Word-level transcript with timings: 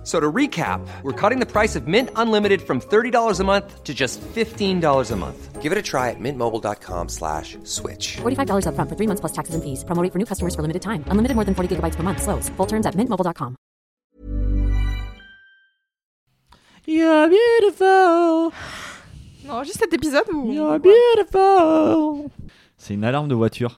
F- 0.00 0.06
So 0.06 0.18
to 0.18 0.32
recap, 0.32 0.80
we're 1.02 1.12
cutting 1.12 1.40
the 1.40 1.46
price 1.46 1.76
of 1.76 1.86
Mint 1.86 2.08
Unlimited 2.16 2.62
from 2.62 2.80
$30 2.80 3.38
a 3.40 3.44
month 3.44 3.84
to 3.84 3.92
just 3.92 4.18
$15 4.34 5.10
a 5.12 5.16
month. 5.16 5.60
Give 5.60 5.72
it 5.72 5.78
a 5.78 5.82
try 5.82 6.08
at 6.08 6.16
mintmobile.com 6.18 7.08
slash 7.10 7.58
switch. 7.64 8.16
$45 8.22 8.64
upfront 8.64 8.88
for 8.88 8.96
three 8.96 9.06
months 9.06 9.20
plus 9.20 9.32
taxes 9.32 9.54
and 9.54 9.62
fees. 9.62 9.84
Promo 9.84 10.02
rate 10.02 10.10
for 10.12 10.18
new 10.18 10.24
customers 10.24 10.54
for 10.54 10.62
limited 10.62 10.80
time. 10.80 11.04
Unlimited 11.10 11.34
more 11.36 11.44
than 11.44 11.54
40 11.54 11.68
gigabytes 11.76 11.96
per 11.96 12.02
month. 12.02 12.22
Slows. 12.22 12.48
Full 12.56 12.66
terms 12.66 12.86
at 12.86 12.94
mintmobile.com. 12.96 13.56
You're 16.86 17.28
beautiful. 17.28 18.52
Non, 19.44 19.64
juste 19.64 19.80
cet 19.80 19.92
épisode 19.92 20.28
où. 20.32 20.50
You're 20.50 20.78
beautiful. 20.80 22.30
C'est 22.78 22.94
une 22.94 23.04
alarme 23.04 23.28
de 23.28 23.34
voiture. 23.34 23.76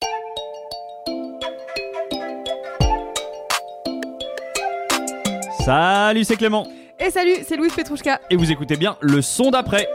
Salut, 5.65 6.25
c'est 6.25 6.34
Clément. 6.34 6.66
Et 6.98 7.11
salut, 7.11 7.37
c'est 7.47 7.57
Louise 7.57 7.73
Petrouchka. 7.73 8.20
Et 8.30 8.37
vous 8.37 8.51
écoutez 8.51 8.77
bien 8.77 8.97
le 9.01 9.23
son 9.23 9.53
d'après. 9.53 9.89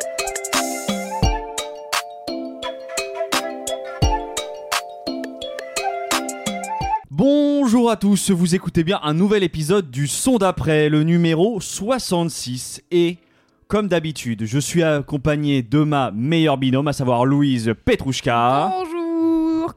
Bonjour 7.12 7.92
à 7.92 7.98
tous, 7.98 8.32
vous 8.32 8.56
écoutez 8.56 8.86
bien 8.86 9.02
un 9.04 9.14
nouvel 9.14 9.44
épisode 9.44 9.92
du 9.92 10.08
son 10.08 10.38
d'après, 10.38 10.88
le 10.88 11.04
numéro 11.04 11.60
66. 11.60 12.84
Et 12.92 13.18
comme 13.68 13.90
d'habitude, 13.90 14.46
je 14.46 14.60
suis 14.60 14.84
accompagné 14.84 15.64
de 15.64 15.80
ma 15.80 16.12
meilleure 16.12 16.58
binôme, 16.58 16.88
à 16.88 16.94
savoir 16.94 17.26
Louise 17.26 17.74
Petrouchka. 17.84 18.72
Bonjour, 18.72 18.97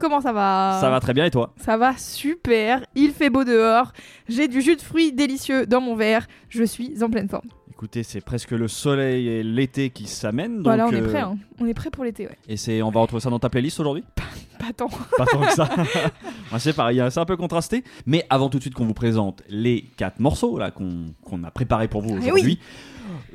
comment 0.01 0.19
ça 0.19 0.33
va 0.33 0.79
Ça 0.81 0.89
va 0.89 0.99
très 0.99 1.13
bien 1.13 1.25
et 1.25 1.31
toi 1.31 1.53
Ça 1.63 1.77
va 1.77 1.95
super, 1.95 2.83
il 2.95 3.11
fait 3.11 3.29
beau 3.29 3.43
dehors, 3.43 3.93
j'ai 4.27 4.47
du 4.47 4.61
jus 4.61 4.75
de 4.75 4.81
fruits 4.81 5.13
délicieux 5.13 5.65
dans 5.65 5.79
mon 5.79 5.95
verre, 5.95 6.27
je 6.49 6.63
suis 6.63 7.01
en 7.03 7.09
pleine 7.09 7.29
forme. 7.29 7.47
Écoutez, 7.81 8.03
c'est 8.03 8.21
presque 8.21 8.51
le 8.51 8.67
soleil 8.67 9.27
et 9.27 9.41
l'été 9.41 9.89
qui 9.89 10.05
s'amènent. 10.05 10.61
voilà, 10.61 10.85
on 10.85 10.91
est 10.91 11.01
euh, 11.01 11.09
prêt, 11.09 11.21
hein. 11.21 11.35
on 11.59 11.65
est 11.65 11.73
prêt 11.73 11.89
pour 11.89 12.03
l'été, 12.03 12.27
ouais. 12.27 12.37
Et 12.47 12.55
c'est, 12.55 12.83
on 12.83 12.91
va 12.91 12.99
retrouver 12.99 13.21
ça 13.21 13.31
dans 13.31 13.39
ta 13.39 13.49
playlist 13.49 13.79
aujourd'hui? 13.79 14.03
Pas 14.59 14.71
tant. 14.71 14.87
Pas 15.17 15.25
tant 15.25 15.41
que 15.41 15.51
ça. 15.51 15.67
C'est 16.59 16.73
pareil, 16.73 17.01
hein, 17.01 17.09
c'est 17.09 17.19
un 17.19 17.25
peu 17.25 17.37
contrasté. 17.37 17.83
Mais 18.05 18.23
avant 18.29 18.49
tout 18.49 18.59
de 18.59 18.61
suite 18.61 18.75
qu'on 18.75 18.85
vous 18.85 18.93
présente 18.93 19.41
les 19.49 19.85
quatre 19.97 20.19
morceaux 20.19 20.59
là 20.59 20.69
qu'on 20.69 21.43
a 21.43 21.49
préparés 21.49 21.87
pour 21.87 22.03
vous 22.03 22.19
Eh 22.21 22.31
aujourd'hui, 22.31 22.59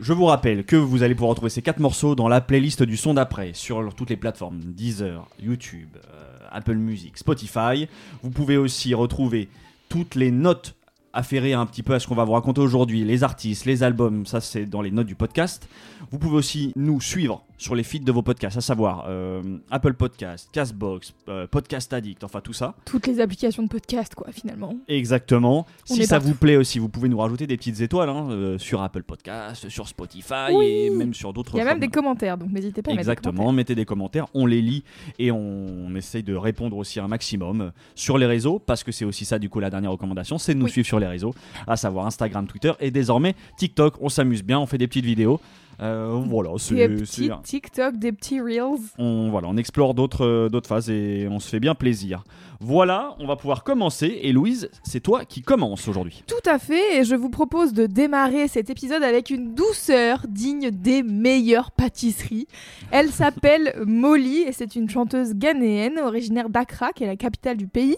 je 0.01 0.13
vous 0.13 0.27
rappelle 0.27 0.63
que 0.63 0.77
vous 0.77 1.03
allez 1.03 1.17
pouvoir 1.17 1.31
retrouver 1.31 1.51
ces 1.51 1.63
quatre 1.63 1.81
morceaux 1.81 2.15
dans 2.15 2.29
la 2.29 2.41
playlist 2.41 2.85
du 2.85 2.97
son 2.97 3.15
d'après 3.15 3.51
sur 3.53 3.95
toutes 3.95 4.11
les 4.11 4.17
plateformes 4.17 4.61
Deezer, 4.61 5.27
YouTube, 5.43 5.89
euh, 5.97 6.47
Apple 6.53 6.77
Music, 6.77 7.19
Spotify. 7.19 7.89
Vous 8.23 8.31
pouvez 8.31 8.59
aussi 8.59 8.95
retrouver 8.95 9.49
toutes 9.89 10.15
les 10.15 10.31
notes 10.31 10.77
afférées 11.17 11.55
un 11.55 11.67
petit 11.67 11.83
peu 11.83 11.95
à 11.95 12.01
ce 12.01 12.07
qu'on 12.07 12.15
va 12.15 12.25
vous 12.25 12.33
raconter 12.33 12.61
aujourd'hui, 12.61 13.05
les 13.05 13.25
artistes, 13.25 13.65
les 13.65 13.83
albums, 13.83 14.27
ça 14.27 14.41
c'est 14.41 14.67
dans 14.67 14.83
les 14.83 14.91
notes 14.91 15.07
du 15.07 15.15
podcast. 15.15 15.69
Vous 16.11 16.19
pouvez 16.19 16.37
aussi 16.37 16.73
nous 16.77 17.01
suivre 17.01 17.46
sur 17.59 17.75
les 17.75 17.83
feeds 17.83 18.05
de 18.05 18.13
vos 18.13 18.23
podcasts, 18.23 18.57
à 18.57 18.61
savoir 18.61 19.05
euh, 19.09 19.43
Apple 19.71 19.95
Podcast, 19.95 20.49
Castbox, 20.53 21.15
euh, 21.29 21.47
Podcast 21.47 21.93
Addict, 21.93 22.23
enfin 22.25 22.41
tout 22.41 22.53
ça. 22.53 22.75
Toutes 22.85 23.07
les 23.07 23.21
applications 23.21 23.63
de 23.63 23.69
podcast, 23.69 24.15
quoi, 24.15 24.29
finalement. 24.33 24.77
Exactement. 24.89 25.67
On 25.91 25.95
si 25.95 26.05
ça 26.07 26.17
partout. 26.17 26.29
vous 26.29 26.35
plaît 26.35 26.57
aussi, 26.57 26.79
vous 26.79 26.89
pouvez 26.89 27.09
nous 27.09 27.19
rajouter 27.19 27.47
des 27.47 27.57
petites 27.57 27.81
étoiles 27.81 28.09
hein, 28.09 28.29
euh, 28.31 28.59
sur 28.59 28.83
Apple 28.83 29.03
Podcast, 29.03 29.69
sur 29.69 29.89
Spotify 29.89 30.53
Oui. 30.53 30.67
et 30.67 30.91
même 30.91 31.15
sur 31.15 31.33
d'autres. 31.33 31.53
Il 31.55 31.59
y 31.59 31.61
a 31.63 31.65
même 31.65 31.81
des 31.81 31.89
commentaires, 31.89 32.37
donc 32.37 32.51
n'hésitez 32.53 32.83
pas 32.83 32.91
à 32.91 32.95
mettre 32.95 33.07
des 33.07 33.11
Exactement, 33.13 33.53
mettez 33.53 33.75
des 33.75 33.85
commentaires, 33.85 34.27
on 34.35 34.47
les 34.47 34.61
lit 34.61 34.85
et 35.19 35.31
on, 35.31 35.39
on 35.87 35.95
essaye 35.95 36.23
de 36.23 36.35
répondre 36.35 36.77
aussi 36.77 37.01
un 37.01 37.09
maximum 37.09 37.73
sur 37.95 38.19
les 38.19 38.27
réseaux 38.27 38.59
parce 38.59 38.85
que 38.85 38.93
c'est 38.93 39.05
aussi 39.05 39.25
ça 39.25 39.39
du 39.39 39.49
coup 39.49 39.61
la 39.61 39.71
dernière 39.71 39.93
recommandation, 39.93 40.39
c'est 40.39 40.53
de 40.55 40.59
nous 40.59 40.67
Oui. 40.67 40.71
suivre 40.73 40.87
sur 40.87 40.99
les 41.01 41.07
réseaux, 41.07 41.35
à 41.67 41.77
savoir 41.77 42.07
Instagram, 42.07 42.47
Twitter 42.47 42.73
et 42.81 42.91
désormais 42.91 43.35
TikTok. 43.57 43.95
On 44.01 44.09
s'amuse 44.09 44.43
bien, 44.43 44.59
on 44.59 44.67
fait 44.67 44.79
des 44.79 44.87
petites 44.89 45.05
vidéos. 45.07 45.41
Euh, 45.81 46.23
voilà, 46.27 46.51
Des 46.53 46.59
c'est 46.59 46.89
petits 46.89 47.07
c'est- 47.27 47.43
TikTok, 47.43 47.97
des 47.99 48.13
petits 48.13 48.41
Reels. 48.41 48.81
on, 48.99 49.29
voilà, 49.31 49.49
on 49.49 49.57
explore 49.57 49.93
d'autres 49.95 50.25
euh, 50.25 50.49
d'autres 50.49 50.69
phases 50.69 50.89
et 50.89 51.29
on 51.31 51.39
se 51.39 51.49
fait 51.49 51.61
bien 51.61 51.75
plaisir. 51.75 52.25
Voilà, 52.61 53.15
on 53.19 53.27
va 53.27 53.37
pouvoir 53.37 53.63
commencer. 53.65 54.19
Et 54.23 54.33
Louise, 54.33 54.71
c'est 54.83 55.01
toi 55.01 55.27
qui 55.27 55.43
commence 55.43 55.87
aujourd'hui. 55.89 56.23
Tout 56.27 56.49
à 56.49 56.59
fait, 56.59 56.99
et 57.01 57.05
je 57.05 57.15
vous 57.15 57.29
propose 57.29 57.75
de 57.75 57.85
démarrer 57.85 58.49
cet 58.49 58.71
épisode 58.71 59.03
avec 59.03 59.29
une 59.29 59.55
douceur 59.55 60.25
digne 60.27 60.71
des 60.71 61.03
meilleures 61.03 61.71
pâtisseries. 61.71 62.47
Elle 62.91 63.11
s'appelle 63.13 63.75
Molly 63.87 64.39
et 64.39 64.53
c'est 64.53 64.75
une 64.77 64.89
chanteuse 64.89 65.35
ghanéenne 65.35 65.99
originaire 65.99 66.49
d'Accra, 66.49 66.93
qui 66.95 67.05
est 67.05 67.09
la 67.09 67.17
capitale 67.17 67.59
du 67.59 67.67
pays. 67.67 67.97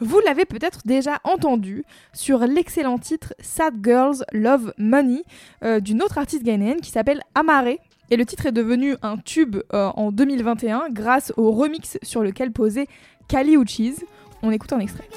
Vous 0.00 0.20
l'avez 0.24 0.44
peut-être 0.44 0.80
déjà 0.84 1.20
entendu 1.24 1.84
sur 2.12 2.40
l'excellent 2.40 2.98
titre 2.98 3.34
Sad 3.40 3.74
Girls 3.82 4.24
Love 4.32 4.74
Money 4.76 5.22
euh, 5.64 5.80
d'une 5.80 6.02
autre 6.02 6.18
artiste 6.18 6.42
ghanéenne 6.42 6.80
qui 6.80 6.90
s'appelle 6.90 7.22
Amare. 7.34 7.78
Et 8.10 8.16
le 8.16 8.24
titre 8.24 8.46
est 8.46 8.52
devenu 8.52 8.96
un 9.02 9.16
tube 9.16 9.56
euh, 9.72 9.88
en 9.96 10.12
2021 10.12 10.88
grâce 10.90 11.32
au 11.36 11.50
remix 11.50 11.98
sur 12.02 12.22
lequel 12.22 12.52
posait 12.52 12.86
Kali 13.26 13.56
Uchis. 13.56 13.96
On 14.42 14.50
écoute 14.50 14.72
un 14.72 14.80
extrait. 14.80 15.08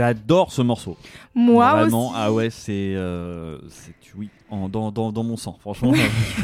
J'adore 0.00 0.50
ce 0.50 0.62
morceau. 0.62 0.96
Moi 1.34 1.70
Vraiment, 1.72 2.06
aussi. 2.08 2.16
ah 2.18 2.32
ouais, 2.32 2.48
c'est. 2.48 2.92
euh, 2.96 3.58
oui, 4.16 4.30
en- 4.50 4.68
dans, 4.70 4.90
dans, 4.90 5.12
dans 5.12 5.22
mon 5.22 5.36
sang. 5.36 5.58
Franchement, 5.60 5.90
Oui, 5.90 6.00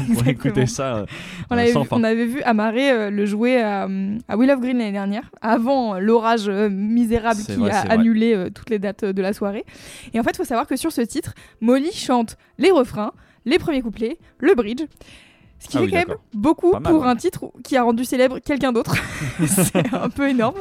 on 0.09 0.13
pourrait 0.13 0.31
écouter 0.31 0.67
ça. 0.67 0.95
euh, 0.97 1.05
On 1.49 1.55
euh, 1.57 1.59
avait, 1.61 1.71
vu, 1.71 1.79
on 1.91 2.03
avait 2.03 2.25
vu 2.25 2.41
Amaré 2.43 2.91
euh, 2.91 3.09
le 3.09 3.25
jouer 3.25 3.59
à, 3.61 3.87
à 4.27 4.37
Will 4.37 4.51
of 4.51 4.59
Green 4.61 4.77
l'année 4.77 4.91
dernière, 4.91 5.31
avant 5.41 5.99
l'orage 5.99 6.49
misérable 6.49 7.41
qui 7.41 7.53
vrai, 7.53 7.71
a 7.71 7.81
annulé 7.91 8.49
toutes 8.53 8.69
les 8.69 8.77
dates 8.79 9.03
de 9.05 9.21
la 9.23 9.33
soirée. 9.33 9.65
Et 10.13 10.19
en 10.19 10.23
fait, 10.23 10.31
il 10.33 10.37
faut 10.37 10.43
savoir 10.43 10.67
que 10.67 10.75
sur 10.75 10.91
ce 10.91 11.01
titre, 11.01 11.33
Molly 11.59 11.91
chante 11.91 12.37
les 12.59 12.69
refrains, 12.71 13.11
les 13.45 13.57
premiers 13.57 13.81
couplets, 13.81 14.19
le 14.37 14.53
bridge. 14.53 14.83
Ce 15.59 15.67
qui 15.69 15.77
Ah 15.77 15.79
fait 15.79 15.85
oui, 15.85 15.91
quand 15.91 16.07
même 16.09 16.17
beaucoup 16.35 16.71
mal, 16.73 16.83
pour 16.83 17.01
ouais. 17.01 17.07
un 17.07 17.15
titre 17.15 17.51
qui 17.63 17.75
a 17.75 17.81
rendu 17.81 18.05
célèbre 18.05 18.37
quelqu'un 18.37 18.71
d'autre. 18.71 18.95
C'est 19.47 19.91
un 19.93 20.09
peu 20.09 20.29
énorme. 20.29 20.53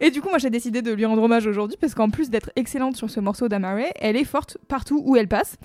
Et 0.00 0.10
du 0.10 0.20
coup, 0.20 0.28
moi, 0.28 0.38
j'ai 0.38 0.50
décidé 0.50 0.82
de 0.82 0.92
lui 0.92 1.04
rendre 1.04 1.22
hommage 1.22 1.46
aujourd'hui 1.46 1.76
parce 1.80 1.94
qu'en 1.94 2.10
plus 2.10 2.30
d'être 2.30 2.50
excellente 2.56 2.96
sur 2.96 3.10
ce 3.10 3.20
morceau 3.20 3.48
d'Amare, 3.48 3.78
elle 3.96 4.16
est 4.16 4.24
forte 4.24 4.58
partout 4.68 5.02
où 5.04 5.16
elle 5.16 5.28
passe. 5.28 5.56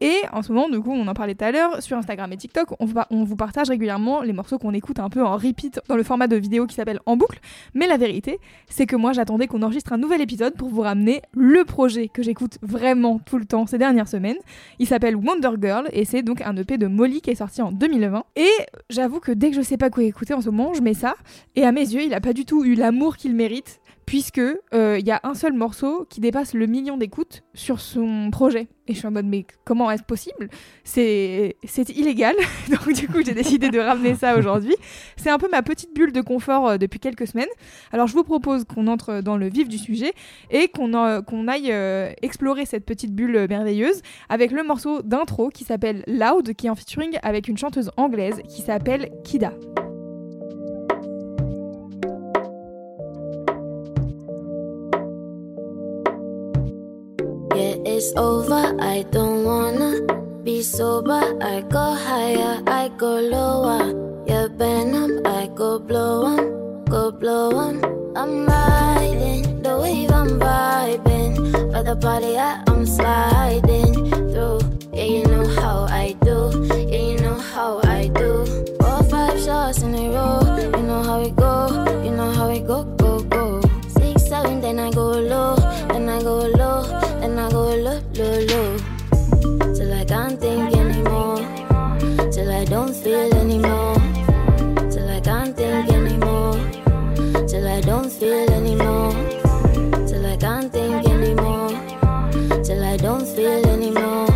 Et 0.00 0.16
en 0.32 0.42
ce 0.42 0.52
moment, 0.52 0.68
du 0.68 0.80
coup, 0.80 0.92
on 0.92 1.06
en 1.06 1.14
parlait 1.14 1.34
tout 1.34 1.44
à 1.44 1.52
l'heure, 1.52 1.82
sur 1.82 1.96
Instagram 1.96 2.30
et 2.32 2.36
TikTok, 2.36 2.72
on, 2.80 2.88
on 3.10 3.24
vous 3.24 3.36
partage 3.36 3.68
régulièrement 3.68 4.22
les 4.22 4.32
morceaux 4.32 4.58
qu'on 4.58 4.74
écoute 4.74 4.98
un 4.98 5.08
peu 5.08 5.22
en 5.22 5.36
repeat 5.36 5.80
dans 5.88 5.96
le 5.96 6.02
format 6.02 6.26
de 6.26 6.36
vidéo 6.36 6.66
qui 6.66 6.74
s'appelle 6.74 7.00
En 7.06 7.16
boucle. 7.16 7.38
Mais 7.74 7.86
la 7.86 7.96
vérité, 7.96 8.38
c'est 8.68 8.86
que 8.86 8.96
moi, 8.96 9.12
j'attendais 9.12 9.46
qu'on 9.46 9.62
enregistre 9.62 9.92
un 9.92 9.98
nouvel 9.98 10.20
épisode 10.20 10.54
pour 10.54 10.68
vous 10.68 10.82
ramener 10.82 11.22
le 11.32 11.64
projet 11.64 12.08
que 12.08 12.22
j'écoute 12.22 12.58
vraiment 12.62 13.18
tout 13.18 13.38
le 13.38 13.46
temps 13.46 13.66
ces 13.66 13.78
dernières 13.78 14.08
semaines. 14.08 14.36
Il 14.78 14.86
s'appelle 14.86 15.16
Wonder 15.16 15.50
Girl 15.60 15.88
et 15.92 16.04
c'est 16.04 16.22
donc 16.22 16.42
un 16.42 16.56
EP 16.56 16.76
de 16.76 16.86
Molly 16.86 17.22
qui 17.22 17.30
est 17.30 17.36
sorti 17.36 17.62
en 17.62 17.72
2020. 17.72 18.24
Et 18.36 18.48
j'avoue 18.90 19.20
que 19.20 19.32
dès 19.32 19.50
que 19.50 19.56
je 19.56 19.62
sais 19.62 19.78
pas 19.78 19.88
quoi 19.88 20.02
écouter 20.02 20.34
en 20.34 20.42
ce 20.42 20.50
moment, 20.50 20.74
je 20.74 20.82
mets 20.82 20.94
ça. 20.94 21.14
Et 21.54 21.64
à 21.64 21.72
mes 21.72 21.80
yeux, 21.80 22.02
il 22.02 22.12
a 22.12 22.20
pas 22.20 22.34
du 22.34 22.44
tout 22.44 22.64
eu 22.64 22.74
l'amour 22.74 23.16
qu'il 23.16 23.34
mérite 23.34 23.75
puisque 24.06 24.38
euh, 24.38 24.98
il 24.98 25.06
y 25.06 25.10
a 25.10 25.20
un 25.24 25.34
seul 25.34 25.52
morceau 25.52 26.06
qui 26.08 26.20
dépasse 26.20 26.54
le 26.54 26.66
million 26.66 26.96
d'écoutes 26.96 27.42
sur 27.54 27.80
son 27.80 28.30
projet. 28.30 28.68
Et 28.88 28.94
je 28.94 28.98
suis 28.98 29.08
en 29.08 29.10
mode 29.10 29.26
mais 29.26 29.44
comment 29.64 29.90
est-ce 29.90 30.04
possible? 30.04 30.48
C'est 30.84 31.56
illégal. 31.88 32.36
Donc 32.70 32.92
du 32.94 33.08
coup 33.08 33.18
j'ai 33.24 33.34
décidé 33.34 33.68
de 33.68 33.80
ramener 33.80 34.14
ça 34.14 34.38
aujourd'hui. 34.38 34.76
C'est 35.16 35.30
un 35.30 35.38
peu 35.38 35.48
ma 35.50 35.62
petite 35.62 35.92
bulle 35.94 36.12
de 36.12 36.20
confort 36.20 36.68
euh, 36.68 36.76
depuis 36.78 37.00
quelques 37.00 37.26
semaines. 37.26 37.48
Alors 37.92 38.06
je 38.06 38.12
vous 38.14 38.22
propose 38.22 38.64
qu'on 38.64 38.86
entre 38.86 39.20
dans 39.22 39.36
le 39.36 39.48
vif 39.48 39.68
du 39.68 39.78
sujet 39.78 40.12
et 40.50 40.68
qu'on 40.68 40.94
en- 40.94 41.22
qu'on 41.22 41.48
aille 41.48 41.72
euh, 41.72 42.12
explorer 42.22 42.64
cette 42.64 42.84
petite 42.86 43.12
bulle 43.12 43.34
euh, 43.36 43.46
merveilleuse 43.48 44.02
avec 44.28 44.52
le 44.52 44.62
morceau 44.62 45.02
d'intro 45.02 45.48
qui 45.50 45.64
s'appelle 45.64 46.04
Loud 46.06 46.54
qui 46.54 46.68
est 46.68 46.70
en 46.70 46.76
featuring 46.76 47.18
avec 47.24 47.48
une 47.48 47.58
chanteuse 47.58 47.90
anglaise 47.96 48.40
qui 48.48 48.62
s'appelle 48.62 49.10
Kida. 49.24 49.52
It's 57.86 58.12
over. 58.16 58.74
I 58.80 59.04
don't 59.10 59.44
wanna 59.44 60.02
be 60.42 60.60
sober. 60.62 61.22
I 61.40 61.62
go 61.62 61.94
higher, 61.94 62.60
I 62.66 62.90
go 62.98 63.20
lower. 63.20 63.94
Yeah, 64.26 64.48
venom, 64.50 65.22
I 65.24 65.46
go 65.54 65.78
blow 65.78 66.26
'em, 66.26 66.84
go 66.90 67.12
blow 67.12 67.50
'em. 67.60 67.76
I'm 68.16 68.46
riding 68.46 69.62
the 69.62 69.78
wave, 69.78 70.10
I'm 70.10 70.30
vibing. 70.40 71.34
But 71.72 71.84
the 71.86 71.96
party 71.96 72.32
that 72.32 72.68
I'm 72.68 72.84
sliding 72.86 73.94
through. 74.32 74.60
Yeah, 74.92 75.08
you 75.14 75.24
know 75.32 75.46
how 75.60 75.86
I 75.88 76.16
do. 76.28 76.38
Yeah, 76.90 77.04
you 77.10 77.18
know 77.24 77.38
how 77.54 77.80
I 77.84 78.08
do. 78.08 78.30
Four, 78.80 79.00
five 79.12 79.38
shots 79.38 79.82
in 79.82 79.94
a 79.94 80.06
row. 80.16 80.40
You 80.74 80.82
know 80.82 81.02
how 81.02 81.20
it 81.20 81.36
go. 81.36 81.75
Feel 98.18 98.50
anymore. 98.50 99.12
Till 100.06 100.24
I 100.24 100.36
can't 100.36 100.72
think 100.72 101.06
anymore. 101.06 101.68
Till 102.64 102.82
I 102.82 102.96
don't 102.96 103.26
feel 103.26 103.66
anymore. 103.66 104.26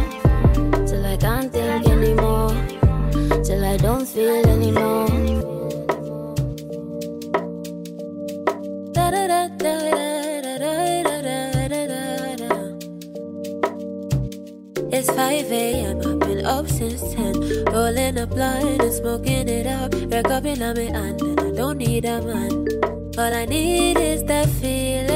Till 0.86 1.06
I 1.06 1.16
can't 1.16 1.50
think 1.50 1.88
anymore. 1.88 2.52
Till 3.42 3.64
I 3.64 3.76
don't 3.78 4.06
feel 4.06 4.46
anymore. 4.46 5.08
Da 8.92 9.10
da 9.10 9.26
da 9.32 9.48
da 9.48 9.74
da 10.44 10.58
da 10.58 10.68
da 10.98 11.22
da 11.22 11.68
da 11.68 12.36
da. 12.36 12.54
It's 14.92 15.10
5 15.10 15.52
a.m. 15.52 15.98
I've 15.98 16.18
been 16.20 16.44
up 16.44 16.68
since 16.68 17.00
10. 17.14 17.64
Rolling 17.72 18.18
a 18.18 18.26
blunt 18.26 18.82
and 18.82 18.92
smoking 18.92 19.48
it 19.48 19.66
up. 19.66 19.94
Wake 19.94 20.30
up 20.30 20.44
in 20.44 20.58
my 20.58 20.80
hand 20.80 21.22
and 21.22 21.40
I 21.40 21.50
don't 21.52 21.78
need 21.78 22.04
a 22.04 22.20
man. 22.20 22.99
All 23.18 23.34
I 23.34 23.44
need 23.44 23.98
is 23.98 24.22
that 24.24 24.48
feeling. 24.48 25.10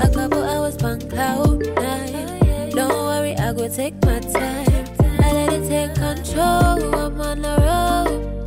A 0.00 0.08
couple 0.12 0.42
hours 0.42 0.76
on 0.82 1.00
cloud 1.00 1.66
nine. 1.76 2.70
Don't 2.70 2.90
worry, 2.90 3.34
I 3.36 3.52
go 3.52 3.68
take 3.68 3.94
my 4.04 4.18
time. 4.20 4.86
I 5.20 5.32
let 5.32 5.52
it 5.52 5.68
take 5.68 5.94
control. 5.94 6.94
I'm 6.94 7.20
on 7.20 7.42
the 7.42 7.56
road. 7.60 8.37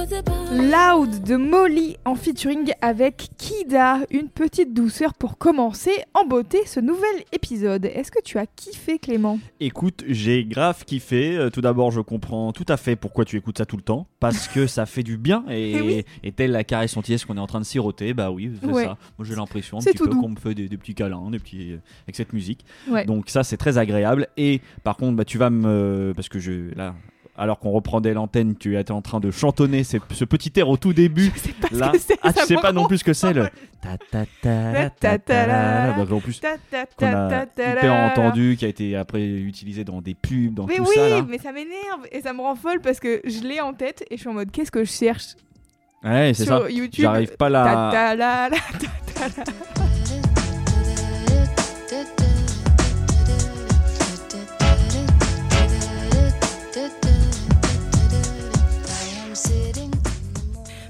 Loud 0.00 1.22
de 1.22 1.36
Molly 1.36 1.96
en 2.04 2.16
featuring 2.16 2.70
avec 2.82 3.30
Kida, 3.38 4.00
une 4.10 4.28
petite 4.28 4.74
douceur 4.74 5.14
pour 5.14 5.38
commencer 5.38 5.90
en 6.12 6.26
beauté 6.26 6.58
ce 6.66 6.80
nouvel 6.80 7.24
épisode. 7.32 7.86
Est-ce 7.86 8.10
que 8.10 8.20
tu 8.22 8.36
as 8.36 8.44
kiffé 8.44 8.98
Clément? 8.98 9.38
Écoute, 9.58 10.04
j'ai 10.06 10.44
grave 10.44 10.84
kiffé. 10.84 11.38
Euh, 11.38 11.48
Tout 11.48 11.62
d'abord, 11.62 11.92
je 11.92 12.02
comprends 12.02 12.52
tout 12.52 12.66
à 12.68 12.76
fait 12.76 12.94
pourquoi 12.94 13.24
tu 13.24 13.38
écoutes 13.38 13.56
ça 13.56 13.64
tout 13.64 13.76
le 13.78 13.82
temps. 13.82 14.06
Parce 14.20 14.48
que 14.48 14.66
ça 14.66 14.84
fait 14.84 15.02
du 15.02 15.16
bien. 15.16 15.44
Et, 15.48 15.80
oui. 15.82 16.04
et 16.22 16.32
telle 16.32 16.50
la 16.50 16.62
caresse 16.64 16.94
entière 16.98 17.26
qu'on 17.26 17.38
est 17.38 17.40
en 17.40 17.46
train 17.46 17.60
de 17.60 17.64
siroter, 17.64 18.12
bah 18.12 18.30
oui, 18.30 18.50
c'est 18.60 18.66
Ouais. 18.70 18.84
ça. 18.84 18.98
Moi, 19.18 19.26
j'ai 19.26 19.34
l'impression 19.34 19.78
un 19.78 19.80
petit 19.80 19.96
peu 19.96 20.08
qu'on 20.10 20.28
me 20.28 20.36
fait 20.36 20.54
des, 20.54 20.68
des 20.68 20.76
petits 20.76 20.94
câlins, 20.94 21.30
des 21.30 21.38
petits, 21.38 21.74
avec 22.04 22.16
cette 22.16 22.34
musique. 22.34 22.66
Ouais. 22.90 23.06
Donc 23.06 23.30
ça, 23.30 23.44
c'est 23.44 23.56
très 23.56 23.78
agréable. 23.78 24.28
Et 24.36 24.60
par 24.84 24.98
contre, 24.98 25.16
bah, 25.16 25.24
tu 25.24 25.38
vas 25.38 25.48
me... 25.48 26.12
Parce 26.14 26.28
que 26.28 26.38
je... 26.38 26.74
Là... 26.76 26.94
Alors 27.38 27.58
qu'on 27.58 27.70
reprenait 27.70 28.14
l'antenne, 28.14 28.56
tu 28.56 28.78
étais 28.78 28.92
en 28.92 29.02
train 29.02 29.20
de 29.20 29.30
chantonner 29.30 29.84
ce, 29.84 29.98
ce 30.12 30.24
petit 30.24 30.50
air 30.58 30.68
au 30.70 30.76
tout 30.78 30.92
début. 30.94 31.30
Je 31.34 31.40
sais 31.40 31.52
pas 31.60 31.68
Là, 31.72 31.92
ce 31.98 32.14
que 32.14 32.18
ah, 32.22 32.32
tu 32.32 32.44
sais 32.46 32.54
pas 32.56 32.72
non 32.72 32.86
plus 32.86 32.98
ce 32.98 33.04
que 33.04 33.12
c'est 33.12 33.32
le. 33.34 33.48
Ta 33.82 33.98
ta 34.10 34.24
ta 34.42 34.90
ta 34.90 35.18
ta 35.18 35.46
la. 35.46 35.92
Bah, 35.92 36.06
en 36.14 36.20
plus, 36.20 36.40
qu'on 36.96 37.06
a 37.06 37.42
hyper 37.42 37.92
entendu, 37.92 38.56
qui 38.58 38.64
a 38.64 38.68
été 38.68 38.96
après 38.96 39.22
utilisé 39.26 39.84
dans 39.84 40.00
des 40.00 40.14
pubs, 40.14 40.54
dans 40.54 40.64
Mais 40.66 40.76
tout 40.76 40.84
oui, 40.88 40.94
ça 40.94 41.08
là. 41.08 41.26
mais 41.28 41.38
ça 41.38 41.52
m'énerve 41.52 42.06
et 42.10 42.22
ça 42.22 42.32
me 42.32 42.40
rend 42.40 42.54
folle 42.56 42.80
parce 42.80 43.00
que 43.00 43.20
je 43.24 43.40
l'ai 43.46 43.60
en 43.60 43.74
tête 43.74 44.02
et 44.10 44.16
je 44.16 44.20
suis 44.20 44.30
en 44.30 44.34
mode 44.34 44.50
qu'est-ce 44.50 44.70
que 44.70 44.84
je 44.84 44.90
cherche 44.90 45.34
Ouais, 46.04 46.32
c'est 46.34 46.44
sur 46.44 46.62
ça. 46.62 46.70
YouTube. 46.70 47.02
J'arrive 47.02 47.36
pas 47.36 47.48
là. 47.50 48.14
la, 48.16 48.48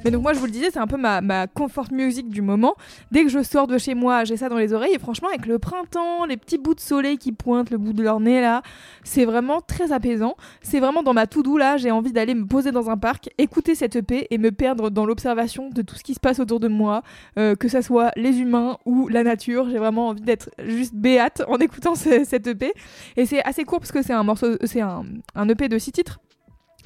Mais 0.07 0.13
donc 0.13 0.23
moi 0.23 0.35
je 0.35 0.39
vous 0.39 0.45
le 0.47 0.53
disais, 0.53 0.71
c'est 0.71 0.79
un 0.79 0.87
peu 0.87 0.97
ma, 0.99 1.21
ma 1.21 1.49
comfort 1.49 1.89
music 1.91 2.29
du 2.29 2.41
moment. 2.41 2.77
Dès 3.11 3.25
que 3.25 3.29
je 3.29 3.43
sors 3.43 3.67
de 3.67 3.77
chez 3.77 3.97
moi, 3.97 4.23
j'ai 4.23 4.37
ça 4.37 4.49
dans 4.49 4.57
les 4.57 4.73
oreilles 4.73 4.95
et 4.95 5.01
franchement 5.01 5.27
avec 5.31 5.47
le 5.47 5.59
printemps, 5.59 6.27
les 6.27 6.37
petits 6.37 6.59
bouts 6.59 6.77
de 6.77 6.81
soleil 6.81 7.19
qui 7.19 7.33
pointent 7.33 7.71
le 7.71 7.77
bout 7.77 7.93
de 7.93 8.05
leur 8.05 8.21
nez 8.21 8.41
là, 8.41 8.63
c'est 9.03 9.25
vraiment 9.25 9.61
très 9.61 9.91
apaisant. 9.91 10.37
C'est 10.63 10.79
vraiment 10.79 11.03
dans 11.03 11.13
ma 11.13 11.27
to-do 11.27 11.59
là, 11.59 11.77
j'ai 11.77 11.91
envie 11.91 12.13
d'aller 12.13 12.37
me 12.37 12.47
poser 12.47 12.71
dans 12.71 12.89
un 12.89 12.97
parc, 12.97 13.31
écouter 13.37 13.75
cette 13.75 13.97
EP 13.97 14.29
et 14.31 14.39
me 14.39 14.53
perdre 14.53 14.91
dans 14.91 15.07
l'observation 15.07 15.71
de 15.71 15.83
tout 15.83 15.97
ce 15.97 16.05
qui 16.05 16.15
se 16.15 16.21
passe 16.21 16.39
autour 16.39 16.61
de 16.61 16.69
moi, 16.69 17.03
euh, 17.37 17.57
que 17.57 17.67
ça 17.67 17.83
soit 17.83 18.13
les 18.15 18.39
humains 18.39 18.79
ou 18.85 19.09
la 19.09 19.25
nature. 19.25 19.69
J'ai 19.71 19.79
vraiment 19.79 20.07
envie 20.11 20.23
d'être 20.23 20.51
juste 20.69 20.95
béate 20.95 21.43
en 21.49 21.57
écoutant 21.59 21.97
ce- 21.97 22.23
cette 22.25 22.47
EP. 22.47 22.73
Et 23.17 23.27
c'est 23.27 23.43
assez 23.43 23.65
court 23.65 23.81
parce 23.81 23.91
que 23.91 24.03
c'est 24.03 24.13
un 24.13 24.23
morceau, 24.23 24.57
c'est 24.67 24.83
un, 24.83 25.03
un 25.35 25.49
EP 25.49 25.69
de 25.69 25.79
six 25.79 25.91
titres 25.91 26.21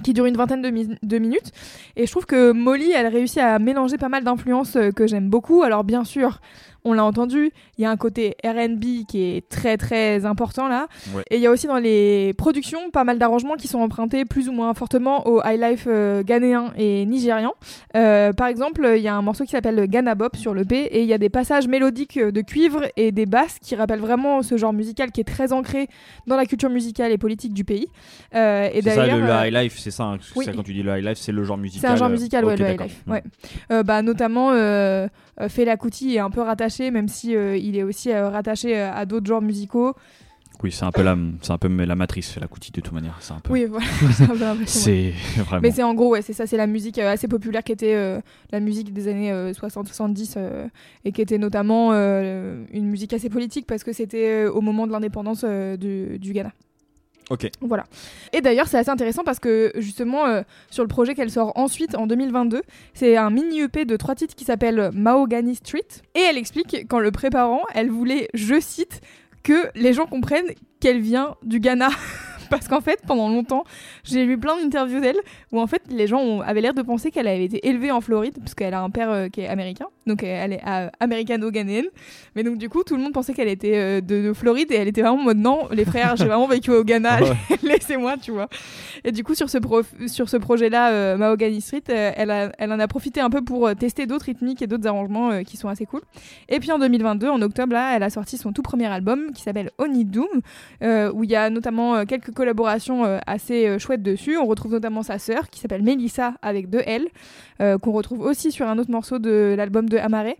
qui 0.03 0.13
dure 0.13 0.27
une 0.27 0.37
vingtaine 0.37 0.63
de, 0.63 0.71
mi- 0.71 0.97
de 1.03 1.19
minutes. 1.19 1.53
Et 1.97 2.07
je 2.07 2.11
trouve 2.11 2.27
que 2.27 2.53
Molly, 2.53 2.91
elle 2.93 3.07
réussit 3.09 3.39
à 3.39 3.59
mélanger 3.59 3.99
pas 3.99 4.09
mal 4.09 4.25
d'influences 4.25 4.77
euh, 4.77 4.91
que 4.91 5.07
j'aime 5.07 5.29
beaucoup. 5.29 5.63
Alors 5.63 5.85
bien 5.85 6.05
sûr, 6.05 6.41
on 6.85 6.93
l'a 6.93 7.05
entendu, 7.05 7.51
il 7.79 7.83
y 7.83 7.85
a 7.85 7.91
un 7.91 7.97
côté 7.97 8.37
R&B 8.45 9.05
qui 9.07 9.23
est 9.23 9.49
très 9.49 9.77
très 9.77 10.25
important 10.25 10.69
là. 10.69 10.89
Ouais. 11.15 11.23
Et 11.31 11.37
il 11.37 11.43
y 11.43 11.47
a 11.47 11.51
aussi 11.51 11.67
dans 11.67 11.79
les 11.79 12.33
productions 12.39 12.91
pas 12.91 13.05
mal 13.05 13.19
d'arrangements 13.19 13.57
qui 13.57 13.69
sont 13.69 13.81
empruntés 13.81 14.25
plus 14.25 14.49
ou 14.49 14.53
moins 14.53 14.73
fortement 14.75 15.27
au 15.27 15.41
high 15.45 15.61
life 15.61 15.85
euh, 15.87 16.23
ghanéen 16.23 16.73
et 16.77 17.05
nigérian. 17.07 17.53
Euh, 17.97 18.33
par 18.33 18.47
exemple, 18.47 18.89
il 18.97 19.03
y 19.03 19.09
a 19.09 19.15
un 19.15 19.23
morceau 19.23 19.45
qui 19.45 19.51
s'appelle 19.51 19.87
Ghana 19.89 20.15
Bop 20.15 20.37
sur 20.37 20.55
le 20.55 20.65
P 20.65 20.77
et 20.85 21.03
il 21.03 21.07
y 21.09 21.13
a 21.13 21.19
des 21.19 21.29
passages 21.29 21.69
mélodiques 21.69 22.17
euh, 22.17 22.31
de 22.33 22.41
cuivre 22.41 22.85
et 22.97 23.13
des 23.13 23.27
basses 23.27 23.59
qui 23.61 23.77
rappellent 23.77 24.01
vraiment 24.01 24.43
ce 24.43 24.57
genre 24.57 24.73
musical 24.73 25.11
qui 25.11 25.21
est 25.21 25.25
très 25.25 25.53
ancré 25.53 25.89
dans 26.27 26.37
la 26.37 26.47
culture 26.47 26.71
musicale 26.71 27.13
et 27.13 27.19
politique 27.19 27.53
du 27.53 27.65
pays. 27.65 27.89
Euh, 28.35 28.69
et 28.73 28.81
C'est 28.83 28.95
ça, 28.95 29.07
le, 29.07 29.21
le 29.21 29.29
high 29.29 29.53
life, 29.55 29.79
c'est 29.79 29.91
ça. 29.91 30.05
hein, 30.05 30.19
oui. 30.37 30.45
ça, 30.45 30.53
quand 30.53 30.63
tu 30.63 30.73
dis 30.73 30.83
le 30.83 30.97
high 30.99 31.05
life, 31.05 31.19
c'est 31.19 31.33
le 31.33 31.45
genre 31.45 31.59
musical. 31.59 31.81
c'est 31.91 31.95
un 31.95 31.97
genre 31.97 32.09
musical, 32.09 32.45
ouais, 32.45 32.57
le 32.57 32.65
high 32.65 32.71
d'accord. 32.71 32.87
life. 32.87 33.03
Ouais. 33.07 33.23
Euh, 33.73 33.83
bah, 33.83 34.03
notamment, 34.03 34.51
Fela 35.49 35.77
Kuti 35.77 36.17
est 36.17 36.19
un 36.19 36.31
peu 36.31 36.43
rattaché, 36.43 36.91
même 36.91 37.09
si 37.09 37.35
euh, 37.37 37.57
il 37.57 37.77
est 37.77 37.83
aussi 37.83 38.11
euh, 38.13 38.29
rattaché 38.29 38.77
euh, 38.77 38.93
à 38.93 39.07
d'autres 39.07 39.27
genres 39.27 39.43
musicaux. 39.43 39.95
Oui, 40.63 40.73
c'est 40.73 40.85
un 40.85 40.93
peu 40.93 41.03
la, 41.03 41.17
c'est 41.41 41.53
un 41.53 41.59
peu 41.59 41.69
la 41.69 41.97
matrice, 41.97 42.37
la 42.39 42.47
coutie 42.47 42.71
de 42.71 42.81
toute 42.83 42.93
manière. 42.93 43.17
C'est 43.21 43.33
un 43.33 43.41
peu. 43.41 43.51
Oui, 43.51 43.65
voilà. 43.65 43.87
c'est 44.67 45.15
vraiment. 45.39 45.63
Mais 45.63 45.71
c'est 45.71 45.83
en 45.83 45.95
gros, 45.95 46.11
ouais, 46.11 46.21
c'est 46.23 46.35
ça, 46.35 46.47
c'est 46.47 46.59
la 46.59 46.67
musique 46.67 46.99
euh, 46.99 47.13
assez 47.13 47.29
populaire 47.29 47.65
qui 47.65 47.73
était 47.73 47.95
euh, 47.95 48.21
la 48.53 48.61
musique 48.61 48.93
des 48.93 49.09
années 49.09 49.33
60-70 49.53 50.37
et 51.05 51.13
qui 51.13 51.23
était 51.23 51.39
notamment 51.39 51.93
euh, 51.93 52.65
une 52.73 52.87
musique 52.87 53.13
assez 53.13 53.31
politique 53.31 53.67
parce 53.67 53.85
que 53.85 53.93
c'était 53.93 54.45
euh, 54.45 54.53
au 54.53 54.61
moment 54.61 54.87
de 54.87 54.93
l'indépendance 54.93 55.45
euh, 55.45 55.77
du, 55.77 56.19
du 56.19 56.33
Ghana. 56.33 56.53
Ok. 57.31 57.49
Voilà. 57.61 57.85
Et 58.33 58.41
d'ailleurs, 58.41 58.67
c'est 58.67 58.79
assez 58.79 58.91
intéressant 58.91 59.23
parce 59.25 59.39
que 59.39 59.73
justement, 59.77 60.27
euh, 60.27 60.43
sur 60.69 60.83
le 60.83 60.89
projet 60.89 61.15
qu'elle 61.15 61.31
sort 61.31 61.53
ensuite 61.57 61.95
en 61.95 62.09
2022, 62.09 62.63
c'est 62.93 63.17
un 63.17 63.31
mini 63.31 63.61
EP 63.61 63.85
de 63.85 63.97
trois 63.97 64.17
titres 64.17 64.35
qui 64.35 64.45
s'appelle 64.45 64.91
Mahogany 64.93 65.55
Street. 65.55 65.87
Et 66.17 66.21
elle 66.21 66.37
explique 66.37 66.89
qu'en 66.89 66.99
le 66.99 67.13
préparant, 67.13 67.63
elle 67.73 67.89
voulait, 67.89 68.29
je 68.35 68.61
cite, 68.61 69.01
que 69.45 69.71
les 69.75 69.93
gens 69.93 70.07
comprennent 70.07 70.53
qu'elle 70.81 71.01
vient 71.01 71.37
du 71.43 71.61
Ghana. 71.61 71.91
Parce 72.51 72.67
qu'en 72.67 72.81
fait, 72.81 73.01
pendant 73.07 73.29
longtemps, 73.29 73.63
j'ai 74.03 74.25
lu 74.25 74.37
plein 74.37 74.61
d'interviews 74.61 74.99
d'elle 74.99 75.21
où 75.53 75.61
en 75.61 75.69
fait 75.69 75.83
les 75.89 76.09
gens 76.09 76.41
avaient 76.41 76.61
l'air 76.61 76.75
de 76.75 76.83
penser 76.83 77.13
qu'elle 77.13 77.29
avait 77.29 77.45
été 77.45 77.69
élevée 77.69 77.93
en 77.93 78.01
Floride, 78.01 78.35
parce 78.41 78.55
qu'elle 78.55 78.75
a 78.75 78.81
un 78.81 78.91
père 78.91 79.09
euh, 79.09 79.29
qui 79.29 79.43
est 79.43 79.47
américain, 79.47 79.87
donc 80.11 80.23
elle 80.23 80.53
est 80.55 80.63
américano-ghanéenne. 81.01 81.87
Mais 82.37 82.43
donc 82.43 82.59
du 82.59 82.69
coup, 82.69 82.83
tout 82.85 82.97
le 82.97 83.03
monde 83.03 83.13
pensait 83.13 83.33
qu'elle 83.35 83.49
était 83.49 83.77
euh, 83.77 84.01
de, 84.01 84.23
de 84.23 84.33
Floride 84.33 84.71
et 84.73 84.77
elle 84.77 84.89
était 84.89 85.03
vraiment 85.03 85.19
en 85.21 85.25
mode 85.25 85.39
non, 85.39 85.69
les 85.73 85.85
frères, 85.85 86.17
j'ai 86.17 86.27
vraiment 86.27 86.47
vécu 86.47 86.71
au 86.71 86.85
Ghana, 86.85 87.21
Ouais. 87.23 87.57
laissez-moi, 87.63 88.17
tu 88.21 88.31
vois. 88.31 88.49
Et 89.05 89.13
du 89.13 89.25
coup, 89.25 89.35
sur 89.35 89.51
ce, 89.51 89.59
sur 90.07 90.29
ce 90.29 90.37
projet-là, 90.37 90.91
euh, 90.93 91.17
Mahogany 91.17 91.61
Street, 91.61 91.83
euh, 91.91 92.13
elle, 92.17 92.31
a- 92.31 92.53
elle 92.59 92.73
en 92.73 92.79
a 92.81 92.89
profité 92.89 93.21
un 93.21 93.31
peu 93.31 93.43
pour 93.43 93.75
tester 93.77 94.07
d'autres 94.07 94.27
rythmiques 94.27 94.63
et 94.63 94.67
d'autres 94.67 94.87
arrangements 94.87 95.43
qui 95.45 95.57
sont 95.57 95.69
assez 95.69 95.87
cool. 95.87 96.01
Et 96.49 96.61
puis 96.61 96.71
en 96.73 96.79
2022, 96.79 97.29
en 97.29 97.41
octobre, 97.43 97.73
là, 97.73 97.97
elle 97.97 98.03
a 98.03 98.11
sorti 98.11 98.37
son 98.37 98.53
tout 98.53 98.63
premier 98.63 98.87
album 98.87 99.33
qui 99.35 99.43
s'appelle 99.43 99.71
Oni 99.79 100.05
Doom, 100.05 100.27
euh, 100.83 101.11
où 101.13 101.25
il 101.25 101.31
y 101.31 101.37
a 101.37 101.51
notamment 101.51 101.97
euh, 101.97 102.05
quelques 102.05 102.33
collaborations 102.33 103.05
euh, 103.05 103.19
assez 103.27 103.79
chouettes 103.79 104.03
dessus. 104.03 104.37
On 104.39 104.47
retrouve 104.47 104.73
notamment 104.73 105.03
sa 105.03 105.19
sœur 105.19 105.49
qui 105.51 105.61
s'appelle 105.61 105.83
Melissa 105.83 106.35
avec 106.43 106.69
deux 106.71 106.83
L, 106.87 107.07
qu'on 107.83 107.93
retrouve 107.93 108.21
aussi 108.21 108.53
sur 108.53 108.67
un 108.67 108.79
autre 108.79 108.91
morceau 108.91 109.19
de 109.19 109.55
l'album 109.57 109.87
de 109.89 109.99
Amaré, 110.01 110.37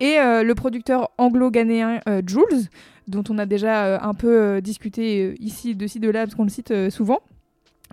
et 0.00 0.18
euh, 0.18 0.42
le 0.42 0.54
producteur 0.54 1.10
anglo-ghanéen 1.18 2.00
euh, 2.08 2.22
Jules, 2.26 2.68
dont 3.08 3.24
on 3.28 3.38
a 3.38 3.46
déjà 3.46 3.84
euh, 3.86 3.98
un 4.00 4.14
peu 4.14 4.60
discuté 4.62 5.34
ici, 5.40 5.74
de 5.74 5.86
ci, 5.86 6.00
de 6.00 6.08
là, 6.10 6.20
parce 6.24 6.34
qu'on 6.34 6.44
le 6.44 6.48
cite 6.50 6.72
souvent. 6.90 7.18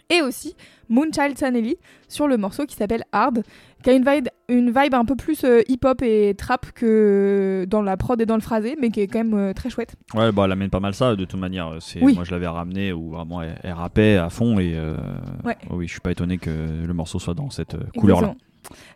Et 0.09 0.21
aussi 0.21 0.55
Moonchild 0.89 1.37
Sanelli 1.37 1.75
sur 2.07 2.29
le 2.29 2.37
morceau 2.37 2.65
qui 2.65 2.75
s'appelle 2.77 3.03
Hard, 3.11 3.43
qui 3.83 3.89
a 3.89 3.93
une 3.93 4.05
vibe, 4.09 4.29
une 4.47 4.67
vibe 4.67 4.93
un 4.93 5.03
peu 5.03 5.15
plus 5.17 5.43
euh, 5.43 5.61
hip-hop 5.67 6.01
et 6.01 6.33
trap 6.37 6.71
que 6.71 7.65
dans 7.69 7.81
la 7.81 7.97
prod 7.97 8.21
et 8.21 8.25
dans 8.25 8.35
le 8.35 8.41
phrasé, 8.41 8.77
mais 8.79 8.89
qui 8.89 9.01
est 9.01 9.07
quand 9.07 9.19
même 9.19 9.33
euh, 9.33 9.53
très 9.53 9.69
chouette. 9.69 9.95
Ouais, 10.13 10.31
bah 10.31 10.43
elle 10.45 10.53
amène 10.53 10.69
pas 10.69 10.79
mal 10.79 10.93
ça 10.93 11.15
de 11.17 11.25
toute 11.25 11.37
manière. 11.39 11.75
C'est 11.81 12.01
Oui. 12.01 12.13
moi 12.15 12.23
je 12.23 12.31
l'avais 12.31 12.47
ramené 12.47 12.93
où 12.93 13.09
vraiment 13.09 13.41
elle, 13.41 13.59
elle 13.63 13.73
rappait 13.73 14.15
à 14.15 14.29
fond 14.29 14.59
et 14.59 14.75
euh, 14.75 14.95
Ouais. 15.43 15.57
oui, 15.71 15.87
je 15.87 15.91
suis 15.91 15.99
pas 15.99 16.11
étonné 16.11 16.37
que 16.37 16.49
le 16.51 16.93
morceau 16.93 17.19
soit 17.19 17.33
dans 17.33 17.49
cette 17.49 17.75
couleur 17.97 18.21
là. 18.21 18.27
Exactement. 18.29 18.46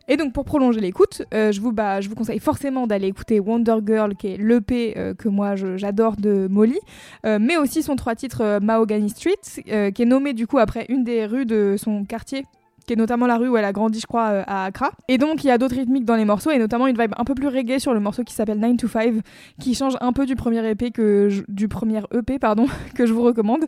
Et 0.08 0.18
donc 0.18 0.34
pour 0.34 0.46
prolonger 0.46 0.80
l'écoute, 0.82 1.24
euh, 1.34 1.52
je, 1.52 1.62
vous, 1.62 1.72
bah, 1.72 2.02
je 2.02 2.10
vous 2.10 2.16
conseille 2.16 2.40
forcément 2.40 2.88
d'aller 2.88 3.08
écouter 3.08 3.40
Wonder 3.40 3.76
Girl, 3.86 4.16
qui 4.16 4.28
est 4.28 4.38
l'EP 4.38 4.94
euh, 4.98 5.14
que 5.14 5.30
moi 5.30 5.56
j'adore 5.56 6.16
de 6.18 6.48
Molly, 6.50 6.80
euh, 7.26 7.38
mais 7.40 7.58
aussi 7.58 7.84
son 7.84 7.96
trois 7.96 8.16
titres 8.16 8.60
Mahogany 8.62 9.10
Street, 9.10 9.92
qui 9.92 10.02
est 10.02 10.06
nommé 10.06 10.34
du 10.34 10.48
coup 10.48 10.58
après 10.58 10.86
une 10.90 11.04
des 11.04 11.26
rues 11.26 11.46
de 11.46 11.76
son 11.78 12.04
quartier 12.06 12.46
qui 12.88 12.94
est 12.94 12.96
notamment 12.96 13.28
la 13.28 13.38
rue 13.38 13.48
où 13.48 13.56
elle 13.58 13.64
a 13.64 13.74
grandi, 13.74 14.00
je 14.00 14.08
crois, 14.08 14.24
à 14.24 14.66
Accra. 14.66 14.90
Et 15.08 15.20
donc, 15.20 15.44
il 15.44 15.48
y 15.48 15.52
a 15.52 15.60
d'autres 15.60 15.76
rythmiques 15.76 16.04
dans 16.04 16.16
les 16.16 16.26
morceaux, 16.26 16.50
et 16.50 16.58
notamment 16.58 16.88
une 16.88 16.98
vibe 17.00 17.14
un 17.16 17.24
peu 17.26 17.36
plus 17.36 17.48
reggae 17.48 17.78
sur 17.78 17.94
le 17.94 18.00
morceau 18.00 18.24
qui 18.24 18.34
s'appelle 18.34 18.58
9 18.58 18.76
to 18.78 18.88
5, 18.88 19.14
qui 19.60 19.76
change 19.76 19.94
un 20.02 20.12
peu 20.14 20.26
du 20.26 20.36
premier 20.36 20.68
EP 20.68 20.90
que 20.90 21.30
je- 21.30 21.44
du 21.48 21.68
premier 21.68 22.00
EP, 22.12 22.40
pardon, 22.40 22.66
que 22.96 23.06
je 23.06 23.14
vous 23.14 23.22
recommande. 23.22 23.66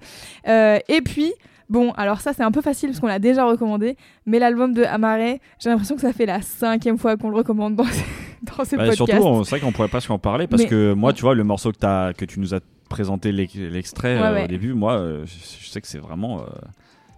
Et 0.47 1.01
puis, 1.05 1.31
bon, 1.73 1.91
alors 1.97 2.21
ça, 2.21 2.31
c'est 2.31 2.43
un 2.43 2.51
peu 2.51 2.61
facile 2.61 2.89
parce 2.91 3.01
qu'on 3.01 3.07
l'a 3.07 3.19
déjà 3.19 3.43
recommandé, 3.45 3.97
mais 4.25 4.39
l'album 4.39 4.73
de 4.73 4.83
Amare, 4.83 5.37
j'ai 5.59 5.69
l'impression 5.69 5.95
que 5.95 6.01
ça 6.01 6.13
fait 6.13 6.25
la 6.25 6.41
cinquième 6.41 6.97
fois 6.97 7.17
qu'on 7.17 7.29
le 7.29 7.35
recommande 7.35 7.75
dans, 7.75 7.83
dans 8.57 8.63
ce 8.63 8.75
Bah, 8.77 8.85
podcast. 8.85 8.95
surtout, 8.95 9.17
on- 9.25 9.43
c'est 9.43 9.57
vrai 9.57 9.59
qu'on 9.59 9.71
pourrait 9.73 9.87
pas 9.89 9.99
en 10.13 10.19
parler 10.19 10.47
parce 10.47 10.63
Mais- 10.63 10.69
que 10.69 10.93
moi, 10.93 11.11
tu 11.11 11.23
vois, 11.23 11.35
le 11.35 11.43
morceau 11.43 11.71
que, 11.71 12.23
tu 12.25 12.39
nous 12.39 12.53
as 12.53 12.59
présenté 12.89 13.31
l'ex- 13.31 13.55
l'extrait 13.55 14.15
Ouais, 14.19 14.23
euh, 14.27 14.33
ouais. 14.35 14.43
au 14.45 14.47
début, 14.47 14.73
moi, 14.73 14.93
euh, 14.93 15.25
je, 15.25 15.33
je 15.65 15.69
sais 15.69 15.81
que 15.81 15.87
c'est 15.87 15.97
vraiment. 15.97 16.41
euh, 16.41 16.45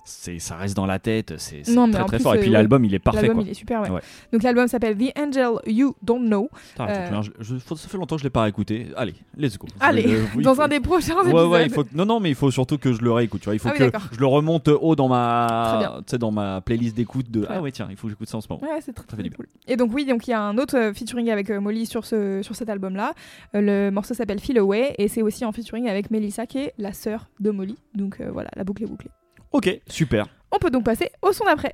c'est, 0.05 0.39
ça 0.39 0.55
reste 0.55 0.75
dans 0.77 0.85
la 0.85 0.99
tête, 0.99 1.33
c'est, 1.37 1.63
très 1.63 1.73
très 1.73 2.05
plus, 2.17 2.19
fort. 2.23 2.35
Et 2.35 2.37
euh, 2.37 2.41
puis 2.41 2.49
ouais, 2.49 2.53
l'album, 2.53 2.85
il 2.85 2.93
est 2.93 2.99
parfait. 2.99 3.23
L'album, 3.23 3.41
il 3.41 3.49
est 3.49 3.53
super, 3.55 3.81
ouais. 3.81 3.89
Ouais. 3.89 4.01
Donc 4.31 4.43
l'album 4.43 4.67
s'appelle 4.67 4.95
The 4.97 5.11
Angel 5.19 5.49
You 5.65 5.95
Don't 6.03 6.25
Know. 6.27 6.49
Euh, 6.79 7.21
je- 7.23 7.31
je- 7.39 7.57
ça 7.57 7.87
fait 7.89 7.97
longtemps 7.97 8.15
que 8.15 8.19
je 8.21 8.25
l'ai 8.25 8.29
pas 8.29 8.43
réécouté. 8.43 8.87
Allez, 8.95 9.15
let's 9.37 9.57
go. 9.57 9.67
Allez, 9.79 10.03
Je- 10.35 10.41
dans 10.41 10.55
faut- 10.55 10.61
un 10.61 10.67
des 10.67 10.79
prochains 10.79 11.19
épisodes. 11.21 11.49
ouais, 11.51 11.65
il 11.65 11.71
faut... 11.71 11.83
Non, 11.93 12.05
non, 12.05 12.19
mais 12.19 12.29
il 12.29 12.35
faut 12.35 12.51
surtout 12.51 12.77
que 12.77 12.93
je 12.93 13.01
le 13.01 13.11
réécoute. 13.11 13.41
Tu 13.41 13.45
vois, 13.45 13.55
il 13.55 13.59
faut 13.59 13.69
Ah 13.71 13.77
que 13.77 13.89
je 14.11 14.19
le 14.19 14.25
remonte 14.27 14.67
haut 14.67 14.95
dans 14.95 15.07
ma, 15.07 15.77
bien. 15.79 15.93
tu 15.97 16.11
sais, 16.11 16.17
dans 16.19 16.31
ma 16.31 16.61
playlist 16.61 16.95
d'écoute 16.95 17.31
de. 17.31 17.45
Ah 17.49 17.61
ouais, 17.61 17.71
tiens, 17.71 17.87
il 17.89 17.95
faut 17.97 18.07
que 18.07 18.11
j'écoute 18.13 18.29
ça 18.29 18.37
en 18.37 18.41
ce 18.41 18.47
moment. 18.49 18.61
Ouais, 18.63 18.79
c'est 18.81 18.93
très, 18.93 19.05
très 19.07 19.29
cool. 19.29 19.47
Et 19.67 19.75
donc 19.75 19.91
oui, 19.93 20.05
donc 20.05 20.27
il 20.27 20.31
y 20.31 20.33
a 20.33 20.41
un 20.41 20.57
autre 20.57 20.77
euh, 20.77 20.93
featuring 20.93 21.29
avec 21.31 21.49
euh, 21.49 21.59
Molly 21.59 21.85
sur 21.87 22.05
ce 22.05 22.41
sur 22.43 22.55
cet 22.55 22.69
album-là. 22.69 23.13
Euh, 23.55 23.61
le 23.61 23.91
morceau 23.91 24.13
s'appelle 24.13 24.39
Feel 24.39 24.59
Away 24.59 24.93
et 24.97 25.07
c'est 25.07 25.21
aussi 25.23 25.45
en 25.45 25.51
featuring 25.51 25.87
avec 25.89 26.11
Melissa 26.11 26.45
qui 26.45 26.59
est 26.59 26.73
la 26.77 26.93
sœur 26.93 27.27
de 27.39 27.49
Molly. 27.51 27.75
Donc 27.95 28.21
euh, 28.21 28.29
voilà, 28.31 28.49
la 28.55 28.63
boucle 28.63 28.83
est 28.83 28.87
bouclée. 28.87 29.09
Ok, 29.55 29.79
super. 29.87 30.25
On 30.51 30.57
peut 30.59 30.69
donc 30.69 30.83
passer 30.83 31.09
au 31.21 31.31
son 31.31 31.45
d'après. 31.45 31.73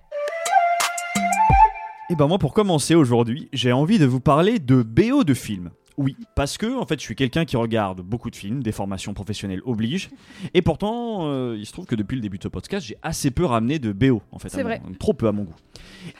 Et 2.11 2.15
ben 2.15 2.27
moi 2.27 2.37
pour 2.37 2.53
commencer 2.53 2.93
aujourd'hui, 2.93 3.49
j'ai 3.53 3.71
envie 3.71 3.97
de 3.97 4.05
vous 4.05 4.19
parler 4.19 4.59
de 4.59 4.83
BO 4.83 5.23
de 5.23 5.33
films. 5.33 5.71
Oui, 5.97 6.15
parce 6.35 6.59
que 6.59 6.77
en 6.79 6.85
fait, 6.85 6.99
je 6.99 7.03
suis 7.03 7.15
quelqu'un 7.15 7.43
qui 7.43 7.57
regarde 7.57 8.01
beaucoup 8.01 8.29
de 8.29 8.35
films, 8.35 8.61
des 8.61 8.71
formations 8.71 9.15
professionnelles 9.15 9.61
obligent, 9.65 10.09
et 10.53 10.61
pourtant, 10.61 11.21
euh, 11.25 11.55
il 11.57 11.65
se 11.65 11.71
trouve 11.73 11.87
que 11.87 11.95
depuis 11.95 12.13
le 12.15 12.21
début 12.21 12.37
de 12.37 12.43
ce 12.43 12.49
podcast, 12.49 12.85
j'ai 12.85 12.97
assez 13.01 13.31
peu 13.31 13.45
ramené 13.45 13.79
de 13.79 13.91
BO 13.93 14.21
en 14.31 14.37
fait, 14.37 14.49
C'est 14.49 14.57
mon- 14.57 14.69
vrai. 14.69 14.81
trop 14.99 15.13
peu 15.13 15.27
à 15.27 15.31
mon 15.31 15.45
goût. 15.45 15.55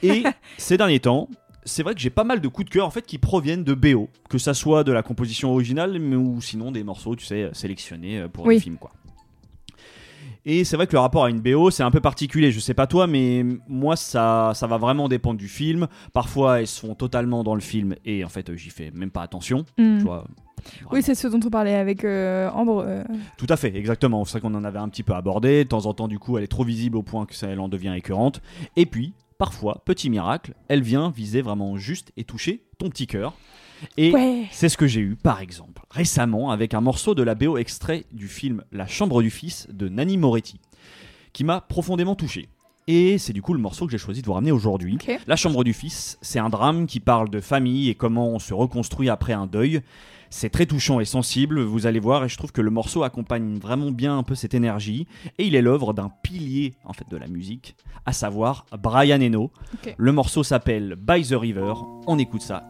Et 0.02 0.24
ces 0.58 0.76
derniers 0.76 0.98
temps, 1.00 1.28
c'est 1.64 1.84
vrai 1.84 1.94
que 1.94 2.00
j'ai 2.00 2.10
pas 2.10 2.24
mal 2.24 2.40
de 2.40 2.48
coups 2.48 2.68
de 2.68 2.74
cœur 2.74 2.86
en 2.88 2.90
fait 2.90 3.06
qui 3.06 3.18
proviennent 3.18 3.62
de 3.62 3.74
BO, 3.74 4.08
que 4.28 4.38
ça 4.38 4.52
soit 4.52 4.82
de 4.82 4.90
la 4.90 5.04
composition 5.04 5.52
originale, 5.52 5.96
mais 6.00 6.16
ou 6.16 6.40
sinon 6.40 6.72
des 6.72 6.82
morceaux, 6.82 7.14
tu 7.14 7.24
sais, 7.24 7.50
sélectionnés 7.52 8.18
euh, 8.22 8.28
pour 8.28 8.46
Oui. 8.46 8.54
les 8.56 8.60
films 8.60 8.78
quoi. 8.78 8.90
Et 10.44 10.64
c'est 10.64 10.76
vrai 10.76 10.86
que 10.86 10.92
le 10.92 10.98
rapport 10.98 11.24
à 11.24 11.30
une 11.30 11.40
BO, 11.40 11.70
c'est 11.70 11.82
un 11.84 11.90
peu 11.92 12.00
particulier. 12.00 12.50
Je 12.50 12.58
sais 12.60 12.74
pas 12.74 12.86
toi, 12.86 13.06
mais 13.06 13.44
moi, 13.68 13.94
ça, 13.96 14.52
ça 14.54 14.66
va 14.66 14.76
vraiment 14.76 15.08
dépendre 15.08 15.38
du 15.38 15.48
film. 15.48 15.86
Parfois, 16.12 16.60
elles 16.60 16.66
se 16.66 16.80
font 16.80 16.94
totalement 16.94 17.44
dans 17.44 17.54
le 17.54 17.60
film 17.60 17.94
et 18.04 18.24
en 18.24 18.28
fait, 18.28 18.54
j'y 18.56 18.70
fais 18.70 18.90
même 18.92 19.10
pas 19.10 19.22
attention. 19.22 19.64
Hmm. 19.78 19.98
Tu 19.98 20.04
vois. 20.04 20.26
Oui, 20.92 21.02
c'est 21.02 21.14
ce 21.16 21.26
dont 21.28 21.40
on 21.44 21.50
parlait 21.50 21.74
avec 21.74 22.04
euh, 22.04 22.48
Ambre. 22.50 22.84
euh, 22.86 23.02
Tout 23.36 23.46
à 23.48 23.56
fait, 23.56 23.74
exactement. 23.76 24.24
C'est 24.24 24.38
vrai 24.38 24.40
qu'on 24.48 24.54
en 24.56 24.64
avait 24.64 24.78
un 24.78 24.88
petit 24.88 25.02
peu 25.02 25.12
abordé. 25.14 25.64
De 25.64 25.68
temps 25.68 25.86
en 25.86 25.94
temps, 25.94 26.08
du 26.08 26.18
coup, 26.18 26.38
elle 26.38 26.44
est 26.44 26.48
trop 26.48 26.64
visible 26.64 26.96
au 26.96 27.02
point 27.02 27.26
que 27.26 27.34
ça 27.34 27.48
elle 27.48 27.60
en 27.60 27.68
devient 27.68 27.94
écœurante. 27.96 28.40
Et 28.76 28.86
puis, 28.86 29.12
parfois, 29.38 29.82
petit 29.84 30.08
miracle, 30.10 30.54
elle 30.68 30.82
vient 30.82 31.10
viser 31.10 31.42
vraiment 31.42 31.76
juste 31.76 32.12
et 32.16 32.22
toucher 32.24 32.64
ton 32.78 32.88
petit 32.90 33.06
cœur. 33.08 33.34
Et 33.96 34.12
Ouais. 34.12 34.46
c'est 34.50 34.68
ce 34.68 34.76
que 34.76 34.86
j'ai 34.86 35.00
eu, 35.00 35.16
par 35.16 35.40
exemple, 35.40 35.82
récemment 35.90 36.50
avec 36.50 36.74
un 36.74 36.80
morceau 36.80 37.14
de 37.14 37.22
la 37.22 37.34
BO 37.34 37.56
extrait 37.58 38.04
du 38.12 38.28
film 38.28 38.62
La 38.72 38.86
Chambre 38.86 39.22
du 39.22 39.30
Fils 39.30 39.66
de 39.72 39.88
Nanni 39.88 40.16
Moretti, 40.18 40.60
qui 41.32 41.44
m'a 41.44 41.60
profondément 41.60 42.14
touché. 42.14 42.48
Et 42.88 43.16
c'est 43.18 43.32
du 43.32 43.42
coup 43.42 43.54
le 43.54 43.60
morceau 43.60 43.86
que 43.86 43.92
j'ai 43.92 43.98
choisi 43.98 44.22
de 44.22 44.26
vous 44.26 44.32
ramener 44.32 44.50
aujourd'hui. 44.50 44.98
La 45.28 45.36
Chambre 45.36 45.62
du 45.62 45.72
Fils, 45.72 46.18
c'est 46.20 46.40
un 46.40 46.48
drame 46.48 46.86
qui 46.86 46.98
parle 46.98 47.30
de 47.30 47.40
famille 47.40 47.88
et 47.88 47.94
comment 47.94 48.28
on 48.28 48.38
se 48.40 48.52
reconstruit 48.54 49.08
après 49.08 49.32
un 49.32 49.46
deuil. 49.46 49.82
C'est 50.30 50.48
très 50.50 50.64
touchant 50.66 50.98
et 50.98 51.04
sensible, 51.04 51.60
vous 51.62 51.86
allez 51.86 52.00
voir, 52.00 52.24
et 52.24 52.28
je 52.28 52.36
trouve 52.38 52.52
que 52.52 52.62
le 52.62 52.70
morceau 52.70 53.02
accompagne 53.04 53.58
vraiment 53.58 53.90
bien 53.90 54.16
un 54.16 54.22
peu 54.22 54.34
cette 54.34 54.54
énergie. 54.54 55.06
Et 55.38 55.44
il 55.46 55.54
est 55.54 55.62
l'œuvre 55.62 55.92
d'un 55.92 56.10
pilier 56.22 56.72
en 56.84 56.92
fait 56.94 57.04
de 57.10 57.16
la 57.18 57.28
musique, 57.28 57.76
à 58.06 58.12
savoir 58.14 58.64
Brian 58.82 59.20
Eno. 59.20 59.50
Le 59.96 60.10
morceau 60.12 60.42
s'appelle 60.42 60.96
By 60.98 61.22
the 61.22 61.34
River. 61.34 61.74
On 62.06 62.18
écoute 62.18 62.42
ça 62.42 62.64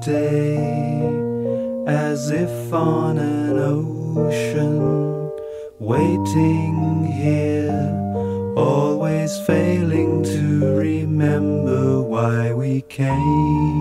day 0.00 0.56
as 1.86 2.30
if 2.30 2.72
on 2.72 3.18
an 3.18 3.58
ocean, 3.58 5.30
waiting 5.78 7.04
here, 7.04 8.54
always 8.56 9.38
failing 9.40 10.22
to 10.22 10.76
remember 10.76 12.00
why 12.00 12.52
we 12.54 12.80
came, 12.82 13.79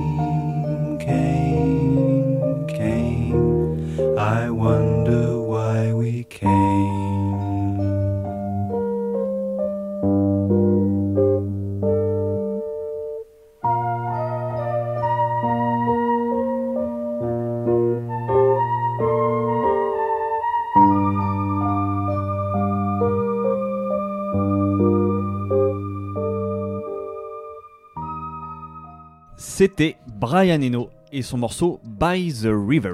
Brian 30.29 30.61
Eno 30.61 30.91
et 31.11 31.23
son 31.23 31.39
morceau 31.39 31.79
By 31.83 32.31
the 32.31 32.49
River. 32.51 32.93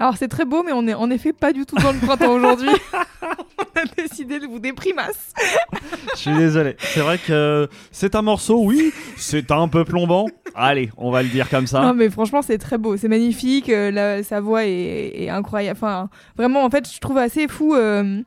Alors 0.00 0.16
c'est 0.16 0.26
très 0.26 0.44
beau, 0.44 0.64
mais 0.64 0.72
on 0.72 0.88
est 0.88 0.94
en 0.94 1.08
effet 1.08 1.32
pas 1.32 1.52
du 1.52 1.64
tout 1.66 1.76
dans 1.76 1.92
le 1.92 1.98
printemps 2.00 2.32
aujourd'hui. 2.34 2.68
on 3.22 3.80
a 3.80 3.84
décidé 3.96 4.40
de 4.40 4.46
vous 4.48 4.58
déprimasse. 4.58 5.32
Je 6.14 6.18
suis 6.18 6.34
désolé. 6.34 6.74
C'est 6.80 6.98
vrai 6.98 7.18
que 7.24 7.68
c'est 7.92 8.16
un 8.16 8.22
morceau, 8.22 8.60
oui, 8.64 8.92
c'est 9.16 9.52
un 9.52 9.68
peu 9.68 9.84
plombant. 9.84 10.26
Allez, 10.56 10.90
on 10.96 11.12
va 11.12 11.22
le 11.22 11.28
dire 11.28 11.48
comme 11.48 11.68
ça. 11.68 11.80
Non 11.82 11.94
mais 11.94 12.10
franchement 12.10 12.42
c'est 12.42 12.58
très 12.58 12.76
beau, 12.76 12.96
c'est 12.96 13.06
magnifique, 13.06 13.68
euh, 13.68 13.92
la- 13.92 14.24
sa 14.24 14.40
voix 14.40 14.64
est, 14.66 15.12
est 15.14 15.28
incroyable. 15.28 15.78
Enfin 15.80 16.08
vraiment 16.36 16.64
en 16.64 16.70
fait 16.70 16.92
je 16.92 16.98
trouve 16.98 17.18
assez 17.18 17.46
fou 17.46 17.76
euh, 17.76 18.20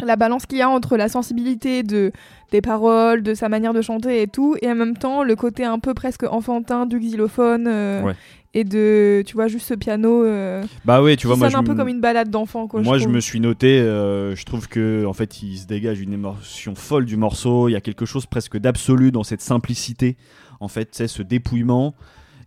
la 0.00 0.14
balance 0.14 0.46
qu'il 0.46 0.58
y 0.58 0.62
a 0.62 0.70
entre 0.70 0.96
la 0.96 1.08
sensibilité 1.08 1.82
de 1.82 2.12
des 2.50 2.60
paroles, 2.60 3.22
de 3.22 3.34
sa 3.34 3.48
manière 3.48 3.72
de 3.74 3.82
chanter 3.82 4.22
et 4.22 4.26
tout, 4.26 4.56
et 4.62 4.68
en 4.70 4.74
même 4.74 4.96
temps 4.96 5.22
le 5.22 5.36
côté 5.36 5.64
un 5.64 5.78
peu 5.78 5.94
presque 5.94 6.24
enfantin 6.24 6.86
du 6.86 6.98
xylophone 6.98 7.66
euh, 7.68 8.02
Ouais. 8.02 8.14
et 8.54 8.64
de 8.64 9.22
tu 9.26 9.34
vois 9.34 9.46
juste 9.48 9.66
ce 9.68 9.74
piano 9.74 10.24
euh, 10.24 10.62
Bah 10.84 11.02
ouais, 11.02 11.16
tu 11.16 11.26
vois, 11.28 11.36
moi 11.36 11.46
sonne 11.46 11.52
je 11.52 11.58
un 11.58 11.62
peu 11.64 11.72
me- 11.72 11.76
comme 11.78 11.88
une 11.88 12.00
balade 12.00 12.30
d'enfant. 12.30 12.68
Moi, 12.74 12.98
je 12.98 13.08
me 13.08 13.20
suis 13.20 13.38
noté, 13.40 13.78
euh, 13.80 14.34
je 14.34 14.44
trouve 14.44 14.68
que 14.68 15.04
en 15.06 15.12
fait, 15.12 15.42
il 15.42 15.58
se 15.58 15.66
dégage 15.66 16.00
une 16.00 16.12
émotion 16.12 16.74
folle 16.74 17.04
du 17.04 17.16
morceau. 17.16 17.68
Il 17.68 17.72
y 17.72 17.76
a 17.76 17.80
quelque 17.80 18.04
chose 18.06 18.26
presque 18.26 18.56
d'absolu 18.58 19.12
dans 19.12 19.22
cette 19.24 19.40
simplicité, 19.42 20.16
en 20.60 20.68
fait, 20.68 20.88
c'est 20.92 21.06
ce 21.08 21.22
dépouillement. 21.22 21.94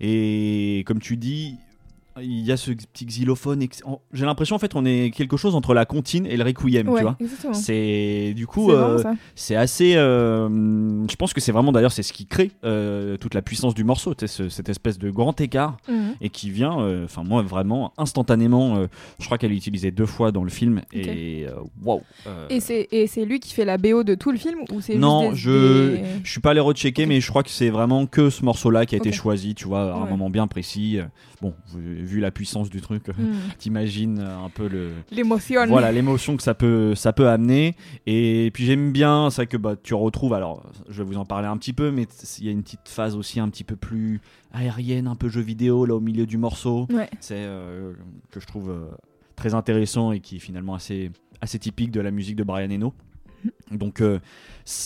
Et 0.02 0.84
comme 0.86 1.00
tu 1.00 1.16
dis, 1.18 1.56
il 2.22 2.42
y 2.46 2.52
a 2.52 2.58
ce 2.58 2.72
petit 2.72 3.06
xylophone. 3.06 3.66
J'ai 4.14 4.26
l'impression 4.26 4.56
en 4.56 4.60
fait 4.60 4.72
qu'on 4.74 4.86
est 4.86 5.12
quelque 5.16 5.38
chose 5.38 5.56
entre 5.56 5.74
la 5.74 5.86
comptine 5.86 6.26
et 6.26 6.38
le 6.38 6.44
requiem, 6.44 6.88
Ouais, 6.90 7.00
tu 7.00 7.04
vois. 7.04 7.54
C'est 7.54 8.34
du 8.36 8.46
coup, 8.48 8.72
C'est 9.36 9.56
euh, 9.56 9.60
assez. 9.60 9.96
euh, 9.96 11.08
je 11.10 11.16
pense 11.16 11.34
que 11.34 11.42
c'est 11.42 11.52
vraiment 11.52 11.72
d'ailleurs 11.72 11.92
c'est 11.92 12.04
ce 12.04 12.14
qui 12.14 12.26
crée 12.26 12.52
euh, 12.64 13.18
toute 13.18 13.34
la 13.34 13.42
puissance 13.42 13.74
du 13.74 13.84
morceau, 13.84 14.14
ce- 14.26 14.50
cette 14.50 14.70
espèce 14.70 14.98
de 15.00 15.10
grand 15.10 15.40
écart 15.42 15.78
Mhm. 15.88 16.16
et 16.22 16.30
qui 16.30 16.50
vient, 16.50 17.04
enfin 17.04 17.24
moi 17.24 17.42
vraiment 17.42 17.94
instantanément. 17.98 18.76
je 19.20 19.26
crois 19.26 19.38
qu'elle 19.38 19.52
est 19.52 19.58
utilisée 19.58 19.92
deux 19.92 20.06
fois 20.06 20.32
dans 20.32 20.44
le 20.44 20.50
film 20.50 20.82
et 20.94 21.46
waouh. 21.84 22.02
Et 22.50 22.60
c'est 22.60 22.88
et 22.92 23.08
c'est 23.08 23.26
lui 23.26 23.40
qui 23.40 23.54
fait 23.54 23.66
la 23.66 23.78
BO 23.78 24.04
de 24.04 24.16
tout 24.16 24.32
le 24.32 24.38
film 24.38 24.60
ou 24.72 24.82
c'est 24.82 24.96
non, 24.96 25.32
des- 25.32 25.36
je 25.36 25.90
des- 25.96 26.04
je 26.24 26.32
suis 26.32 26.42
pas 26.42 26.52
allé 26.52 26.60
rechecker, 26.60 27.06
mais 27.06 27.22
je 27.22 27.30
crois 27.30 27.44
que 27.44 27.50
c'est 27.50 27.70
vraiment 27.70 28.06
que 28.06 28.30
ce 28.30 28.44
morceau-là 28.46 28.86
qui 28.86 28.96
a 28.96 28.98
été 28.98 29.12
choisi, 29.12 29.56
tu 29.56 29.66
vois, 29.66 29.94
à 29.94 29.96
un 29.98 30.04
Ouais. 30.04 30.10
moment 30.10 30.30
bien 30.30 30.48
précis. 30.48 31.00
Bon, 31.42 31.54
vu, 31.76 32.03
vu 32.04 32.20
la 32.20 32.32
puissance 32.32 32.70
du 32.70 32.82
truc, 32.82 33.08
Mhm. 33.08 33.34
t'imagines 33.58 34.20
euh, 34.20 34.38
un 34.46 34.50
peu 34.50 34.68
le, 34.68 34.92
l'émotion. 35.12 35.66
voilà 35.68 35.92
l'émotion 35.92 36.38
que 36.38 36.44
ça 36.44 36.54
peut 36.54 36.96
ça 36.96 37.14
peut 37.14 37.30
amener 37.30 37.76
et 38.06 38.52
puis 38.54 38.66
j'aime 38.66 38.92
bien 38.92 39.30
c'est 39.30 39.38
vrai 39.44 39.48
que 39.48 39.58
bah 39.58 39.76
tu 39.82 39.94
retrouves 39.94 40.34
alors 40.34 40.64
je 40.90 41.02
vais 41.02 41.08
vous 41.10 41.18
en 41.18 41.26
parler 41.26 41.48
un 41.48 41.58
petit 41.58 41.74
peu 41.74 41.92
mais 41.92 42.08
il 42.40 42.46
y 42.46 42.50
a 42.50 42.52
une 42.52 42.64
petite 42.64 42.88
phase 42.88 43.16
aussi 43.16 43.40
un 43.40 43.50
petit 43.50 43.64
peu 43.64 43.76
plus 43.76 44.22
aérienne 44.54 45.08
un 45.08 45.16
peu 45.16 45.30
jeu 45.30 45.42
vidéo 45.42 45.86
là 45.86 45.96
au 45.96 46.00
milieu 46.00 46.26
du 46.26 46.38
morceau 46.38 46.88
Ouais. 46.94 47.10
c'est 47.20 47.36
euh, 47.38 47.94
que 48.32 48.40
je 48.40 48.46
trouve 48.48 48.70
euh, 48.70 48.86
très 49.36 49.54
intéressant 49.54 50.12
et 50.12 50.20
qui 50.20 50.36
est 50.36 50.40
finalement 50.40 50.76
assez 50.76 51.12
assez 51.42 51.60
typique 51.60 51.92
de 51.92 52.00
la 52.02 52.12
musique 52.12 52.36
de 52.36 52.44
Brian 52.44 52.70
Eno 52.70 52.94
donc 53.72 54.00
euh, 54.00 54.20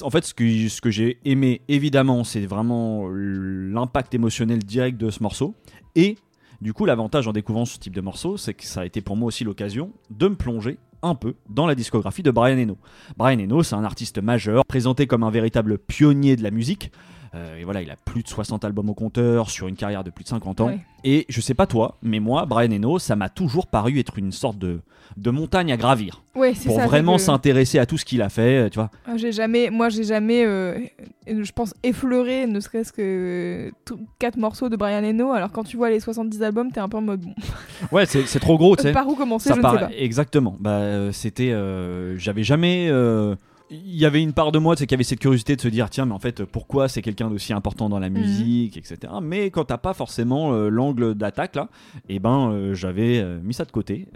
en 0.02 0.10
fait 0.10 0.24
ce 0.24 0.34
que 0.34 0.68
ce 0.68 0.82
que 0.82 0.90
j'ai 0.90 1.20
aimé 1.26 1.62
évidemment 1.68 2.24
c'est 2.24 2.46
vraiment 2.48 3.08
l'impact 3.12 4.16
émotionnel 4.16 4.60
direct 4.60 4.98
de 5.00 5.10
ce 5.12 5.22
morceau 5.22 5.54
et 5.96 6.18
du 6.62 6.74
coup, 6.74 6.86
l'avantage 6.86 7.28
en 7.28 7.34
découvrant 7.34 7.66
ce 7.66 7.78
type 7.78 7.96
de 7.96 8.02
morceau, 8.02 8.38
c'est 8.38 8.54
que 8.54 8.66
ça 8.66 8.82
a 8.82 8.86
été 8.86 9.02
pour 9.02 9.16
moi 9.16 9.28
aussi 9.28 9.44
l'occasion 9.44 9.92
de 10.10 10.28
me 10.28 10.36
plonger 10.36 10.80
un 11.04 11.14
peu 11.14 11.36
dans 11.50 11.68
la 11.68 11.76
discographie 11.76 12.24
de 12.24 12.32
Brian 12.32 12.58
Eno. 12.58 12.78
Brian 13.18 13.40
Eno, 13.40 13.62
c'est 13.62 13.76
un 13.76 13.84
artiste 13.84 14.20
majeur, 14.20 14.66
présenté 14.66 15.06
comme 15.06 15.24
un 15.24 15.30
véritable 15.30 15.78
pionnier 15.78 16.36
de 16.36 16.44
la 16.44 16.52
musique. 16.52 16.92
Euh, 17.38 17.58
et 17.60 17.64
voilà, 17.64 17.82
il 17.82 17.90
a 17.92 17.96
plus 17.96 18.24
de 18.24 18.28
60 18.28 18.66
albums 18.66 18.90
au 18.90 18.94
compteur 18.94 19.50
sur 19.50 19.68
une 19.68 19.76
carrière 19.76 20.04
de 20.04 20.10
plus 20.10 20.24
de 20.24 20.30
50 20.30 20.62
ans. 20.62 20.68
Ouais. 20.68 20.80
Et 21.04 21.26
je 21.30 21.40
sais 21.42 21.54
pas 21.54 21.68
toi, 21.68 21.98
mais 22.02 22.20
moi, 22.20 22.46
Brian 22.46 22.72
Eno, 22.72 22.98
ça 23.00 23.16
m'a 23.16 23.30
toujours 23.30 23.68
paru 23.68 24.00
être 24.00 24.18
une 24.18 24.32
sorte 24.32 24.58
de, 24.58 24.80
de 25.16 25.30
montagne 25.30 25.72
à 25.72 25.78
gravir. 25.78 26.24
Ouais, 26.36 26.54
Pour 26.66 26.76
ça, 26.78 26.86
vraiment 26.88 27.16
que- 27.18 27.22
s'intéresser 27.22 27.78
à 27.80 27.86
tout 27.86 27.98
ce 27.98 28.06
qu'il 28.06 28.22
a 28.22 28.30
fait, 28.30 28.66
euh, 28.66 28.70
tu 28.70 28.76
vois. 28.80 28.90
Ah, 29.06 29.16
J'ai 29.18 29.32
jamais, 29.32 29.70
moi 29.70 29.90
j'ai 29.90 30.04
jamais, 30.04 30.44
euh, 30.46 30.80
je 31.28 31.52
pense, 31.52 31.74
effleuré 31.84 32.48
ne 32.48 32.60
serait-ce 32.60 32.92
que 32.92 33.72
quatre 34.20 34.38
morceaux 34.38 34.70
de 34.70 34.76
Brian 34.76 35.04
Eno. 35.04 35.32
Alors 35.32 35.52
quand 35.52 35.64
tu 35.64 35.78
vois 35.78 35.90
les 35.92 36.00
70 36.00 36.42
albums, 36.44 36.72
t'es 36.72 36.80
un 36.80 36.90
peu 36.90 36.98
en 36.98 37.02
mode 37.02 37.22
bon, 37.22 37.34
Ouais, 37.92 38.06
c'est 38.06 38.26
c'est 38.26 38.40
trop 38.40 38.58
gros, 38.58 38.76
tu 38.76 38.84
sais. 38.84 38.92
par 38.92 39.08
où 39.08 39.16
commencer, 39.16 39.50
Ça 39.50 39.56
je 39.56 39.62
ne 39.62 39.68
sais 39.70 39.78
pas. 39.80 39.90
Exactement. 39.98 40.58
Bah, 40.60 41.12
c'était. 41.14 41.52
euh, 41.52 42.18
J'avais 42.18 42.44
jamais. 42.44 42.88
euh, 42.90 43.36
Il 43.70 43.96
y 43.98 44.06
avait 44.06 44.22
une 44.22 44.32
part 44.34 44.52
de 44.54 44.60
moi, 44.60 44.76
c'est 44.78 44.88
qui 44.88 44.94
avait 44.94 45.04
cette 45.04 45.20
curiosité 45.20 45.56
de 45.56 45.62
se 45.62 45.68
dire 45.68 45.90
tiens, 45.90 46.06
mais 46.06 46.14
en 46.14 46.20
fait, 46.20 46.46
pourquoi 46.46 46.88
c'est 46.88 47.02
quelqu'un 47.02 47.30
d'aussi 47.30 47.52
important 47.52 47.90
dans 47.90 48.00
la 48.00 48.10
musique, 48.10 48.78
etc. 48.78 49.14
Mais 49.22 49.50
quand 49.52 49.66
t'as 49.66 49.78
pas 49.78 49.94
forcément 49.94 50.54
euh, 50.54 50.70
l'angle 50.70 51.16
d'attaque 51.16 51.56
là, 51.56 51.68
et 52.08 52.20
ben, 52.20 52.50
euh, 52.52 52.74
j'avais 52.74 53.20
euh, 53.20 53.40
mis 53.42 53.54
ça 53.54 53.66
de 53.66 53.72
côté 53.72 54.08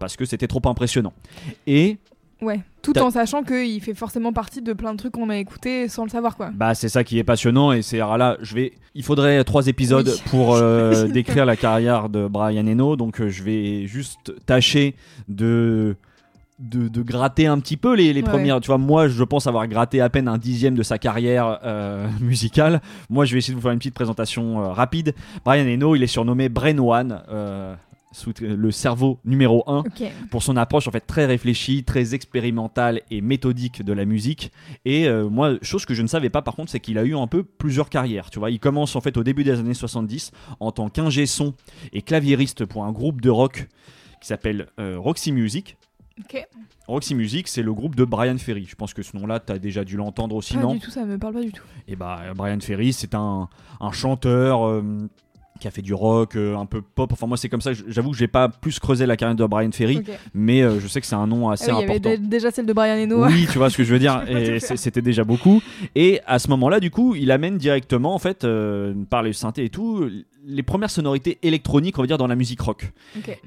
parce 0.00 0.16
que 0.16 0.24
c'était 0.24 0.48
trop 0.48 0.60
impressionnant. 0.64 1.12
Et 1.66 1.98
Ouais, 2.42 2.60
tout 2.82 2.98
en 2.98 3.10
sachant 3.10 3.42
qu'il 3.44 3.80
fait 3.80 3.94
forcément 3.94 4.32
partie 4.32 4.60
de 4.60 4.72
plein 4.72 4.92
de 4.92 4.98
trucs 4.98 5.12
qu'on 5.12 5.30
a 5.30 5.38
écoutés 5.38 5.88
sans 5.88 6.02
le 6.02 6.10
savoir 6.10 6.36
quoi. 6.36 6.50
Bah 6.52 6.74
c'est 6.74 6.88
ça 6.88 7.04
qui 7.04 7.18
est 7.18 7.24
passionnant 7.24 7.72
et 7.72 7.80
c'est 7.80 7.98
là 7.98 8.36
je 8.42 8.54
vais 8.54 8.72
il 8.94 9.04
faudrait 9.04 9.42
trois 9.44 9.68
épisodes 9.68 10.08
Oui. 10.08 10.22
pour 10.30 10.58
décrire 11.12 11.46
la 11.46 11.56
carrière 11.56 12.08
de 12.08 12.26
Brian 12.26 12.66
Eno 12.66 12.96
donc 12.96 13.24
je 13.24 13.42
vais 13.44 13.86
juste 13.86 14.32
tâcher 14.44 14.94
de 15.28 15.96
de, 16.58 16.88
de 16.88 17.02
gratter 17.02 17.46
un 17.46 17.58
petit 17.58 17.76
peu 17.76 17.94
les, 17.94 18.12
les 18.12 18.22
Ouais. 18.22 18.28
premières 18.28 18.60
tu 18.60 18.68
vois 18.68 18.78
moi 18.78 19.08
je 19.08 19.24
pense 19.24 19.46
avoir 19.46 19.66
gratté 19.66 20.00
à 20.00 20.08
peine 20.08 20.28
un 20.28 20.38
dixième 20.38 20.74
de 20.76 20.82
sa 20.84 20.98
carrière 20.98 21.58
euh, 21.64 22.06
musicale 22.20 22.80
moi 23.10 23.24
je 23.24 23.32
vais 23.32 23.38
essayer 23.38 23.52
de 23.54 23.58
vous 23.58 23.62
faire 23.62 23.72
une 23.72 23.78
petite 23.78 23.94
présentation 23.94 24.60
euh, 24.62 24.68
rapide 24.72 25.14
Brian 25.44 25.66
Eno 25.66 25.96
il 25.96 26.02
est 26.04 26.06
surnommé 26.06 26.48
Brain 26.48 26.78
One 26.78 27.22
euh, 27.28 27.74
sous- 28.12 28.32
le 28.40 28.70
cerveau 28.70 29.18
numéro 29.24 29.64
1 29.66 29.78
Ok. 29.80 30.04
pour 30.30 30.44
son 30.44 30.56
approche 30.56 30.86
en 30.86 30.92
fait 30.92 31.00
très 31.00 31.26
réfléchie, 31.26 31.82
très 31.82 32.14
expérimentale 32.14 33.00
et 33.10 33.20
méthodique 33.20 33.82
de 33.82 33.92
la 33.92 34.04
musique. 34.04 34.52
Et 34.84 35.08
moi, 35.10 35.54
chose 35.62 35.84
que 35.84 35.94
je 35.94 36.02
ne 36.02 36.06
savais 36.06 36.30
pas 36.30 36.40
par 36.40 36.54
contre, 36.54 36.70
c'est 36.70 36.78
qu'il 36.78 36.96
a 36.98 37.02
eu 37.02 37.16
un 37.16 37.26
peu 37.26 37.42
plusieurs 37.42 37.90
carrières. 37.90 38.30
Tu 38.30 38.38
vois, 38.38 38.52
il 38.52 38.60
commence 38.60 38.94
en 38.94 39.00
fait 39.00 39.16
au 39.16 39.24
début 39.24 39.42
des 39.42 39.58
années 39.58 39.74
70 39.74 40.30
en 40.60 40.70
tant 40.70 40.90
qu'ingé 40.90 41.26
son 41.26 41.54
et 41.92 42.02
claviériste 42.02 42.64
pour 42.66 42.84
un 42.84 42.92
groupe 42.92 43.20
de 43.20 43.30
rock 43.30 43.66
qui 44.20 44.28
s'appelle 44.28 44.68
Roxy 44.78 45.32
Music. 45.32 45.76
Ok. 46.20 46.46
Roxy 46.86 47.14
Music, 47.14 47.48
c'est 47.48 47.62
le 47.62 47.72
groupe 47.74 47.96
de 47.96 48.04
Brian 48.04 48.38
Ferry. 48.38 48.66
Je 48.68 48.76
pense 48.76 48.94
que 48.94 49.02
ce 49.02 49.16
nom-là, 49.16 49.40
tu 49.40 49.52
as 49.52 49.58
déjà 49.58 49.84
dû 49.84 49.96
l'entendre 49.96 50.36
aussi, 50.36 50.54
Pas 50.54 50.60
non 50.60 50.74
du 50.74 50.80
tout, 50.80 50.90
ça 50.90 51.04
me 51.04 51.18
parle 51.18 51.34
pas 51.34 51.42
du 51.42 51.52
tout. 51.52 51.64
et 51.88 51.96
bah 51.96 52.20
Brian 52.36 52.60
Ferry, 52.60 52.92
c'est 52.92 53.14
un, 53.14 53.48
un 53.80 53.90
chanteur 53.92 54.64
euh, 54.66 54.82
qui 55.64 55.68
a 55.68 55.70
fait 55.70 55.80
du 55.80 55.94
rock, 55.94 56.36
euh, 56.36 56.56
un 56.58 56.66
peu 56.66 56.82
pop. 56.82 57.10
Enfin 57.10 57.26
moi 57.26 57.38
c'est 57.38 57.48
comme 57.48 57.62
ça. 57.62 57.70
J'avoue 57.88 58.10
que 58.10 58.18
j'ai 58.18 58.28
pas 58.28 58.50
plus 58.50 58.78
creusé 58.78 59.06
la 59.06 59.16
carrière 59.16 59.34
de 59.34 59.46
Brian 59.46 59.72
Ferry, 59.72 60.02
mais 60.34 60.60
euh, 60.60 60.78
je 60.78 60.86
sais 60.86 61.00
que 61.00 61.06
c'est 61.06 61.14
un 61.14 61.26
nom 61.26 61.48
Ah 61.48 61.54
assez 61.54 61.72
oui, 61.72 61.78
il 61.78 61.80
y 61.80 61.84
avait 61.84 61.96
important. 61.96 62.10
dé- 62.22 62.28
déjà 62.28 62.50
celle 62.50 62.66
de 62.66 62.74
Brian 62.74 63.02
Eno. 63.02 63.24
Oui, 63.24 63.46
tu 63.50 63.56
vois 63.56 63.70
ce 63.70 63.78
que 63.78 63.82
je 63.84 63.90
veux 63.94 63.98
dire. 63.98 64.22
Et 64.28 64.60
c'était 64.60 65.00
déjà 65.00 65.24
beaucoup. 65.24 65.62
Et 65.94 66.20
à 66.26 66.38
ce 66.38 66.48
moment-là, 66.48 66.80
du 66.80 66.90
coup, 66.90 67.14
il 67.14 67.30
amène 67.30 67.56
directement, 67.56 68.14
en 68.14 68.18
fait, 68.18 68.44
euh, 68.44 68.92
par 69.08 69.22
les 69.22 69.32
synthés 69.32 69.64
et 69.64 69.70
tout, 69.70 70.06
les 70.46 70.62
premières 70.62 70.90
sonorités 70.90 71.38
électroniques, 71.42 71.98
on 71.98 72.02
va 72.02 72.06
dire, 72.06 72.18
dans 72.18 72.26
la 72.26 72.36
musique 72.36 72.60
rock. 72.60 72.92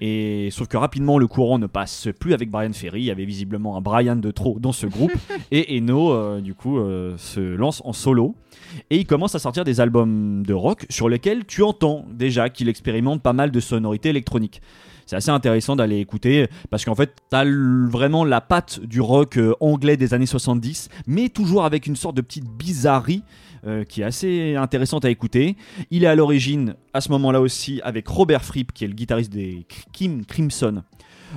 Et 0.02 0.50
sauf 0.52 0.68
que 0.68 0.78
rapidement, 0.78 1.20
le 1.20 1.28
courant 1.28 1.60
ne 1.60 1.68
passe 1.68 2.08
plus 2.20 2.34
avec 2.34 2.50
Brian 2.50 2.74
Ferry. 2.74 3.02
Il 3.02 3.06
y 3.06 3.12
avait 3.12 3.26
visiblement 3.26 3.78
un 3.78 3.82
Brian 3.82 4.16
de 4.16 4.32
trop 4.32 4.58
dans 4.60 4.72
ce 4.72 4.88
groupe. 4.88 5.12
et 5.52 5.78
Eno, 5.78 6.12
euh, 6.12 6.42
du 6.42 6.56
coup, 6.56 6.80
euh, 6.80 7.14
se 7.18 7.40
lance 7.40 7.84
en 7.86 7.94
solo. 7.94 8.34
Et 8.90 8.98
il 8.98 9.06
commence 9.06 9.36
à 9.36 9.40
sortir 9.40 9.64
des 9.64 9.80
albums 9.80 10.44
de 10.46 10.54
rock 10.54 10.86
sur 10.90 11.08
lesquels 11.08 11.46
tu 11.46 11.62
entends 11.62 12.06
déjà 12.12 12.50
qu'il 12.50 12.70
expérimente 12.70 13.22
pas 13.22 13.34
mal 13.34 13.52
de 13.52 13.60
sonorités 13.60 14.10
électroniques. 14.10 14.62
C'est 15.06 15.16
assez 15.16 15.30
intéressant 15.32 15.76
d'aller 15.78 16.00
écouter 16.00 16.48
parce 16.70 16.84
qu'en 16.84 16.96
fait, 16.96 17.16
t'as 17.30 17.46
vraiment 17.46 18.26
la 18.26 18.42
patte 18.42 18.82
du 18.82 19.00
rock 19.00 19.38
euh, 19.38 19.54
anglais 19.62 19.96
des 19.96 20.14
années 20.14 20.26
70, 20.26 20.90
mais 21.08 21.30
toujours 21.30 21.64
avec 21.64 21.88
une 21.88 21.96
sorte 21.96 22.18
de 22.18 22.22
petite 22.22 22.44
bizarrerie 22.50 23.24
euh, 23.66 23.86
qui 23.86 24.02
est 24.02 24.04
assez 24.04 24.56
intéressante 24.56 25.06
à 25.06 25.10
écouter. 25.10 25.56
Il 25.92 26.04
est 26.04 26.08
à 26.08 26.16
l'origine, 26.16 26.76
à 26.94 27.00
ce 27.00 27.10
moment-là 27.14 27.40
aussi, 27.40 27.80
avec 27.86 28.06
Robert 28.08 28.44
Fripp, 28.44 28.74
qui 28.74 28.84
est 28.84 28.88
le 28.88 28.94
guitariste 28.96 29.32
des 29.32 29.66
Kim 29.94 30.26
Crimson, 30.26 30.84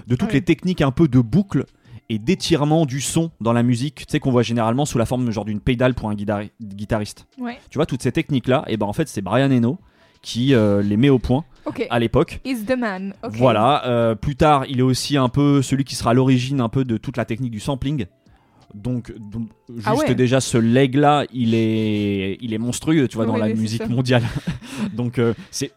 de 0.08 0.16
toutes 0.16 0.28
Ouais. 0.28 0.34
les 0.34 0.42
techniques 0.42 0.82
un 0.82 0.90
peu 0.90 1.06
de 1.06 1.20
boucle 1.20 1.64
et 2.08 2.18
d'étirement 2.18 2.86
du 2.86 3.00
son 3.00 3.30
dans 3.40 3.52
la 3.52 3.62
musique, 3.62 3.94
tu 3.94 4.04
sais 4.08 4.18
qu'on 4.18 4.32
voit 4.32 4.42
généralement 4.42 4.84
sous 4.84 4.98
la 4.98 5.06
forme 5.06 5.30
genre 5.30 5.44
d'une 5.44 5.60
pédale 5.60 5.94
pour 5.94 6.10
un 6.10 6.14
guitari- 6.16 6.50
guitariste. 6.60 7.26
Ouais. 7.38 7.56
Tu 7.70 7.78
vois 7.78 7.86
toutes 7.86 8.02
ces 8.02 8.10
techniques 8.10 8.48
là, 8.48 8.64
et 8.66 8.76
ben 8.76 8.86
en 8.86 8.92
fait 8.92 9.06
c'est 9.08 9.22
Brian 9.22 9.48
Eno 9.52 9.78
qui 10.22 10.54
euh, 10.54 10.82
les 10.82 10.96
met 10.96 11.08
au 11.08 11.18
point 11.18 11.44
à 11.88 11.98
l'époque. 12.00 12.40
Is 12.44 12.64
the 12.64 12.76
man. 12.76 13.14
Ok. 13.22 13.32
Voilà, 13.36 13.86
euh, 13.86 14.14
plus 14.16 14.34
tard, 14.34 14.64
il 14.68 14.80
est 14.80 14.82
aussi 14.82 15.16
un 15.16 15.28
peu 15.28 15.62
celui 15.62 15.84
qui 15.84 15.94
sera 15.94 16.10
à 16.10 16.14
l'origine 16.14 16.60
un 16.60 16.68
peu 16.68 16.84
de 16.84 16.96
toute 16.96 17.16
la 17.16 17.24
technique 17.24 17.52
du 17.52 17.60
sampling. 17.60 18.06
Donc, 18.74 19.12
donc, 19.18 19.48
juste 19.68 19.82
Ah 19.86 19.94
ouais. 19.96 20.14
déjà 20.14 20.40
ce 20.40 20.58
leg 20.58 20.94
là, 20.94 21.24
il 21.32 21.54
est, 21.54 22.38
il 22.40 22.52
est 22.54 22.58
monstrueux, 22.58 23.08
tu 23.08 23.16
vois, 23.16 23.26
dans 23.26 23.36
la 23.36 23.48
c'est 23.48 23.54
musique 23.54 23.82
ça. 23.82 23.88
mondiale. 23.88 24.22
donc, 24.94 25.18
euh, 25.18 25.34
c'est, 25.50 25.72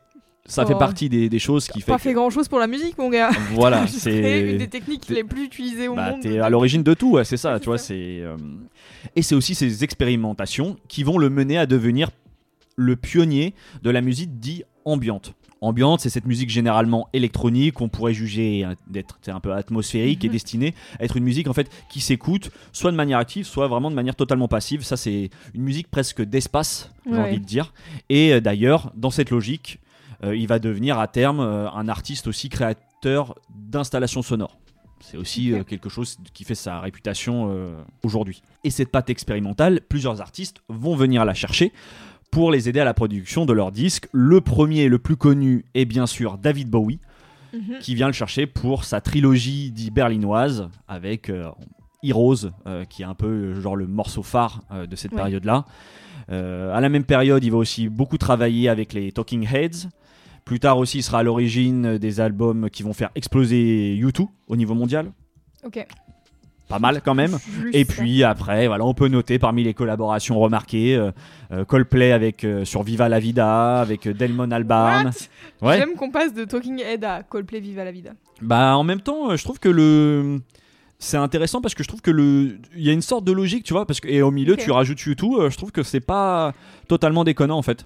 ça 0.45 0.65
fait 0.65 0.73
Oh. 0.75 0.79
partie 0.79 1.09
des, 1.09 1.29
des 1.29 1.39
choses 1.39 1.67
qui 1.67 1.81
fait. 1.81 1.91
Pas 1.91 1.97
que- 1.97 2.03
fait 2.03 2.13
grand 2.13 2.29
chose 2.29 2.47
pour 2.47 2.59
la 2.59 2.67
musique, 2.67 2.97
mon 2.97 3.09
gars. 3.09 3.29
Voilà, 3.53 3.85
créé 3.99 4.41
une 4.51 4.57
des 4.57 4.63
c'est. 4.65 4.69
techniques 4.69 5.09
les 5.09 5.23
plus 5.23 5.45
utilisées 5.45 5.87
au 5.87 5.95
Bah, 5.95 6.11
monde. 6.11 6.21
t'es 6.21 6.39
à 6.39 6.49
l'origine 6.49 6.83
de 6.83 6.93
tout, 6.93 7.11
ouais, 7.13 7.23
c'est 7.23 7.37
ça, 7.37 7.53
tu 7.59 7.63
c'est 7.63 7.65
vois, 7.65 7.77
c'est. 7.77 7.93
euh, 8.21 8.35
Et 9.15 9.21
c'est 9.21 9.35
aussi 9.35 9.55
ces 9.55 9.83
expérimentations 9.83 10.75
qui 10.87 11.03
vont 11.03 11.17
le 11.17 11.29
mener 11.29 11.57
à 11.57 11.65
devenir 11.65 12.09
le 12.75 12.95
pionnier 12.95 13.53
de 13.83 13.89
la 13.89 14.01
musique 14.01 14.39
dit 14.39 14.63
ambiante. 14.85 15.33
Ambiante, 15.61 16.01
c'est 16.01 16.09
cette 16.09 16.25
musique 16.25 16.49
généralement 16.49 17.07
électronique 17.13 17.75
qu'on 17.75 17.87
pourrait 17.87 18.13
juger 18.13 18.67
d'être 18.87 19.17
un 19.27 19.39
peu 19.39 19.53
atmosphérique 19.53 20.25
et 20.25 20.27
Mhm. 20.27 20.33
destinée 20.33 20.75
à 20.99 21.05
être 21.05 21.15
une 21.15 21.23
musique 21.23 21.47
en 21.47 21.53
fait 21.53 21.69
qui 21.89 22.01
s'écoute 22.01 22.51
soit 22.73 22.91
de 22.91 22.97
manière 22.97 23.17
active, 23.17 23.45
soit 23.45 23.67
vraiment 23.69 23.89
de 23.89 23.95
manière 23.95 24.15
totalement 24.15 24.49
passive. 24.49 24.83
Ça, 24.83 24.97
c'est 24.97 25.29
une 25.53 25.61
musique 25.61 25.89
presque 25.89 26.21
d'espace, 26.21 26.91
j'ai 27.05 27.13
Ouais. 27.13 27.19
envie 27.19 27.39
de 27.39 27.45
dire. 27.45 27.73
Et 28.09 28.33
euh, 28.33 28.41
d'ailleurs, 28.41 28.91
dans 28.97 29.09
cette 29.09 29.29
logique, 29.29 29.79
euh, 30.25 30.35
il 30.35 30.47
va 30.47 30.59
devenir 30.59 30.99
à 30.99 31.07
terme 31.07 31.39
euh, 31.39 31.69
un 31.71 31.87
artiste 31.87 32.27
aussi 32.27 32.49
créateur 32.49 33.35
d'installations 33.55 34.21
sonores. 34.21 34.57
C'est 34.99 35.17
aussi 35.17 35.51
euh, 35.53 35.63
quelque 35.63 35.87
chose 35.89 36.17
qui 36.33 36.43
fait 36.45 36.55
sa 36.55 36.79
réputation 36.81 37.75
aujourd'hui. 38.03 38.41
Et 38.65 38.69
cette 38.69 38.89
patte 38.89 39.09
expérimentale, 39.09 39.79
plusieurs 39.87 40.19
artistes 40.21 40.61
vont 40.69 40.95
venir 40.95 41.23
la 41.25 41.33
chercher 41.33 41.71
pour 42.33 42.51
les 42.51 42.67
aider 42.67 42.79
à 42.79 42.83
la 42.83 42.95
production 42.95 43.45
de 43.45 43.53
leurs 43.53 43.71
disques. 43.71 44.07
Le 44.11 44.41
premier 44.41 44.81
et 44.81 44.89
le 44.89 44.97
plus 44.97 45.15
connu 45.15 45.65
est 45.75 45.85
bien 45.85 46.07
sûr 46.07 46.39
David 46.39 46.67
Bowie, 46.67 46.99
Mhm. 47.53 47.77
qui 47.79 47.93
vient 47.93 48.07
le 48.07 48.13
chercher 48.13 48.47
pour 48.47 48.85
sa 48.85 49.01
trilogie 49.01 49.69
dit 49.71 49.91
berlinoise, 49.91 50.67
avec 50.87 51.29
euh, 51.29 51.49
Heroes, 52.01 52.47
euh, 52.65 52.85
qui 52.85 53.03
est 53.03 53.05
un 53.05 53.13
peu 53.13 53.27
euh, 53.27 53.61
genre 53.61 53.75
le 53.75 53.85
morceau 53.85 54.23
phare 54.23 54.61
euh, 54.71 54.87
de 54.87 54.95
cette 54.95 55.11
Ouais. 55.11 55.17
période-là. 55.21 55.65
À 56.29 56.79
la 56.81 56.89
même 56.89 57.03
période, 57.03 57.43
il 57.43 57.51
va 57.51 57.57
aussi 57.57 57.89
beaucoup 57.89 58.17
travailler 58.17 58.67
avec 58.69 58.93
les 58.93 59.11
Talking 59.11 59.45
Heads. 59.53 59.89
Plus 60.45 60.59
tard 60.59 60.79
aussi, 60.79 60.99
il 60.99 61.03
sera 61.03 61.19
à 61.19 61.23
l'origine 61.23 61.97
des 61.99 62.19
albums 62.19 62.69
qui 62.71 62.81
vont 62.81 62.93
faire 62.93 63.09
exploser 63.13 63.95
U2 64.01 64.27
au 64.47 64.55
niveau 64.55 64.73
mondial. 64.73 65.11
Pas 66.73 66.79
mal 66.79 67.01
quand 67.05 67.13
même. 67.13 67.37
Juste 67.61 67.75
Et 67.75 67.85
puis 67.85 68.23
après, 68.23 68.65
voilà, 68.65 68.83
on 68.83 68.95
peut 68.95 69.07
noter 69.07 69.37
parmi 69.37 69.63
les 69.63 69.75
collaborations 69.75 70.39
remarquées 70.39 70.95
euh, 70.95 71.11
euh, 71.51 71.65
Coldplay 71.65 72.11
avec 72.11 72.43
euh, 72.43 72.65
sur 72.65 72.81
Viva 72.81 73.09
la 73.09 73.19
Vida, 73.19 73.79
avec 73.79 74.07
euh, 74.07 74.13
Delmon 74.15 74.49
Albarn. 74.49 75.11
Ouais. 75.61 75.77
J'aime 75.77 75.93
qu'on 75.93 76.09
passe 76.09 76.33
de 76.33 76.45
Talking 76.45 76.79
Head 76.79 77.03
à 77.03 77.21
Coldplay 77.21 77.59
Viva 77.59 77.83
la 77.83 77.91
Vida. 77.91 78.13
Bah 78.41 78.75
en 78.75 78.83
même 78.83 79.01
temps, 79.01 79.29
euh, 79.29 79.37
je 79.37 79.43
trouve 79.43 79.59
que 79.59 79.69
le 79.69 80.41
c'est 80.97 81.17
intéressant 81.17 81.61
parce 81.61 81.75
que 81.75 81.83
je 81.83 81.87
trouve 81.89 82.01
que 82.01 82.09
le 82.09 82.57
il 82.75 82.83
y 82.83 82.89
a 82.89 82.93
une 82.93 83.01
sorte 83.03 83.23
de 83.23 83.31
logique, 83.31 83.63
tu 83.65 83.73
vois, 83.73 83.85
parce 83.85 83.99
que 83.99 84.07
et 84.07 84.23
au 84.23 84.31
milieu 84.31 84.57
tu 84.57 84.71
rajoutes 84.71 85.01
YouTube, 85.01 85.49
je 85.49 85.57
trouve 85.57 85.71
que 85.71 85.83
c'est 85.83 85.99
pas 85.99 86.53
totalement 86.87 87.23
déconnant 87.23 87.59
en 87.59 87.61
fait. 87.61 87.85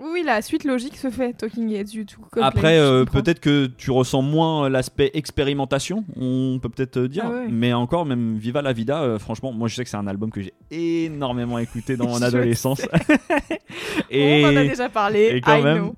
Oui, 0.00 0.22
la 0.24 0.42
suite 0.42 0.62
logique 0.64 0.96
se 0.96 1.10
fait. 1.10 1.32
Talking 1.32 1.72
Heads, 1.72 1.92
YouTube, 1.92 2.20
Coldplay. 2.30 2.42
Après, 2.46 2.78
euh, 2.78 3.04
peut-être 3.04 3.40
que 3.40 3.66
tu 3.66 3.90
ressens 3.90 4.22
moins 4.22 4.68
l'aspect 4.68 5.10
expérimentation, 5.14 6.04
on 6.16 6.60
peut 6.62 6.68
peut-être 6.68 7.00
dire, 7.00 7.24
Ah 7.26 7.30
ouais. 7.30 7.46
mais 7.50 7.72
encore 7.72 8.06
même 8.06 8.36
Viva 8.36 8.62
la 8.62 8.72
Vida, 8.72 9.02
euh, 9.02 9.18
franchement, 9.18 9.52
moi 9.52 9.66
je 9.66 9.74
sais 9.74 9.82
que 9.84 9.90
c'est 9.90 9.96
un 9.96 10.06
album 10.06 10.30
que 10.30 10.40
j'ai 10.40 10.54
énormément 10.70 11.58
écouté 11.58 11.96
dans 11.96 12.06
mon 12.08 12.22
adolescence. 12.22 12.80
On 14.12 14.44
en 14.44 14.56
a 14.56 14.64
déjà 14.64 14.88
parlé. 14.88 15.30
et 15.34 15.40
quand 15.40 15.56
I 15.58 15.62
même, 15.62 15.78
know. 15.78 15.94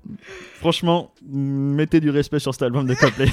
franchement, 0.59 1.11
mettez 1.27 1.99
du 1.99 2.09
respect 2.09 2.39
sur 2.39 2.53
cet 2.53 2.63
album 2.63 2.87
de 2.87 2.95
Coldplay. 2.95 3.27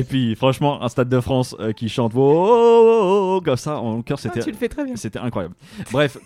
Et 0.00 0.04
puis, 0.04 0.34
franchement, 0.34 0.82
un 0.82 0.88
Stade 0.88 1.08
de 1.10 1.20
France 1.20 1.54
euh, 1.60 1.72
qui 1.72 1.88
chante 1.88 2.12
oh, 2.14 2.20
oh, 2.20 3.00
oh, 3.02 3.34
oh, 3.36 3.40
comme 3.44 3.56
ça, 3.56 3.76
en 3.78 4.00
cœur, 4.02 4.16
Ah, 4.18 4.22
c'était 4.22 4.40
tu 4.40 4.50
le 4.50 4.56
fais 4.56 4.68
très 4.68 4.84
bien. 4.84 4.96
c'était 4.96 5.18
incroyable. 5.18 5.54
Bref, 5.92 6.16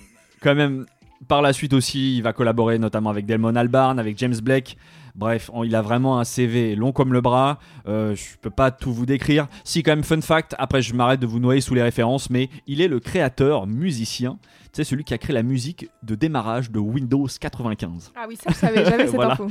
quand 0.40 0.54
même, 0.54 0.86
par 1.26 1.42
la 1.42 1.52
suite 1.52 1.72
aussi, 1.72 2.16
il 2.18 2.22
va 2.22 2.32
collaborer 2.32 2.78
notamment 2.78 3.10
avec 3.10 3.26
Delmon 3.26 3.56
Albarn, 3.56 3.98
avec 3.98 4.16
James 4.18 4.36
Blake. 4.42 4.76
Bref, 5.14 5.48
on- 5.52 5.62
il 5.62 5.74
a 5.76 5.82
vraiment 5.82 6.18
un 6.18 6.24
CV 6.24 6.74
long 6.74 6.90
comme 6.92 7.12
le 7.12 7.20
bras. 7.20 7.58
Euh, 7.86 8.16
je 8.16 8.36
peux 8.40 8.50
pas 8.50 8.72
tout 8.72 8.92
vous 8.92 9.06
décrire. 9.06 9.46
Si, 9.62 9.82
quand 9.84 9.92
même, 9.92 10.02
fun 10.02 10.20
fact, 10.20 10.56
après 10.58 10.82
je 10.82 10.92
m'arrête 10.94 11.20
de 11.20 11.26
vous 11.26 11.38
noyer 11.38 11.60
sous 11.60 11.74
les 11.74 11.82
références, 11.82 12.28
mais 12.30 12.48
il 12.66 12.80
est 12.80 12.88
le 12.88 12.98
créateur, 12.98 13.66
musicien, 13.68 14.38
sais, 14.72 14.82
celui 14.82 15.04
qui 15.04 15.14
a 15.14 15.18
créé 15.18 15.32
la 15.32 15.44
musique 15.44 15.88
de 16.02 16.16
démarrage 16.16 16.72
de 16.72 16.80
Windows 16.80 17.28
95. 17.40 18.10
Ah 18.16 18.24
oui, 18.28 18.34
ça, 18.36 18.50
je 18.50 18.56
savais. 18.56 18.84
J'avais 18.84 19.04
cette 19.06 19.14
Voilà. 19.14 19.34
info. 19.34 19.46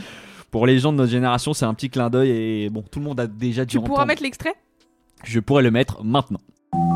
Pour 0.52 0.68
les 0.68 0.80
gens 0.80 0.92
de 0.92 0.98
notre 0.98 1.12
génération, 1.12 1.54
c'est 1.54 1.66
un 1.66 1.74
petit 1.74 1.90
clin 1.90 2.10
d'œil 2.10 2.30
et 2.66 2.70
bon, 2.70 2.82
tout 2.84 3.00
le 3.00 3.06
monde 3.06 3.20
a 3.22 3.28
déjà 3.28 3.64
dû 3.64 3.72
Tu 3.72 3.78
pourras 3.80 3.92
entendre. 3.94 4.08
mettre 4.10 4.24
l'extrait? 4.24 4.54
Je 5.24 5.40
pourrais 5.40 5.64
le 5.64 5.72
mettre 5.72 6.04
maintenant. 6.04 6.42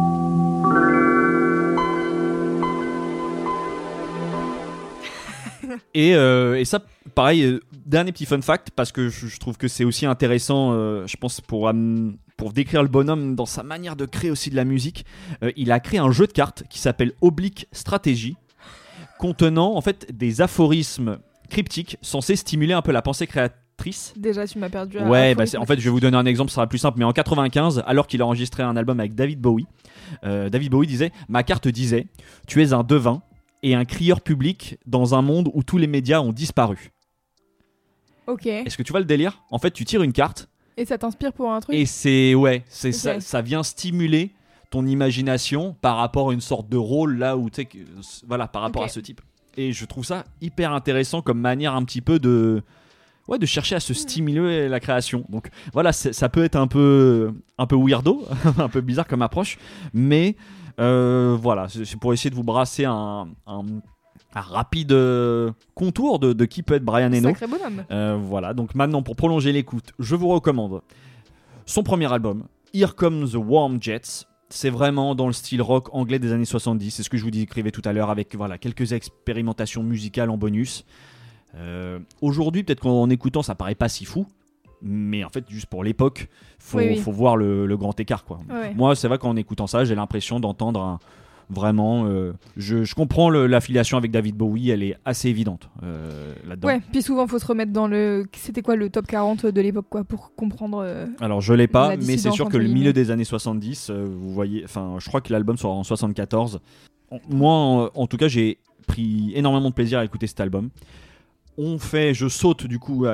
Et, 5.94 6.16
euh, 6.16 6.60
et 6.60 6.66
ça, 6.66 6.80
pareil, 7.18 7.44
euh, 7.44 7.60
dernier 7.88 8.12
petit 8.12 8.28
fun 8.28 8.42
fact, 8.44 8.70
parce 8.76 8.92
que 8.92 9.10
je, 9.10 9.40
trouve 9.40 9.58
que 9.58 9.68
c'est 9.68 9.84
aussi 9.84 10.06
intéressant, 10.06 10.74
euh, 10.74 11.08
je 11.08 11.18
pense, 11.18 11.42
pour, 11.42 11.74
décrire 12.54 12.84
le 12.84 12.90
bonhomme 12.90 13.36
dans 13.36 13.48
sa 13.48 13.64
manière 13.64 13.96
de 13.96 14.06
créer 14.06 14.30
aussi 14.30 14.52
de 14.52 14.56
la 14.56 14.66
musique. 14.66 15.04
Euh, 15.44 15.52
il 15.58 15.72
a 15.72 15.80
créé 15.80 16.00
un 16.00 16.12
jeu 16.12 16.28
de 16.28 16.32
cartes 16.32 16.64
qui 16.70 16.78
s'appelle 16.78 17.14
Oblique 17.22 17.66
Stratégie, 17.72 18.38
contenant 19.18 19.76
en 19.76 19.82
fait 19.82 20.16
des 20.16 20.42
aphorismes 20.42 21.18
cryptiques 21.50 21.98
censés 22.04 22.36
stimuler 22.36 22.74
un 22.74 22.84
peu 22.84 22.92
la 22.92 23.02
pensée 23.02 23.26
créatrice. 23.26 24.14
Déjà, 24.16 24.46
tu 24.46 24.60
m'as 24.60 24.70
perdu. 24.70 25.00
à- 25.00 25.08
Ouais, 25.08 25.34
bah 25.34 25.46
en 25.58 25.66
fait, 25.66 25.80
je 25.80 25.86
vais 25.86 25.90
vous 25.90 26.00
donner 26.00 26.18
un 26.18 26.26
exemple, 26.28 26.52
ça 26.52 26.56
sera 26.56 26.68
plus 26.68 26.78
simple. 26.78 27.00
Mais 27.00 27.06
en 27.06 27.14
95, 27.14 27.84
alors 27.88 28.06
qu'il 28.06 28.22
a 28.22 28.28
enregistré 28.28 28.62
un 28.62 28.78
album 28.78 29.00
avec 29.00 29.16
David 29.16 29.42
Bowie, 29.42 29.66
euh, 30.24 30.50
David 30.50 30.70
Bowie 30.70 30.86
disait 30.86 31.12
Ma 31.30 31.42
carte 31.42 31.68
disait 31.68 32.06
Tu 32.46 32.62
es 32.62 32.74
un 32.74 32.84
devin 32.84 33.24
et 33.64 33.74
un 33.74 33.86
crieur 33.86 34.22
public 34.22 34.78
dans 34.86 35.16
un 35.16 35.24
monde 35.24 35.50
où 35.56 35.64
tous 35.64 35.80
les 35.80 35.88
médias 35.88 36.22
ont 36.22 36.32
disparu. 36.32 36.92
Ok. 38.28 38.46
Et 38.46 38.64
Est-ce 38.68 38.78
que 38.78 38.84
tu 38.84 38.92
vois 38.92 39.00
le 39.00 39.06
délire? 39.06 39.44
En 39.52 39.58
fait, 39.60 39.72
tu 39.72 39.86
tires 39.86 40.04
une 40.04 40.14
carte 40.14 40.50
ça 40.86 40.98
t'inspire 40.98 41.34
pour 41.34 41.52
un 41.52 41.60
truc? 41.60 41.76
Et 41.76 41.86
c'est 41.88 42.36
ouais, 42.36 42.64
c'est 42.70 42.92
ça, 42.92 43.20
ça 43.20 43.42
vient 43.42 43.64
stimuler 43.64 44.32
ton 44.70 44.86
imagination 44.86 45.76
par 45.82 45.98
rapport 45.98 46.30
à 46.30 46.34
une 46.34 46.42
sorte 46.42 46.70
de 46.70 46.78
rôle 46.78 47.18
là 47.18 47.36
où 47.38 47.50
tu 47.50 47.64
sais 47.64 47.70
voilà 48.28 48.48
par 48.48 48.62
rapport 48.62 48.84
à 48.84 48.88
ce 48.88 49.00
type. 49.00 49.22
Et 49.56 49.72
je 49.74 49.86
trouve 49.86 50.06
ça 50.06 50.24
hyper 50.40 50.74
intéressant 50.74 51.22
comme 51.24 51.40
manière 51.40 51.74
un 51.74 51.84
petit 51.84 52.02
peu 52.02 52.20
de 52.20 52.62
ouais 53.28 53.40
de 53.40 53.46
chercher 53.48 53.74
à 53.76 53.80
se 53.80 53.96
stimuler 53.96 54.70
la 54.70 54.80
création. 54.80 55.26
Donc 55.30 55.50
voilà, 55.74 55.94
ça 55.94 56.30
peut 56.30 56.44
être 56.44 56.56
un 56.58 56.68
peu 56.68 57.34
un 57.58 57.66
peu 57.66 57.76
weirdo, 57.76 58.24
un 58.60 58.70
peu 58.70 58.82
bizarre 58.82 59.08
comme 59.08 59.24
approche, 59.24 59.58
mais 59.94 60.36
euh, 60.80 61.36
voilà, 61.42 61.70
c'est 61.70 61.86
c'est 61.86 61.98
pour 61.98 62.14
essayer 62.14 62.30
de 62.30 62.36
vous 62.36 62.44
brasser 62.44 62.86
un, 62.86 63.30
un- 63.48 63.66
un 64.36 64.42
rapide 64.42 64.92
euh, 64.92 65.52
contour 65.74 66.20
de, 66.20 66.34
de 66.34 66.46
qui 66.46 66.64
peut 66.64 66.76
être 66.76 66.84
Brian 66.86 67.12
Eno. 67.12 67.30
Sacré 67.30 67.48
bonhomme. 67.48 67.84
Euh, 67.92 68.18
voilà, 68.22 68.54
donc 68.54 68.76
maintenant 68.76 69.02
pour 69.02 69.16
prolonger 69.16 69.52
l'écoute, 69.52 69.92
je 70.00 70.16
vous 70.16 70.28
recommande 70.28 70.82
son 71.66 71.84
premier 71.84 72.12
album, 72.12 72.44
Here 72.74 72.94
Comes 72.96 73.28
the 73.30 73.36
Warm 73.36 73.82
Jets. 73.82 74.26
C'est 74.50 74.70
vraiment 74.70 75.14
dans 75.16 75.28
le 75.28 75.34
style 75.34 75.62
rock 75.62 75.90
anglais 75.94 76.20
des 76.20 76.32
années 76.32 76.46
70, 76.46 76.92
c'est 76.92 77.04
ce 77.04 77.10
que 77.10 77.18
je 77.18 77.24
vous 77.24 77.32
décrivais 77.32 77.72
tout 77.72 77.82
à 77.84 77.92
l'heure 77.92 78.10
avec 78.10 78.34
voilà, 78.36 78.58
quelques 78.58 78.94
expérimentations 78.94 79.84
musicales 79.84 80.30
en 80.30 80.38
bonus. 80.38 80.86
Euh, 81.56 82.00
Aujourd'hui, 82.22 82.64
peut-être 82.64 82.80
qu'en 82.82 83.10
écoutant, 83.10 83.42
ça 83.42 83.56
paraît 83.56 83.76
pas 83.76 83.90
si 83.90 84.06
fou, 84.06 84.26
mais 84.82 85.24
en 85.26 85.30
fait, 85.30 85.44
juste 85.50 85.66
pour 85.66 85.84
l'époque, 85.84 86.30
faut, 86.60 86.78
Oui, 86.78 86.88
oui. 86.92 86.98
faut 86.98 87.12
voir 87.12 87.36
le, 87.36 87.66
le 87.66 87.78
grand 87.78 88.00
écart. 88.00 88.24
Quoi. 88.24 88.40
Ouais. 88.50 88.74
Moi, 88.76 88.96
c'est 88.96 89.08
vrai 89.08 89.18
qu'en 89.18 89.36
écoutant 89.36 89.68
ça, 89.68 89.84
j'ai 89.84 89.96
l'impression 89.96 90.40
d'entendre 90.40 90.80
un- 90.82 91.00
vraiment. 91.50 92.06
euh, 92.08 92.34
je, 92.58 92.84
je 92.84 92.96
comprends 92.96 93.30
l'affiliation 93.30 93.98
avec 93.98 94.12
David 94.12 94.36
Bowie, 94.36 94.70
elle 94.70 94.84
est 94.84 94.96
assez 95.06 95.30
évidente 95.30 95.70
euh, 95.84 96.34
là-dedans. 96.48 96.68
Ouais, 96.68 96.82
puis 96.92 97.02
souvent, 97.02 97.28
faut 97.28 97.40
se 97.40 97.46
remettre 97.46 97.72
dans 97.72 97.88
le. 97.88 98.26
C'était 98.34 98.62
quoi 98.62 98.76
le 98.76 98.90
top 98.90 99.08
40 99.08 99.46
de 99.46 99.62
l'époque, 99.62 99.88
quoi, 99.90 100.04
pour 100.04 100.34
comprendre. 100.36 100.80
euh, 100.84 101.06
Alors 101.20 101.42
je 101.42 101.54
l'ai 101.54 101.68
pas, 101.68 101.96
mais 101.98 102.18
c'est 102.18 102.32
sûr 102.32 102.50
que 102.50 102.58
le 102.58 102.68
milieu 102.74 102.94
des 102.94 103.12
années 103.12 103.24
70, 103.24 103.90
euh, 103.90 104.06
vous 104.10 104.32
voyez, 104.34 104.64
enfin 104.66 104.96
je 105.00 105.08
crois 105.08 105.22
que 105.22 105.32
l'album 105.32 105.58
sort 105.58 105.72
en 105.74 105.84
74. 105.84 106.60
En- 107.12 107.20
Moi 107.30 107.52
en, 107.54 107.90
en 107.94 108.08
tout 108.08 108.18
cas 108.18 108.28
j'ai 108.28 108.58
pris 108.88 109.32
énormément 109.36 109.70
de 109.70 109.74
plaisir 109.76 110.00
à 110.00 110.06
écouter 110.06 110.28
cet 110.28 110.40
album. 110.40 110.70
On 111.58 111.80
fait, 111.80 112.14
je 112.14 112.28
saute 112.28 112.68
du 112.68 112.78
coup 112.78 113.06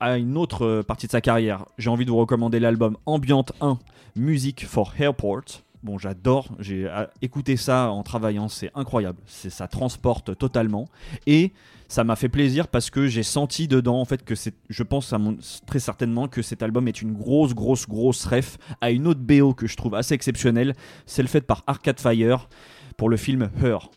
à, 0.00 0.16
une 0.16 0.36
autre 0.36 0.82
partie 0.82 1.06
de 1.06 1.12
sa 1.12 1.20
carrière. 1.20 1.64
J'ai 1.76 1.90
envie 1.90 2.04
de 2.04 2.10
vous 2.10 2.18
recommander 2.18 2.60
l'album 2.60 2.96
Ambient 3.04 3.44
1, 3.60 3.78
Music 4.14 4.64
for 4.64 4.94
Airport. 4.98 5.42
Bon, 5.82 5.96
j'adore, 5.96 6.48
j'ai 6.58 6.86
euh, 6.86 7.06
écouté 7.22 7.56
ça 7.56 7.90
en 7.90 8.02
travaillant, 8.02 8.48
c'est 8.48 8.70
incroyable, 8.74 9.18
c'est 9.26 9.48
ça 9.48 9.66
transporte 9.66 10.36
totalement 10.36 10.88
et 11.26 11.52
ça 11.88 12.04
m'a 12.04 12.16
fait 12.16 12.28
plaisir 12.28 12.68
parce 12.68 12.90
que 12.90 13.06
j'ai 13.06 13.22
senti 13.22 13.66
dedans 13.66 13.98
en 13.98 14.04
fait 14.04 14.22
que 14.22 14.34
c'est 14.34 14.54
je 14.68 14.82
pense 14.82 15.12
à 15.14 15.18
mon- 15.18 15.38
très 15.66 15.78
certainement 15.78 16.28
que 16.28 16.42
cet 16.42 16.62
album 16.62 16.86
est 16.86 17.00
une 17.00 17.14
grosse 17.14 17.54
grosse 17.54 17.88
grosse 17.88 18.26
ref 18.26 18.58
à 18.82 18.90
une 18.90 19.06
autre 19.06 19.20
BO 19.20 19.54
que 19.54 19.66
je 19.66 19.74
trouve 19.76 19.94
assez 19.94 20.12
exceptionnelle, 20.14 20.74
celle 21.06 21.28
faite 21.28 21.46
par 21.46 21.64
Arcade 21.66 21.98
Fire 21.98 22.50
pour 22.98 23.08
le 23.08 23.16
film 23.16 23.48
Her. 23.64 23.88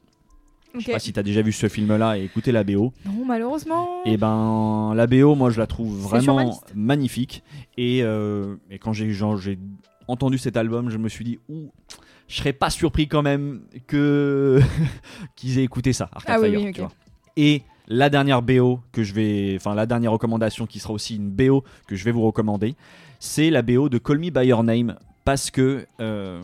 Je 0.74 0.80
Ok. 0.80 0.86
sais 0.86 0.92
pas 0.94 1.00
si 1.00 1.14
tu 1.14 1.20
as 1.20 1.24
déjà 1.24 1.42
vu 1.44 1.52
ce 1.52 1.68
film 1.70 1.96
là 1.98 2.18
et 2.18 2.24
écouté 2.24 2.52
la 2.52 2.64
BO. 2.64 2.94
Non, 3.06 3.26
malheureusement. 3.26 3.88
Et 4.06 4.18
ben 4.18 4.94
la 4.96 5.06
BO, 5.06 5.36
moi 5.36 5.50
je 5.52 5.60
la 5.60 5.68
trouve 5.68 5.94
vraiment 6.00 6.60
magnifique. 6.74 7.44
Et, 7.78 8.02
euh, 8.04 8.56
et 8.72 8.80
quand 8.80 8.92
j'ai 8.94 9.06
entendu 10.08 10.38
cet 10.38 10.58
album, 10.58 10.90
je 10.90 10.98
me 10.98 11.10
suis 11.10 11.26
dit, 11.26 11.40
ouh, 11.50 11.72
je 12.28 12.36
serais 12.36 12.54
pas 12.54 12.70
surpris 12.70 13.08
quand 13.08 13.22
même 13.22 13.62
que 13.88 14.60
qu'ils 15.36 15.60
aient 15.60 15.64
écouté 15.64 15.94
ça. 15.94 16.10
Arcade 16.12 16.36
Ah 16.38 16.42
oui, 16.42 16.72
tu 16.74 16.82
vois. 16.82 16.92
Et 17.36 17.64
la 17.88 18.10
dernière 18.10 18.42
BO 18.42 18.80
que 18.92 19.04
je 19.04 19.14
vais, 19.14 19.54
enfin 19.56 19.76
la 19.76 19.86
dernière 19.86 20.12
recommandation 20.12 20.66
qui 20.66 20.80
sera 20.80 20.94
aussi 20.94 21.16
une 21.16 21.30
BO 21.30 21.64
que 21.88 21.96
je 21.96 22.04
vais 22.04 22.12
vous 22.12 22.22
recommander, 22.22 22.76
c'est 23.20 23.50
la 23.50 23.62
BO 23.62 23.90
de 23.90 23.98
Call 23.98 24.20
Me 24.20 24.30
by 24.30 24.48
Your 24.48 24.64
Name 24.64 24.96
parce 25.26 25.52
que, 25.52 25.86
euh, 26.00 26.42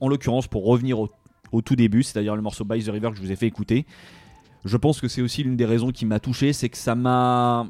en 0.00 0.08
l'occurrence, 0.08 0.46
pour 0.48 0.64
revenir 0.64 0.98
au, 0.98 1.08
au 1.52 1.62
tout 1.62 1.76
début, 1.76 2.02
c'est-à-dire 2.02 2.34
le 2.36 2.42
morceau 2.42 2.64
By 2.64 2.82
the 2.82 2.88
River 2.88 3.10
que 3.10 3.16
je 3.16 3.22
vous 3.22 3.32
ai 3.32 3.36
fait 3.36 3.46
écouter, 3.46 3.86
je 4.64 4.76
pense 4.76 5.00
que 5.00 5.08
c'est 5.08 5.22
aussi 5.22 5.42
l'une 5.42 5.56
des 5.56 5.64
raisons 5.64 5.90
qui 5.90 6.06
m'a 6.06 6.20
touché, 6.20 6.52
c'est 6.52 6.68
que 6.68 6.76
ça 6.76 6.94
m'a. 6.94 7.68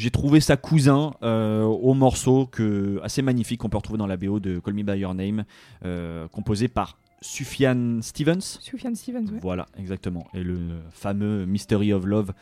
J'ai 0.00 0.10
trouvé 0.10 0.40
ça 0.40 0.56
cousin 0.56 1.12
euh, 1.22 1.62
au 1.62 1.92
morceau 1.92 2.46
que, 2.46 2.98
assez 3.02 3.20
magnifique 3.20 3.60
qu'on 3.60 3.68
peut 3.68 3.76
retrouver 3.76 3.98
dans 3.98 4.06
la 4.06 4.16
BO 4.16 4.40
de 4.40 4.58
Call 4.58 4.72
Me 4.72 4.82
By 4.82 4.98
Your 4.98 5.12
Name, 5.12 5.44
euh, 5.84 6.26
composé 6.28 6.68
par 6.68 6.96
Sufjan 7.20 7.98
Stevens. 8.00 8.40
Sufjan 8.40 8.94
Stevens, 8.94 9.26
ouais. 9.30 9.40
Voilà, 9.42 9.66
exactement. 9.78 10.26
Et 10.32 10.42
le 10.42 10.56
fameux 10.90 11.44
Mystery 11.44 11.92
of 11.92 12.06
Love, 12.06 12.32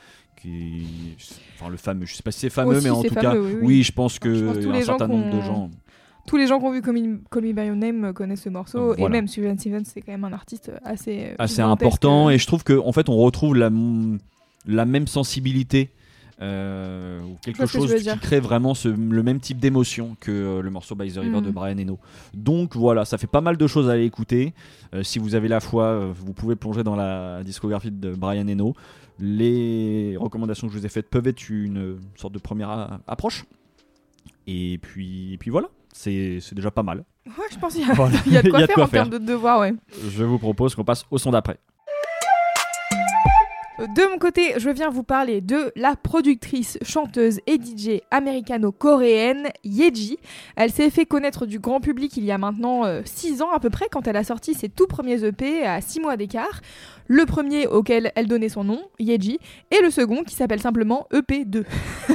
qui, 0.40 1.16
enfin 1.56 1.68
le 1.68 1.76
fameux, 1.76 2.06
je 2.06 2.14
sais 2.14 2.22
pas 2.22 2.30
si 2.30 2.38
c'est 2.38 2.50
fameux, 2.50 2.76
Aussi, 2.76 2.84
mais 2.84 2.90
en 2.90 3.02
tout 3.02 3.12
fameux, 3.12 3.20
cas, 3.20 3.34
oui, 3.36 3.54
oui, 3.54 3.60
oui. 3.64 3.82
je 3.82 3.90
pense 3.90 4.20
que 4.20 4.32
Je 4.32 4.44
pense 4.44 4.56
un 4.58 4.60
les 4.60 4.80
gens 4.82 4.96
certain 4.96 5.08
nombre 5.08 5.36
de 5.36 5.40
gens. 5.40 5.68
Tous 6.28 6.36
les 6.36 6.46
gens 6.46 6.60
qui 6.60 6.64
ont 6.64 6.70
vu 6.70 6.80
Call 6.80 6.94
Me, 6.94 7.20
Call 7.28 7.42
Me 7.42 7.52
By 7.52 7.66
Your 7.66 7.74
Name 7.74 8.04
euh, 8.04 8.12
connaissent 8.12 8.42
ce 8.42 8.50
morceau. 8.50 8.94
Et 8.94 9.08
même 9.08 9.26
Sufjan 9.26 9.56
Stevens, 9.58 9.82
c'est 9.84 10.02
quand 10.02 10.12
même 10.12 10.22
un 10.22 10.32
artiste 10.32 10.70
assez. 10.84 11.34
assez 11.40 11.60
important 11.60 12.30
et 12.30 12.38
je 12.38 12.46
trouve 12.46 12.62
que 12.62 12.78
en 12.78 12.92
fait 12.92 13.08
on 13.08 13.16
retrouve 13.16 13.56
la, 13.56 13.68
la 14.64 14.84
même 14.84 15.08
sensibilité 15.08 15.90
euh, 16.40 17.20
ou 17.22 17.36
quelque 17.42 17.58
que 17.62 17.66
chose 17.66 17.92
qui 17.94 18.02
dire. 18.02 18.20
crée 18.20 18.40
vraiment 18.40 18.74
ce- 18.74 18.88
le 18.88 19.22
même 19.22 19.40
type 19.40 19.58
d'émotion 19.58 20.16
que 20.20 20.30
euh, 20.30 20.62
le 20.62 20.70
morceau 20.70 20.94
By 20.94 21.10
the 21.12 21.18
River 21.18 21.40
Mm. 21.40 21.44
de 21.46 21.50
Brian 21.50 21.78
Eno. 21.78 21.98
Donc 22.34 22.76
voilà, 22.76 23.04
ça 23.04 23.18
fait 23.18 23.26
pas 23.26 23.40
mal 23.40 23.56
de 23.56 23.66
choses 23.66 23.88
à 23.88 23.92
aller 23.92 24.04
écouter. 24.04 24.54
Euh, 24.94 25.02
si 25.02 25.18
vous 25.18 25.34
avez 25.34 25.48
la 25.48 25.60
foi, 25.60 26.06
vous 26.14 26.32
pouvez 26.32 26.54
plonger 26.56 26.84
dans 26.84 26.96
la 26.96 27.42
discographie 27.44 27.90
de 27.90 28.14
Brian 28.14 28.46
Eno. 28.48 28.74
Les 29.18 30.16
recommandations 30.16 30.68
que 30.68 30.72
je 30.74 30.78
vous 30.78 30.86
ai 30.86 30.88
faites 30.88 31.10
peuvent 31.10 31.26
être 31.26 31.48
une 31.50 31.98
sorte 32.14 32.32
de 32.34 32.38
première 32.38 32.70
a- 32.70 33.00
approche. 33.08 33.44
Et 34.46 34.78
puis, 34.80 35.34
et 35.34 35.38
puis 35.38 35.50
voilà, 35.50 35.68
c'est 35.92 36.38
déjà 36.52 36.70
pas 36.70 36.82
mal. 36.82 37.04
Ouais, 37.26 37.32
je 37.52 37.58
pense 37.58 37.74
qu'il 37.74 37.86
y, 37.86 37.90
a- 37.90 37.94
Voilà. 37.94 38.16
il 38.26 38.32
y 38.32 38.36
a 38.36 38.42
de 38.42 38.48
quoi 38.48 38.58
Il 38.60 38.62
y 38.62 38.64
a 38.64 38.66
de 38.68 38.72
faire 38.72 38.84
en 38.84 38.88
termes 38.88 39.10
de 39.10 39.18
devoirs, 39.18 39.60
ouais. 39.60 39.74
Je 40.08 40.24
vous 40.24 40.38
propose 40.38 40.74
qu'on 40.74 40.84
passe 40.84 41.04
au 41.10 41.18
son 41.18 41.30
d'après. 41.32 41.58
De 43.78 44.10
mon 44.10 44.18
côté, 44.18 44.54
je 44.56 44.70
viens 44.70 44.90
vous 44.90 45.04
parler 45.04 45.40
de 45.40 45.70
la 45.76 45.94
productrice, 45.94 46.78
chanteuse 46.82 47.38
et 47.46 47.60
DJ 47.62 48.00
américano-coréenne 48.10 49.50
Yeji. 49.62 50.18
Elle 50.56 50.72
s'est 50.72 50.90
fait 50.90 51.06
connaître 51.06 51.46
du 51.46 51.60
grand 51.60 51.80
public 51.80 52.16
il 52.16 52.24
y 52.24 52.32
a 52.32 52.38
maintenant 52.38 52.82
6 53.04 53.40
ans 53.40 53.52
à 53.52 53.60
peu 53.60 53.70
près 53.70 53.86
quand 53.88 54.08
elle 54.08 54.16
a 54.16 54.24
sorti 54.24 54.54
ses 54.54 54.68
tout 54.68 54.88
premiers 54.88 55.24
EP 55.24 55.64
à 55.64 55.80
6 55.80 56.00
mois 56.00 56.16
d'écart. 56.16 56.60
Le 57.06 57.24
premier 57.24 57.68
auquel 57.68 58.10
elle 58.16 58.26
donnait 58.26 58.48
son 58.48 58.64
nom, 58.64 58.82
Yeji, 58.98 59.38
et 59.70 59.80
le 59.80 59.90
second 59.90 60.24
qui 60.24 60.34
s'appelle 60.34 60.60
simplement 60.60 61.06
EP2. 61.12 61.64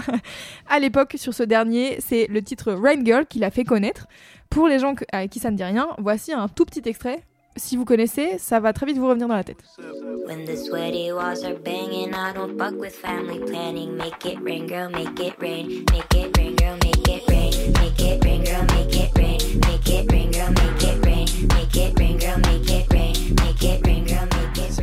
à 0.70 0.80
l'époque, 0.80 1.16
sur 1.16 1.34
ce 1.34 1.44
dernier, 1.44 1.96
c'est 2.00 2.28
le 2.28 2.42
titre 2.42 2.74
Rain 2.74 3.06
Girl 3.06 3.26
qui 3.26 3.40
l'a 3.40 3.52
fait 3.52 3.64
connaître. 3.64 4.08
Pour 4.50 4.68
les 4.68 4.80
gens 4.80 4.96
à 5.14 5.30
qui 5.30 5.40
ça 5.40 5.50
ne 5.50 5.56
dit 5.56 5.64
rien, 5.64 5.88
voici 5.98 6.34
un 6.34 6.50
tout 6.50 6.66
petit 6.66 6.88
extrait. 6.88 7.24
Si 7.56 7.78
vous 7.78 7.86
connaissez, 7.86 8.38
ça 8.40 8.60
va 8.60 8.74
très 8.74 8.86
vite 8.86 8.98
vous 8.98 9.08
revenir 9.08 9.28
dans 9.28 9.36
la 9.36 9.44
tête. 9.44 9.64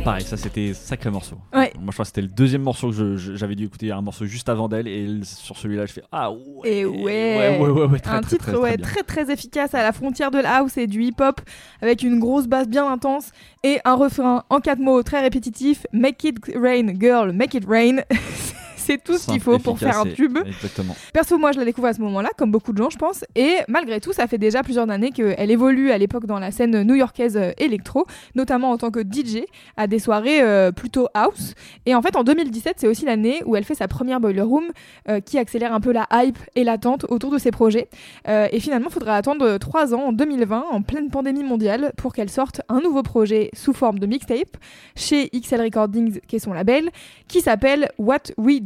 Pareil, 0.03 0.23
ça 0.23 0.37
c'était 0.37 0.73
sacré 0.73 1.11
morceau. 1.11 1.37
Ouais. 1.53 1.71
Moi 1.75 1.87
je 1.87 1.91
crois 1.93 2.03
que 2.03 2.07
c'était 2.07 2.21
le 2.21 2.27
deuxième 2.27 2.63
morceau 2.63 2.91
que 2.91 3.17
j'avais 3.17 3.55
dû 3.55 3.65
écouter. 3.65 3.87
Il 3.87 3.89
y 3.89 3.91
a 3.91 3.97
un 3.97 4.01
morceau 4.01 4.25
juste 4.25 4.49
avant 4.49 4.67
d'elle 4.67 4.87
et 4.87 5.07
sur 5.23 5.57
celui-là 5.57 5.85
je 5.85 5.93
fais 5.93 6.03
Ah 6.11 6.31
ouais. 6.31 6.37
Et 6.63 6.85
ouais, 6.85 7.57
ouais, 7.59 7.69
ouais, 7.69 7.85
ouais, 7.85 7.99
très, 7.99 8.15
un 8.15 8.21
très, 8.21 8.29
titre 8.31 8.43
très, 8.43 8.53
très 8.53 8.61
ouais, 8.61 8.77
très 8.77 9.03
très 9.03 9.31
efficace 9.31 9.73
à 9.73 9.83
la 9.83 9.91
frontière 9.91 10.31
de 10.31 10.39
la 10.39 10.57
house 10.57 10.77
et 10.77 10.87
du 10.87 11.03
hip-hop 11.03 11.41
avec 11.81 12.03
une 12.03 12.19
grosse 12.19 12.47
basse 12.47 12.67
bien 12.67 12.91
intense 12.91 13.31
et 13.63 13.79
un 13.85 13.95
refrain 13.95 14.43
en 14.49 14.59
quatre 14.59 14.79
mots 14.79 15.03
très 15.03 15.21
répétitif 15.21 15.85
Make 15.93 16.23
it 16.23 16.37
rain 16.55 16.93
girl, 16.99 17.31
make 17.31 17.53
it 17.53 17.65
rain. 17.67 18.01
C'est 18.81 19.03
tout 19.03 19.17
ce 19.17 19.31
qu'il 19.31 19.39
faut 19.39 19.59
pour 19.59 19.77
faire 19.77 19.99
un 19.99 20.05
tube. 20.05 20.37
Exactement. 20.45 20.95
Perso, 21.13 21.37
moi, 21.37 21.51
je 21.51 21.59
la 21.59 21.65
découvre 21.65 21.87
à 21.87 21.93
ce 21.93 22.01
moment-là, 22.01 22.29
comme 22.37 22.51
beaucoup 22.51 22.73
de 22.73 22.77
gens, 22.77 22.89
je 22.89 22.97
pense. 22.97 23.23
Et 23.35 23.57
malgré 23.67 23.99
tout, 23.99 24.13
ça 24.13 24.27
fait 24.27 24.37
déjà 24.37 24.63
plusieurs 24.63 24.89
années 24.89 25.11
qu'elle 25.11 25.51
évolue 25.51 25.91
à 25.91 25.97
l'époque 25.97 26.25
dans 26.25 26.39
la 26.39 26.51
scène 26.51 26.83
new-yorkaise 26.83 27.37
euh, 27.37 27.51
électro, 27.57 28.05
notamment 28.35 28.71
en 28.71 28.77
tant 28.77 28.91
que 28.91 29.01
DJ 29.01 29.43
à 29.77 29.87
des 29.87 29.99
soirées 29.99 30.41
euh, 30.41 30.71
plutôt 30.71 31.07
house. 31.13 31.53
Et 31.85 31.95
en 31.95 32.01
fait, 32.01 32.15
en 32.15 32.23
2017, 32.23 32.75
c'est 32.77 32.87
aussi 32.87 33.05
l'année 33.05 33.41
où 33.45 33.55
elle 33.55 33.63
fait 33.63 33.75
sa 33.75 33.87
première 33.87 34.19
Boiler 34.19 34.41
Room, 34.41 34.65
euh, 35.09 35.19
qui 35.19 35.37
accélère 35.37 35.73
un 35.73 35.79
peu 35.79 35.91
la 35.91 36.07
hype 36.11 36.37
et 36.55 36.63
l'attente 36.63 37.05
autour 37.09 37.31
de 37.31 37.37
ses 37.37 37.51
projets. 37.51 37.89
Euh, 38.27 38.47
et 38.51 38.59
finalement, 38.59 38.87
il 38.89 38.93
faudra 38.93 39.15
attendre 39.15 39.57
trois 39.57 39.93
ans, 39.93 40.07
en 40.07 40.13
2020, 40.13 40.65
en 40.71 40.81
pleine 40.81 41.09
pandémie 41.09 41.43
mondiale, 41.43 41.93
pour 41.97 42.13
qu'elle 42.13 42.29
sorte 42.29 42.61
un 42.69 42.79
nouveau 42.81 43.03
projet 43.03 43.49
sous 43.53 43.73
forme 43.73 43.99
de 43.99 44.05
mixtape 44.05 44.57
chez 44.95 45.29
XL 45.29 45.61
Recordings, 45.61 46.19
qui 46.27 46.37
est 46.37 46.39
son 46.39 46.53
label, 46.53 46.89
qui 47.27 47.41
s'appelle 47.41 47.89
What 47.97 48.31
We 48.37 48.61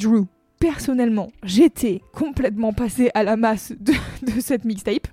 Personnellement, 0.59 1.31
j'étais 1.43 2.01
complètement 2.13 2.71
passée 2.71 3.11
à 3.13 3.23
la 3.23 3.35
masse 3.35 3.73
de, 3.79 3.93
cette 4.39 4.63
mixtape. 4.63 5.07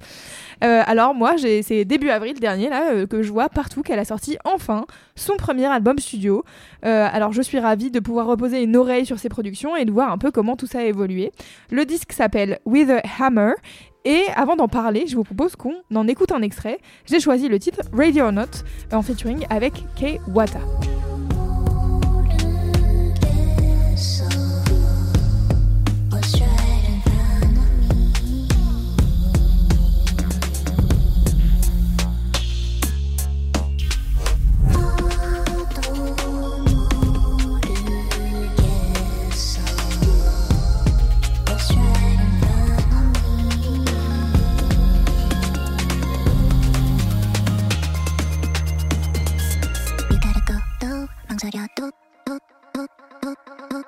Euh, 0.63 0.83
alors 0.87 1.15
moi, 1.15 1.35
c'est 1.37 1.85
début 1.85 2.11
avril 2.11 2.39
dernier 2.39 2.71
là 2.71 2.93
euh, 2.93 3.07
que 3.07 3.23
je 3.23 3.33
vois 3.33 3.49
partout 3.49 3.83
qu'elle 3.83 3.99
a 3.99 4.05
sorti 4.05 4.39
enfin 4.45 4.87
son 5.17 5.37
premier 5.37 5.67
album 5.67 5.99
studio. 5.99 6.45
Euh, 6.85 7.09
alors 7.13 7.33
je 7.33 7.43
suis 7.43 7.59
ravie 7.59 7.91
de 7.91 7.99
pouvoir 7.99 8.27
reposer 8.27 8.63
une 8.63 8.77
oreille 8.77 9.05
sur 9.05 9.19
ses 9.19 9.29
productions 9.29 9.75
et 9.75 9.85
de 9.85 9.91
voir 9.91 10.13
un 10.13 10.19
peu 10.19 10.31
comment 10.31 10.57
tout 10.57 10.69
ça 10.69 10.79
a 10.79 10.85
évolué. 10.85 11.33
Le 11.71 11.85
disque 11.85 12.13
s'appelle 12.13 12.61
With 12.65 12.89
a 12.91 13.03
Hammer. 13.19 13.53
Et 14.05 14.23
avant 14.35 14.57
d'en 14.57 14.69
parler, 14.69 15.07
je 15.07 15.15
vous 15.15 15.23
propose 15.23 15.55
qu'on 15.55 15.75
en 15.95 16.09
écoute 16.09 16.33
un 16.33 16.43
extrait. 16.43 16.79
J'ai 17.07 17.21
choisi 17.21 17.49
le 17.49 17.59
titre 17.59 17.83
Radio 17.93 18.33
Not 18.33 18.65
en 18.93 19.03
featuring 19.03 19.47
avec 19.49 19.85
Kei 19.97 20.21
Wata. 20.29 20.61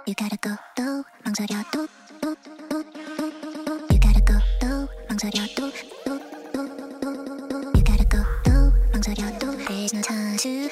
You 0.07 0.13
gotta 0.15 0.37
go, 0.37 0.51
또 0.77 1.03
망설여도 1.25 1.89
또, 2.21 2.37
또, 2.69 2.85
또, 2.85 2.85
또. 3.65 3.73
You 3.91 3.99
gotta 3.99 4.21
go, 4.21 4.35
또 4.61 4.87
망설여도 5.09 5.71
또, 6.05 6.19
또, 6.53 6.69
또, 7.01 7.49
또. 7.49 7.49
You 7.73 7.83
gotta 7.83 8.05
go, 8.11 8.19
또 8.45 8.51
망설여도 8.93 9.57
There's 9.65 9.95
no 9.95 10.03
time 10.03 10.37
to 10.37 10.69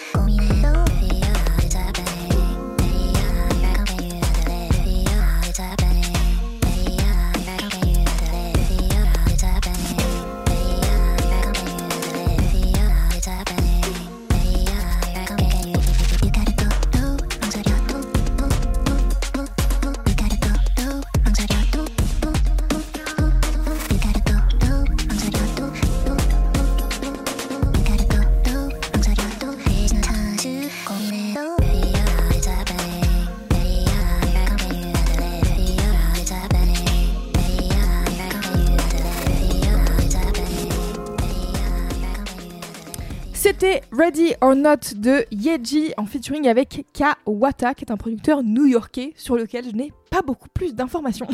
Ready 44.02 44.34
or 44.40 44.56
Not 44.56 44.96
de 44.96 45.24
Yeji 45.30 45.94
en 45.96 46.06
featuring 46.06 46.48
avec 46.48 46.86
Kawata, 46.92 47.72
qui 47.72 47.84
est 47.84 47.92
un 47.92 47.96
producteur 47.96 48.42
new-yorkais 48.42 49.12
sur 49.14 49.36
lequel 49.36 49.64
je 49.64 49.76
n'ai 49.76 49.92
pas 50.10 50.22
beaucoup 50.22 50.48
plus 50.48 50.74
d'informations. 50.74 51.28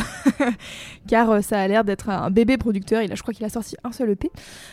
Car 1.08 1.30
euh, 1.30 1.40
ça 1.40 1.62
a 1.62 1.66
l'air 1.66 1.82
d'être 1.82 2.10
un 2.10 2.30
bébé 2.30 2.58
producteur. 2.58 3.00
Il 3.00 3.10
a, 3.10 3.14
je 3.14 3.22
crois 3.22 3.32
qu'il 3.32 3.46
a 3.46 3.48
sorti 3.48 3.74
un 3.84 3.92
seul 3.92 4.10
EP. 4.10 4.30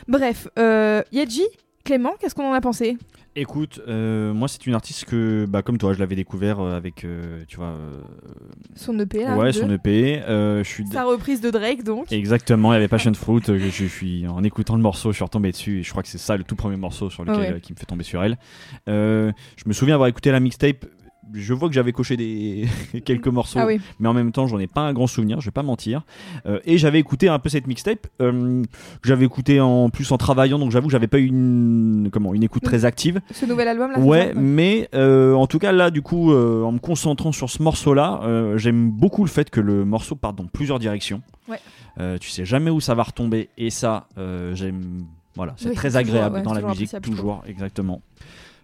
Bref, 0.09 0.49
euh, 0.59 1.03
Yeji, 1.13 1.45
Clément, 1.85 2.13
qu'est-ce 2.19 2.33
qu'on 2.35 2.49
en 2.49 2.53
a 2.53 2.61
pensé? 2.61 2.97
Écoute, 3.37 3.79
euh, 3.87 4.33
moi 4.33 4.47
c'est 4.47 4.65
une 4.65 4.73
artiste 4.73 5.05
que, 5.05 5.45
bah, 5.45 5.61
comme 5.61 5.77
toi, 5.77 5.93
je 5.93 5.99
l'avais 5.99 6.15
découvert 6.15 6.59
euh, 6.61 6.75
avec, 6.75 7.03
euh, 7.03 7.43
tu 7.47 7.57
vois, 7.57 7.67
euh, 7.67 8.01
Son 8.75 8.97
EP 8.97 9.23
là 9.23 9.35
ouais, 9.37 9.51
son 9.51 9.69
EP. 9.69 10.21
je 10.27 10.63
suis 10.63 10.87
Sa 10.87 11.03
reprise 11.03 11.41
de 11.41 11.51
Drake 11.51 11.83
donc. 11.83 12.11
Exactement, 12.11 12.71
il 12.71 12.75
y 12.75 12.77
avait 12.77 12.87
Passion 12.87 13.13
Fruit. 13.15 13.41
que 13.41 13.57
je 13.57 13.85
suis 13.85 14.25
en 14.27 14.43
écoutant 14.43 14.75
le 14.77 14.81
morceau, 14.81 15.11
je 15.11 15.17
suis 15.17 15.23
retombé 15.23 15.51
dessus. 15.51 15.79
Et 15.79 15.83
je 15.83 15.91
crois 15.91 16.01
que 16.01 16.09
c'est 16.09 16.17
ça 16.17 16.37
le 16.37 16.43
tout 16.43 16.55
premier 16.55 16.77
morceau 16.77 17.09
sur 17.09 17.23
lequel 17.23 17.53
Ouais. 17.55 17.61
qui 17.61 17.73
me 17.73 17.77
fait 17.77 17.85
tomber 17.85 18.03
sur 18.03 18.23
elle. 18.23 18.37
Je 18.87 19.31
me 19.67 19.73
souviens 19.73 19.93
avoir 19.95 20.07
écouté 20.09 20.31
la 20.31 20.39
mixtape. 20.39 20.85
Je 21.33 21.53
vois 21.53 21.67
que 21.69 21.73
j'avais 21.75 21.91
coché 21.91 22.17
des 22.17 22.67
quelques 23.05 23.27
morceaux, 23.27 23.59
Ah 23.61 23.65
oui. 23.65 23.79
mais 23.99 24.07
en 24.07 24.13
même 24.13 24.31
temps, 24.31 24.47
j'en 24.47 24.59
ai 24.59 24.67
pas 24.67 24.81
un 24.81 24.93
grand 24.93 25.07
souvenir. 25.07 25.41
Je 25.41 25.45
vais 25.45 25.51
pas 25.51 25.63
mentir. 25.63 26.03
Euh, 26.45 26.59
et 26.65 26.77
j'avais 26.77 26.99
écouté 26.99 27.27
un 27.29 27.39
peu 27.39 27.49
cette 27.49 27.67
mixtape 27.67 28.07
euh, 28.21 28.61
que 29.01 29.07
j'avais 29.07 29.25
écouté 29.25 29.59
en 29.59 29.89
plus 29.89 30.11
en 30.11 30.17
travaillant, 30.17 30.59
donc 30.59 30.71
j'avoue 30.71 30.87
que 30.87 30.91
j'avais 30.91 31.07
pas 31.07 31.19
eu 31.19 31.25
une 31.25 32.09
comment 32.11 32.33
une 32.33 32.43
écoute 32.43 32.63
très 32.63 32.85
active. 32.85 33.21
Ce 33.31 33.45
nouvel 33.45 33.67
album 33.67 33.91
là. 33.91 33.99
Ouais, 33.99 34.33
mais 34.35 34.87
euh, 34.93 35.33
en 35.33 35.47
tout 35.47 35.59
cas 35.59 35.71
là, 35.71 35.89
du 35.91 36.01
coup, 36.01 36.31
en 36.33 36.71
me 36.71 36.79
concentrant 36.79 37.31
sur 37.31 37.49
ce 37.49 37.61
morceau-là, 37.63 38.53
j'aime 38.57 38.91
beaucoup 38.91 39.23
le 39.23 39.29
fait 39.29 39.49
que 39.49 39.59
le 39.61 39.85
morceau 39.85 40.15
parte 40.15 40.35
dans 40.37 40.45
plusieurs 40.45 40.79
directions. 40.79 41.21
Ouais. 41.47 41.59
Tu 42.19 42.29
sais 42.29 42.45
jamais 42.45 42.69
où 42.71 42.79
ça 42.79 42.93
va 42.95 43.03
retomber, 43.03 43.49
et 43.57 43.69
ça, 43.69 44.07
j'aime. 44.53 45.05
Voilà, 45.35 45.53
c'est 45.57 45.67
Oui, 45.69 45.75
très 45.75 45.89
toujours, 45.89 45.99
agréable 45.99 46.35
ouais, 46.37 46.41
dans 46.43 46.53
la 46.53 46.61
musique, 46.61 46.95
toujours, 47.01 47.43
exactement. 47.45 48.01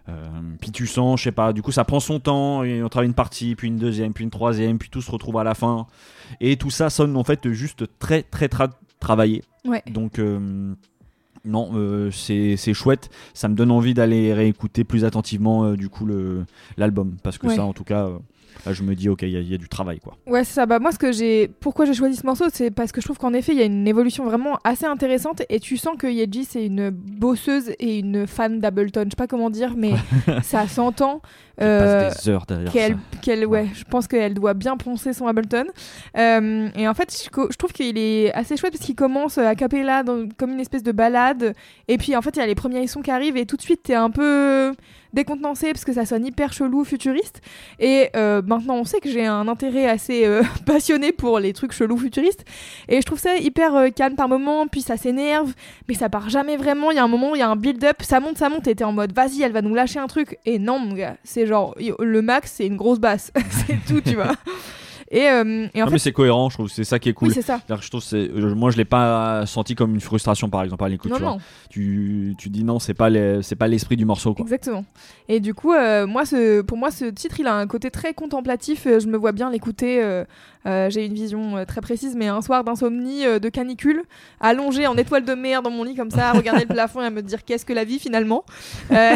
Euh, 0.08 0.28
puis 0.60 0.72
tu 0.72 0.86
sens, 0.86 1.20
je 1.20 1.24
sais 1.24 1.32
pas, 1.32 1.52
du 1.52 1.62
coup 1.62 1.70
ça 1.72 1.84
prend 1.84 2.00
son 2.00 2.18
temps, 2.18 2.64
et 2.64 2.82
on 2.82 2.88
travaille 2.88 3.08
une 3.08 3.14
partie, 3.14 3.54
puis 3.54 3.68
une 3.68 3.76
deuxième, 3.76 4.12
puis 4.12 4.24
une 4.24 4.30
troisième, 4.30 4.78
puis 4.78 4.88
tout 4.90 5.00
se 5.00 5.10
retrouve 5.10 5.38
à 5.38 5.44
la 5.44 5.54
fin. 5.54 5.86
Et 6.40 6.56
tout 6.56 6.70
ça 6.70 6.90
sonne 6.90 7.16
en 7.16 7.22
fait 7.24 7.50
juste 7.52 7.84
très 8.00 8.22
très 8.24 8.46
tra- 8.46 8.72
travaillé. 8.98 9.42
Ouais. 9.64 9.82
Donc 9.88 10.18
euh, 10.18 10.74
non, 11.44 11.70
euh, 11.74 12.10
c'est 12.10 12.56
chouette. 12.74 13.10
Ça 13.34 13.48
me 13.48 13.54
donne 13.54 13.70
envie 13.70 13.94
d'aller 13.94 14.32
réécouter 14.34 14.82
plus 14.84 15.04
attentivement 15.04 15.64
euh, 15.64 15.76
du 15.76 15.88
coup 15.88 16.08
l'album 16.76 17.16
parce 17.22 17.38
que 17.38 17.46
Ouais. 17.46 17.54
ça 17.56 17.64
en 17.64 17.72
tout 17.72 17.84
cas, 17.84 18.06
euh, 18.06 18.18
là, 18.66 18.72
je 18.72 18.82
me 18.82 18.94
dis 18.94 19.08
ok, 19.08 19.22
il 19.22 19.30
y, 19.30 19.36
a- 19.36 19.40
il 19.40 19.50
y 19.50 19.54
a 19.54 19.58
du 19.58 19.68
travail 19.68 20.00
quoi. 20.00 20.16
Ouais, 20.26 20.44
c'est 20.44 20.54
ça. 20.54 20.66
Bah, 20.66 20.78
moi, 20.78 20.92
ce 20.92 20.98
que 20.98 21.12
j'ai, 21.12 21.48
pourquoi 21.60 21.84
j'ai 21.84 21.94
choisi 21.94 22.16
ce 22.16 22.26
morceau, 22.26 22.44
c'est 22.52 22.70
parce 22.70 22.92
que 22.92 23.00
je 23.00 23.06
trouve 23.06 23.18
qu'en 23.18 23.32
effet, 23.34 23.52
il 23.52 23.58
y 23.58 23.62
a 23.62 23.64
une 23.64 23.86
évolution 23.88 24.24
vraiment 24.24 24.58
assez 24.64 24.86
intéressante 24.86 25.42
et 25.48 25.60
tu 25.60 25.76
sens 25.76 25.96
que 25.98 26.06
Yeji, 26.06 26.44
c'est 26.44 26.66
une 26.66 26.90
bosseuse 26.90 27.70
et 27.78 27.98
une 27.98 28.26
fan 28.26 28.58
d'Ableton. 28.60 29.04
Je 29.04 29.10
sais 29.10 29.16
pas 29.16 29.26
comment 29.26 29.50
dire, 29.50 29.74
mais 29.76 29.92
ça 30.42 30.66
s'entend. 30.68 31.20
Euh, 31.60 32.08
passe 32.08 32.24
des 32.24 32.30
heures 32.30 32.46
derrière 32.46 32.72
qu'elle, 32.72 32.96
qu'elle- 33.20 33.46
ouais, 33.46 33.66
je 33.74 33.84
pense 33.84 34.08
qu'elle 34.08 34.34
doit 34.34 34.54
bien 34.54 34.76
poncer 34.76 35.12
son 35.12 35.26
Ableton. 35.26 35.64
Euh, 36.16 36.68
et 36.76 36.88
en 36.88 36.94
fait, 36.94 37.28
je 37.30 37.56
trouve 37.56 37.72
qu'il 37.72 37.98
est 37.98 38.32
assez 38.32 38.56
chouette 38.56 38.72
parce 38.72 38.84
qu'il 38.84 38.94
commence 38.94 39.38
à 39.38 39.54
cappella 39.54 40.02
dans- 40.02 40.28
comme 40.36 40.52
une 40.52 40.60
espèce 40.60 40.82
de 40.82 40.92
balade. 40.92 41.54
Et 41.88 41.98
puis 41.98 42.16
en 42.16 42.22
fait, 42.22 42.30
il 42.36 42.38
y 42.38 42.42
a 42.42 42.46
les 42.46 42.54
premiers 42.54 42.86
sons 42.86 43.02
qui 43.02 43.10
arrivent 43.10 43.36
et 43.36 43.46
tout 43.46 43.56
de 43.56 43.62
suite, 43.62 43.82
t'es 43.84 43.94
un 43.94 44.10
peu 44.10 44.72
décontenancé 45.12 45.72
parce 45.72 45.84
que 45.84 45.92
ça 45.92 46.06
sonne 46.06 46.26
hyper 46.26 46.52
chelou, 46.52 46.84
futuriste. 46.84 47.40
Et 47.78 48.08
euh, 48.16 48.42
maintenant, 48.42 48.76
on 48.76 48.84
sait 48.84 49.00
que 49.00 49.08
j'ai 49.08 49.26
un 49.26 49.48
intérêt 49.48 49.86
assez 49.86 50.24
euh, 50.26 50.42
passionné 50.66 51.12
pour 51.12 51.38
les 51.38 51.52
trucs 51.52 51.72
chelous, 51.72 51.98
futuristes. 51.98 52.44
Et 52.88 53.00
je 53.00 53.06
trouve 53.06 53.18
ça 53.18 53.36
hyper 53.36 53.74
euh, 53.74 53.88
calme 53.90 54.16
par 54.16 54.28
moment, 54.28 54.66
puis 54.66 54.82
ça 54.82 54.96
s'énerve, 54.96 55.52
mais 55.88 55.94
ça 55.94 56.08
part 56.08 56.30
jamais 56.30 56.56
vraiment. 56.56 56.90
Il 56.90 56.96
y 56.96 57.00
a 57.00 57.04
un 57.04 57.08
moment 57.08 57.34
il 57.34 57.38
y 57.38 57.42
a 57.42 57.48
un 57.48 57.56
build-up, 57.56 58.02
ça 58.02 58.20
monte, 58.20 58.38
ça 58.38 58.48
monte, 58.48 58.66
et 58.66 58.74
t'es 58.74 58.84
en 58.84 58.92
mode 58.92 59.12
vas-y, 59.12 59.42
elle 59.42 59.52
va 59.52 59.62
nous 59.62 59.74
lâcher 59.74 59.98
un 59.98 60.06
truc. 60.06 60.38
Et 60.44 60.58
non, 60.58 60.78
mon 60.78 60.94
gars, 60.94 61.16
c'est 61.24 61.46
genre 61.46 61.74
le 61.78 62.22
max, 62.22 62.54
c'est 62.56 62.66
une 62.66 62.76
grosse 62.76 62.98
basse. 62.98 63.32
c'est 63.66 63.78
tout, 63.86 64.00
tu 64.00 64.14
vois. 64.14 64.32
Et, 65.14 65.28
euh, 65.28 65.66
et 65.74 65.82
en 65.82 65.84
Non, 65.84 65.86
fait, 65.88 65.92
mais 65.92 65.98
c'est 65.98 66.12
cohérent, 66.12 66.48
je 66.48 66.56
trouve, 66.56 66.68
c'est 66.70 66.84
ça 66.84 66.98
qui 66.98 67.10
est 67.10 67.12
cool. 67.12 67.28
oui, 67.28 67.34
c'est 67.34 67.42
ça. 67.42 67.60
Je 67.68 67.88
trouve 67.90 68.02
c'est- 68.02 68.28
moi 68.30 68.70
je 68.70 68.78
l'ai 68.78 68.86
pas 68.86 69.44
senti 69.44 69.74
comme 69.74 69.92
une 69.94 70.00
frustration 70.00 70.48
par 70.48 70.62
exemple 70.64 70.82
à 70.84 70.88
l'écoute. 70.88 71.10
Non, 71.10 71.36
tu, 71.68 72.34
tu 72.34 72.34
tu 72.38 72.48
dis 72.48 72.64
non, 72.64 72.78
c'est 72.78 72.94
pas 72.94 73.10
les- 73.10 73.42
c'est 73.42 73.54
pas 73.56 73.68
l'esprit 73.68 73.96
du 73.96 74.04
morceau 74.06 74.32
quoi. 74.34 74.42
Exactement. 74.44 74.84
Et 75.28 75.38
du 75.40 75.52
coup, 75.54 75.72
euh, 75.72 76.06
moi, 76.06 76.24
ce, 76.24 76.62
pour 76.62 76.78
moi, 76.78 76.90
ce 76.90 77.04
titre, 77.04 77.38
il 77.40 77.46
a 77.46 77.54
un 77.54 77.66
côté 77.66 77.90
très 77.90 78.14
contemplatif. 78.14 78.86
Euh, 78.86 78.98
Je 79.00 79.06
me 79.06 79.16
vois 79.18 79.32
bien 79.32 79.50
l'écouter. 79.50 80.02
euh, 80.02 80.24
J'ai 80.64 81.06
une 81.06 81.14
vision 81.14 81.56
euh, 81.56 81.64
très 81.64 81.80
précise, 81.80 82.14
mais 82.16 82.28
un 82.28 82.40
soir 82.40 82.64
d'insomnie, 82.64 83.26
euh, 83.26 83.38
de 83.38 83.48
canicule, 83.48 84.02
allongée 84.40 84.86
en 84.86 84.96
étoile 84.96 85.24
de 85.24 85.34
mer 85.34 85.62
dans 85.62 85.70
mon 85.70 85.84
lit 85.84 85.94
comme 85.94 86.10
ça, 86.10 86.30
à 86.30 86.32
regarder 86.38 86.62
le 86.62 86.74
plafond 86.74 87.00
et 87.00 87.06
à 87.06 87.10
me 87.10 87.22
dire 87.22 87.44
qu'est-ce 87.44 87.66
que 87.66 87.72
la 87.72 87.84
vie 87.84 87.98
finalement. 87.98 88.44
Euh, 88.90 89.14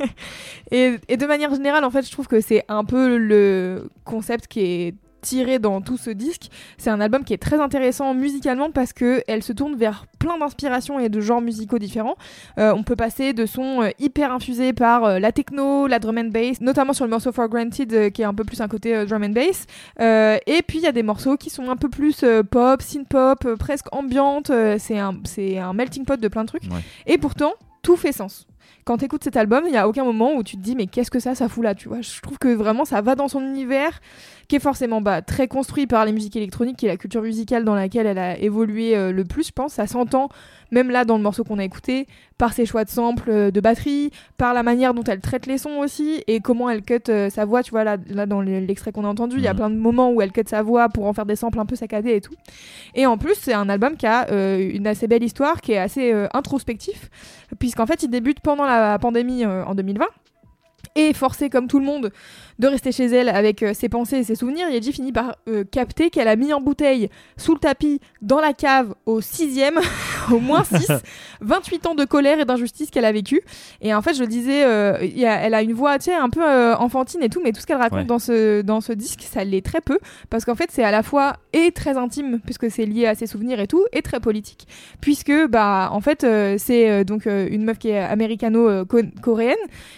et, 0.70 0.96
et 1.08 1.16
de 1.16 1.26
manière 1.26 1.52
générale, 1.54 1.84
en 1.84 1.90
fait, 1.90 2.06
je 2.06 2.10
trouve 2.10 2.28
que 2.28 2.40
c'est 2.40 2.64
un 2.68 2.84
peu 2.84 3.16
le 3.18 3.90
concept 4.04 4.46
qui 4.46 4.60
est 4.60 4.94
tiré 5.20 5.58
dans 5.58 5.80
tout 5.80 5.96
ce 5.96 6.10
disque. 6.10 6.48
C'est 6.78 6.90
un 6.90 7.00
album 7.00 7.24
qui 7.24 7.32
est 7.32 7.38
très 7.38 7.60
intéressant 7.60 8.14
musicalement 8.14 8.70
parce 8.70 8.92
que 8.92 9.22
elle 9.26 9.42
se 9.42 9.52
tourne 9.52 9.76
vers 9.76 10.06
plein 10.18 10.38
d'inspirations 10.38 10.98
et 10.98 11.08
de 11.08 11.20
genres 11.20 11.40
musicaux 11.40 11.78
différents. 11.78 12.16
Euh, 12.58 12.72
on 12.74 12.82
peut 12.82 12.96
passer 12.96 13.32
de 13.32 13.46
sons 13.46 13.82
euh, 13.82 13.90
hyper 13.98 14.32
infusés 14.32 14.72
par 14.72 15.04
euh, 15.04 15.18
la 15.18 15.32
techno, 15.32 15.86
la 15.86 15.98
drum 15.98 16.18
and 16.18 16.30
bass, 16.30 16.60
notamment 16.60 16.92
sur 16.92 17.04
le 17.04 17.10
morceau 17.10 17.32
For 17.32 17.48
Granted 17.48 17.92
euh, 17.92 18.10
qui 18.10 18.22
est 18.22 18.26
un 18.26 18.34
peu 18.34 18.44
plus 18.44 18.60
un 18.60 18.68
côté 18.68 18.94
euh, 18.94 19.04
drum 19.06 19.22
and 19.22 19.30
bass. 19.30 19.66
Euh, 20.00 20.38
et 20.46 20.62
puis 20.70 20.78
il 20.78 20.84
y 20.84 20.86
a 20.86 20.92
des 20.92 21.02
morceaux 21.02 21.36
qui 21.36 21.50
sont 21.50 21.68
un 21.68 21.74
peu 21.74 21.88
plus 21.88 22.22
euh, 22.22 22.44
pop, 22.44 22.80
synth 22.80 23.08
pop, 23.08 23.44
euh, 23.44 23.56
presque 23.56 23.92
ambiante. 23.92 24.50
Euh, 24.50 24.76
c'est 24.78 25.00
un, 25.00 25.16
un 25.36 25.72
melting 25.72 26.04
pot 26.04 26.20
de 26.20 26.28
plein 26.28 26.42
de 26.42 26.46
trucs. 26.46 26.62
Ouais. 26.62 26.78
Et 27.06 27.18
pourtant, 27.18 27.54
tout 27.82 27.96
fait 27.96 28.12
sens. 28.12 28.46
Quand 28.90 28.98
tu 28.98 29.04
écoutes 29.04 29.22
cet 29.22 29.36
album, 29.36 29.62
il 29.66 29.70
n'y 29.70 29.76
a 29.76 29.86
aucun 29.86 30.02
moment 30.02 30.34
où 30.34 30.42
tu 30.42 30.56
te 30.56 30.62
dis 30.62 30.74
mais 30.74 30.88
qu'est-ce 30.88 31.12
que 31.12 31.20
ça, 31.20 31.36
ça 31.36 31.48
fout 31.48 31.62
là, 31.62 31.76
tu 31.76 31.86
vois. 31.86 32.00
Je 32.00 32.20
trouve 32.20 32.38
que 32.38 32.52
vraiment 32.52 32.84
ça 32.84 33.00
va 33.02 33.14
dans 33.14 33.28
son 33.28 33.40
univers 33.40 34.00
qui 34.48 34.56
est 34.56 34.60
forcément 34.60 35.00
bah, 35.00 35.22
très 35.22 35.46
construit 35.46 35.86
par 35.86 36.04
les 36.04 36.10
musiques 36.10 36.34
électroniques, 36.34 36.76
qui 36.76 36.86
est 36.86 36.88
la 36.88 36.96
culture 36.96 37.22
musicale 37.22 37.64
dans 37.64 37.76
laquelle 37.76 38.04
elle 38.04 38.18
a 38.18 38.36
évolué 38.36 38.96
euh, 38.96 39.12
le 39.12 39.24
plus, 39.24 39.46
je 39.46 39.52
pense. 39.52 39.74
Ça 39.74 39.86
s'entend, 39.86 40.28
même 40.72 40.90
là 40.90 41.04
dans 41.04 41.16
le 41.16 41.22
morceau 41.22 41.44
qu'on 41.44 41.60
a 41.60 41.64
écouté, 41.64 42.08
par 42.36 42.52
ses 42.52 42.66
choix 42.66 42.82
de 42.82 42.90
samples 42.90 43.30
euh, 43.30 43.50
de 43.52 43.60
batterie, 43.60 44.10
par 44.38 44.52
la 44.52 44.64
manière 44.64 44.92
dont 44.92 45.04
elle 45.04 45.20
traite 45.20 45.46
les 45.46 45.56
sons 45.56 45.78
aussi, 45.78 46.24
et 46.26 46.40
comment 46.40 46.68
elle 46.68 46.82
cut 46.82 46.98
euh, 47.10 47.30
sa 47.30 47.44
voix. 47.44 47.62
Tu 47.62 47.70
vois, 47.70 47.84
là, 47.84 47.96
là 48.08 48.26
dans 48.26 48.40
le- 48.40 48.58
l'extrait 48.58 48.90
qu'on 48.90 49.04
a 49.04 49.08
entendu, 49.08 49.36
il 49.36 49.44
y 49.44 49.46
a 49.46 49.54
plein 49.54 49.70
de 49.70 49.76
moments 49.76 50.10
où 50.10 50.20
elle 50.20 50.32
cut 50.32 50.42
sa 50.48 50.62
voix 50.64 50.88
pour 50.88 51.06
en 51.06 51.12
faire 51.12 51.26
des 51.26 51.36
samples 51.36 51.60
un 51.60 51.66
peu 51.66 51.76
saccadés 51.76 52.16
et 52.16 52.20
tout. 52.20 52.34
Et 52.96 53.06
en 53.06 53.18
plus, 53.18 53.36
c'est 53.36 53.54
un 53.54 53.68
album 53.68 53.96
qui 53.96 54.06
a 54.06 54.28
une 54.58 54.88
assez 54.88 55.06
belle 55.06 55.22
histoire, 55.22 55.60
qui 55.60 55.72
est 55.72 55.78
assez 55.78 56.12
introspectif, 56.34 57.08
puisqu'en 57.60 57.86
fait, 57.86 58.02
il 58.02 58.10
débute 58.10 58.40
pendant 58.40 58.64
la 58.64 58.98
pandémie 58.98 59.44
euh, 59.44 59.64
en 59.64 59.76
2020. 59.76 60.06
Et 60.96 61.12
forcée 61.12 61.50
comme 61.50 61.68
tout 61.68 61.78
le 61.78 61.84
monde 61.84 62.10
de 62.60 62.68
rester 62.68 62.92
chez 62.92 63.06
elle 63.06 63.28
avec 63.28 63.62
euh, 63.62 63.74
ses 63.74 63.88
pensées 63.88 64.18
et 64.18 64.22
ses 64.24 64.34
souvenirs, 64.36 64.68
Yeji 64.70 64.92
finit 64.92 65.10
par 65.12 65.34
euh, 65.48 65.64
capter 65.64 66.10
qu'elle 66.10 66.28
a 66.28 66.36
mis 66.36 66.52
en 66.52 66.60
bouteille 66.60 67.08
sous 67.36 67.54
le 67.54 67.58
tapis, 67.58 68.00
dans 68.22 68.38
la 68.40 68.52
cave, 68.52 68.94
au 69.06 69.20
sixième, 69.20 69.78
au 70.32 70.38
moins 70.38 70.62
6, 70.64 70.92
28 71.40 71.86
ans 71.86 71.94
de 71.94 72.04
colère 72.04 72.38
et 72.38 72.44
d'injustice 72.44 72.90
qu'elle 72.90 73.04
a 73.06 73.12
vécu. 73.12 73.40
Et 73.80 73.94
en 73.94 74.02
fait, 74.02 74.14
je 74.14 74.20
le 74.20 74.26
disais, 74.28 74.64
euh, 74.64 74.98
il 75.02 75.18
y 75.18 75.26
a- 75.26 75.36
elle 75.40 75.54
a 75.54 75.62
une 75.62 75.72
voix, 75.72 75.98
tu 75.98 76.04
sais, 76.06 76.14
un 76.14 76.28
peu 76.28 76.44
enfantine 76.74 77.22
et 77.22 77.28
tout, 77.28 77.40
mais 77.42 77.52
tout 77.52 77.60
ce 77.60 77.66
qu'elle 77.66 77.78
raconte 77.78 77.90
Ouais. 78.00 78.04
dans, 78.04 78.18
ce, 78.18 78.60
dans 78.62 78.80
ce 78.80 78.92
disque, 78.92 79.22
ça 79.22 79.42
l'est 79.42 79.64
très 79.64 79.80
peu, 79.80 79.98
parce 80.28 80.44
qu'en 80.44 80.54
fait, 80.54 80.68
c'est 80.70 80.84
à 80.84 80.90
la 80.90 81.02
fois 81.02 81.36
et 81.52 81.72
très 81.72 81.96
intime, 81.96 82.40
puisque 82.44 82.70
c'est 82.70 82.86
lié 82.86 83.06
à 83.06 83.14
ses 83.14 83.26
souvenirs 83.26 83.58
et 83.60 83.66
tout, 83.66 83.84
et 83.92 84.02
très 84.02 84.20
politique, 84.20 84.66
puisque, 85.00 85.32
bah, 85.48 85.88
en 85.92 86.00
fait, 86.00 86.24
euh, 86.24 86.56
c'est 86.58 86.90
euh, 86.90 87.04
donc 87.04 87.26
euh, 87.26 87.48
une 87.50 87.64
meuf 87.64 87.78
qui 87.78 87.88
est 87.88 87.98
américano-coréenne, 87.98 89.56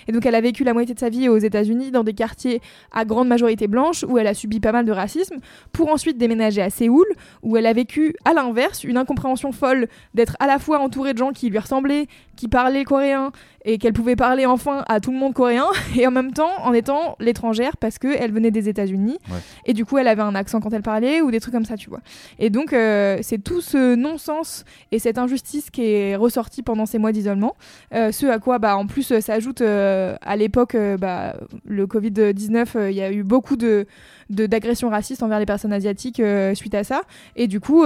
et 0.09 0.12
donc 0.12 0.27
elle 0.27 0.35
a 0.35 0.40
vécu 0.40 0.64
la 0.64 0.72
moitié 0.75 0.94
de 0.94 1.01
sa 1.01 1.09
vie 1.09 1.29
aux 1.29 1.38
États-Unis, 1.38 1.90
dans 1.90 2.05
des 2.05 2.12
quartiers 2.14 2.51
à 2.90 3.04
grande 3.04 3.28
majorité 3.28 3.68
blanche, 3.68 4.04
où 4.08 4.18
elle 4.18 4.26
a 4.26 4.34
subi 4.34 4.60
pas 4.60 4.72
mal 4.72 4.84
de 4.84 4.92
racisme, 4.92 5.36
pour 5.72 5.90
ensuite 5.90 6.18
déménager 6.18 6.60
à 6.60 6.70
Séoul, 6.70 7.06
où 7.42 7.56
elle 7.56 7.66
a 7.66 7.72
vécu 7.72 8.14
à 8.24 8.34
l'inverse 8.34 8.84
une 8.84 8.96
incompréhension 8.96 9.52
folle 9.52 9.88
d'être 10.14 10.36
à 10.40 10.46
la 10.46 10.58
fois 10.58 10.80
entourée 10.80 11.12
de 11.12 11.18
gens 11.18 11.32
qui 11.32 11.48
lui 11.48 11.58
ressemblaient, 11.58 12.06
qui 12.36 12.48
parlaient 12.48 12.84
coréen 12.84 13.32
et 13.64 13.79
qu'elle 13.79 13.92
pouvait 13.92 14.16
parler 14.16 14.44
enfin 14.46 14.85
à 14.88 15.01
tout 15.01 15.12
le 15.12 15.18
monde 15.18 15.35
coréen 15.35 15.66
et 15.96 16.07
en 16.07 16.11
même 16.11 16.33
temps 16.33 16.51
en 16.64 16.72
étant 16.72 17.16
l'étrangère 17.20 17.77
parce 17.77 17.98
que 17.98 18.09
elle 18.09 18.33
venait 18.33 18.51
des 18.51 18.68
États-Unis 18.68 19.18
Ouais. 19.31 19.38
et 19.66 19.72
du 19.72 19.85
coup 19.85 19.98
elle 19.98 20.09
avait 20.09 20.22
un 20.22 20.35
accent 20.35 20.61
quand 20.61 20.72
elle 20.72 20.83
parlait 20.83 21.20
ou 21.20 21.31
des 21.31 21.38
trucs 21.40 21.55
comme 21.55 21.64
ça 21.64 21.77
tu 21.77 21.88
vois 21.90 22.01
et 22.38 22.51
donc 22.51 22.72
euh, 22.72 23.18
c'est 23.22 23.38
tout 23.42 23.61
ce 23.61 23.94
non-sens 23.94 24.64
et 24.90 24.98
cette 24.98 25.18
injustice 25.18 25.70
qui 25.70 25.85
est 25.85 26.16
ressortie 26.16 26.62
pendant 26.62 26.87
ces 26.87 26.98
mois 26.98 27.12
d'isolement 27.12 27.55
euh, 27.94 28.11
ce 28.12 28.27
à 28.27 28.38
quoi 28.38 28.59
bah 28.59 28.77
en 28.77 28.87
plus 28.87 29.12
euh, 29.12 29.20
s'ajoute 29.20 29.61
euh, 29.61 30.16
à 30.22 30.37
l'époque 30.37 30.77
bah, 30.98 31.35
le 31.64 31.87
Covid 31.87 32.33
19 32.35 32.77
il 32.90 32.96
y 32.96 33.03
a 33.03 33.12
eu 33.12 33.22
beaucoup 33.22 33.57
de 33.57 33.87
d'agressions 34.31 34.88
racistes 34.88 35.22
envers 35.22 35.38
les 35.38 35.44
personnes 35.46 35.72
asiatiques 35.75 36.22
suite 36.55 36.75
à 36.75 36.85
ça 36.85 37.03
et 37.37 37.46
du 37.48 37.61
coup 37.61 37.85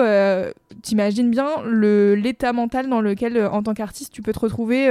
t'imagines 0.82 1.30
bien 1.30 1.48
le 1.64 2.14
l'état 2.14 2.52
mental 2.52 2.88
dans 2.88 3.00
lequel 3.00 3.44
en 3.46 3.62
tant 3.62 3.74
qu'artiste 3.74 4.12
tu 4.12 4.22
peux 4.22 4.32
te 4.32 4.38
retrouver 4.38 4.86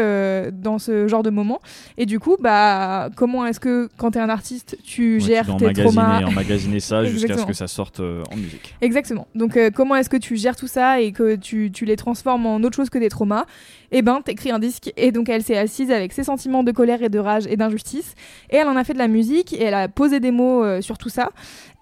dans 0.75 0.79
ce 0.79 1.07
genre 1.07 1.23
de 1.23 1.29
moment 1.29 1.61
et 1.97 2.05
du 2.05 2.19
coup 2.19 2.35
bah 2.39 3.09
comment 3.15 3.45
est-ce 3.45 3.61
que 3.61 3.89
quand 3.97 4.11
t'es 4.11 4.19
un 4.19 4.29
artiste 4.29 4.77
tu 4.83 5.15
Ouais, 5.15 5.19
gères 5.19 5.55
tu 5.55 5.65
tes 5.65 5.73
traumas 5.73 6.23
emmagasiner 6.25 6.79
ça 6.79 7.05
jusqu'à 7.05 7.37
ce 7.37 7.45
que 7.45 7.53
ça 7.53 7.67
sorte 7.67 7.99
euh, 7.99 8.23
en 8.31 8.35
musique. 8.35 8.75
Exactement. 8.81 9.27
Donc 9.35 9.55
euh, 9.55 9.69
comment 9.73 9.95
est-ce 9.95 10.09
que 10.09 10.17
tu 10.17 10.35
gères 10.35 10.55
tout 10.55 10.67
ça 10.67 10.99
et 10.99 11.11
que 11.11 11.35
tu, 11.35 11.71
tu 11.71 11.85
les 11.85 11.95
transformes 11.95 12.45
en 12.45 12.57
autre 12.57 12.75
chose 12.75 12.89
que 12.89 12.97
des 12.97 13.09
traumas? 13.09 13.45
Eh 13.91 14.01
ben, 14.01 14.21
t'écris 14.21 14.51
un 14.51 14.59
disque 14.59 14.91
et 14.97 15.11
donc 15.11 15.29
elle 15.29 15.43
s'est 15.43 15.57
assise 15.57 15.91
avec 15.91 16.11
ses 16.11 16.23
sentiments 16.23 16.63
de 16.63 16.71
colère 16.71 17.01
et 17.01 17.09
de 17.09 17.19
rage 17.19 17.45
et 17.47 17.55
d'injustice 17.55 18.15
et 18.49 18.57
elle 18.57 18.67
en 18.67 18.75
a 18.75 18.83
fait 18.83 18.93
de 18.93 18.97
la 18.97 19.07
musique 19.07 19.53
et 19.53 19.63
elle 19.63 19.73
a 19.73 19.87
posé 19.87 20.19
des 20.19 20.31
mots 20.31 20.63
euh, 20.63 20.81
sur 20.81 20.97
tout 20.97 21.09
ça. 21.09 21.29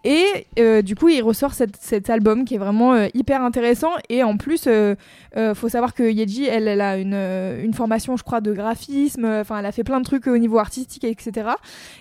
Et 0.04 0.48
euh, 0.60 0.82
du 0.82 0.96
coup, 0.96 1.08
il 1.08 1.22
ressort 1.22 1.54
cet 1.54 2.10
album 2.10 2.44
qui 2.44 2.56
est 2.56 2.58
vraiment 2.58 2.94
euh, 2.94 3.08
hyper 3.14 3.42
intéressant. 3.42 3.92
Et 4.10 4.22
en 4.24 4.36
plus, 4.36 4.66
euh, 4.68 4.96
euh, 5.38 5.56
faut 5.56 5.70
savoir 5.70 5.94
que 5.94 6.04
Yeji, 6.04 6.46
elle, 6.46 6.68
a 6.82 6.98
une, 6.98 7.74
formation, 7.74 8.18
je 8.18 8.24
crois, 8.24 8.42
de 8.42 8.52
graphisme. 8.54 9.26
Enfin, 9.26 9.60
elle 9.60 9.66
a 9.66 9.72
fait 9.72 9.84
plein 9.84 10.00
de 10.00 10.06
trucs 10.06 10.28
au 10.28 10.38
niveau 10.38 10.60
artistique, 10.60 11.06
etc. 11.06 11.52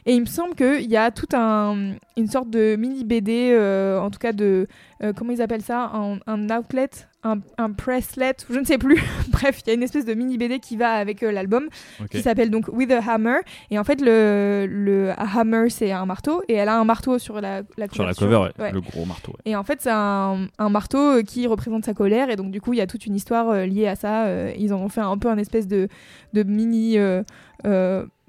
Et 0.07 0.15
il 0.15 0.21
me 0.21 0.27
semble 0.27 0.55
qu'il 0.55 0.91
y 0.91 0.97
a 0.97 1.11
tout 1.11 1.29
un 1.33 1.93
une 2.17 2.29
sorte 2.29 2.51
de 2.51 2.77
mini 2.77 3.05
BD, 3.05 3.57
en 3.99 4.11
tout 4.11 4.19
cas 4.19 4.33
de 4.33 4.67
comment 5.17 5.33
ils 5.33 5.41
appellent 5.41 5.62
ça, 5.62 5.91
un 6.27 6.51
outlet, 6.51 6.91
un, 7.24 7.38
un 7.58 7.70
presslet, 7.72 8.35
je 8.50 8.58
ne 8.58 8.64
sais 8.64 8.78
plus. 8.78 9.00
Bref, 9.30 9.61
il 9.64 9.68
y 9.68 9.70
a 9.70 9.74
une 9.74 9.82
espèce 9.82 10.04
de 10.04 10.14
mini 10.14 10.38
BD 10.38 10.58
qui 10.58 10.76
va 10.76 10.90
avec 10.94 11.22
euh, 11.22 11.30
l'album 11.32 11.68
qui 12.11 12.20
s'appelle 12.20 12.50
donc 12.50 12.66
With 12.72 12.90
a 12.90 13.00
Hammer. 13.00 13.38
Et 13.70 13.78
en 13.78 13.85
fait, 13.85 14.00
le, 14.00 14.66
le 14.68 15.12
hammer, 15.16 15.70
c'est 15.70 15.92
un 15.92 16.04
marteau. 16.06 16.42
Et 16.48 16.54
elle 16.54 16.68
a 16.68 16.76
un 16.78 16.85
marteau 16.85 17.18
sur 17.18 17.40
la, 17.40 17.62
la 17.77 17.87
Sur 17.88 18.04
la 18.04 18.14
cover, 18.14 18.37
ouais, 18.37 18.50
Ouais. 18.58 18.73
le 18.73 18.81
gros 18.81 19.04
marteau. 19.04 19.33
ouais. 19.33 19.52
Et 19.52 19.56
en 19.56 19.62
fait, 19.62 19.81
c'est 19.81 19.90
un, 19.92 20.48
un 20.58 20.68
marteau 20.68 21.18
euh, 21.18 21.23
qui 21.23 21.46
représente 21.46 21.85
sa 21.85 21.94
colère. 21.94 22.29
Et 22.31 22.37
donc, 22.37 22.50
du 22.50 22.60
coup, 22.60 22.73
il 22.73 22.79
y 22.79 22.83
a 22.83 22.87
toute 22.87 23.06
une 23.06 23.14
histoire 23.14 23.48
euh, 23.50 23.66
liée 23.66 23.87
à 23.87 23.94
ça. 23.94 24.27
Ils 24.56 24.75
en 24.75 24.81
ont 24.81 24.88
fait 24.88 25.00
un 25.00 25.16
peu 25.18 25.29
un 25.29 25.38
espèce 25.38 25.68
de, 25.68 25.88
de 26.33 26.42
mini. 26.42 26.98
euh, 26.98 27.23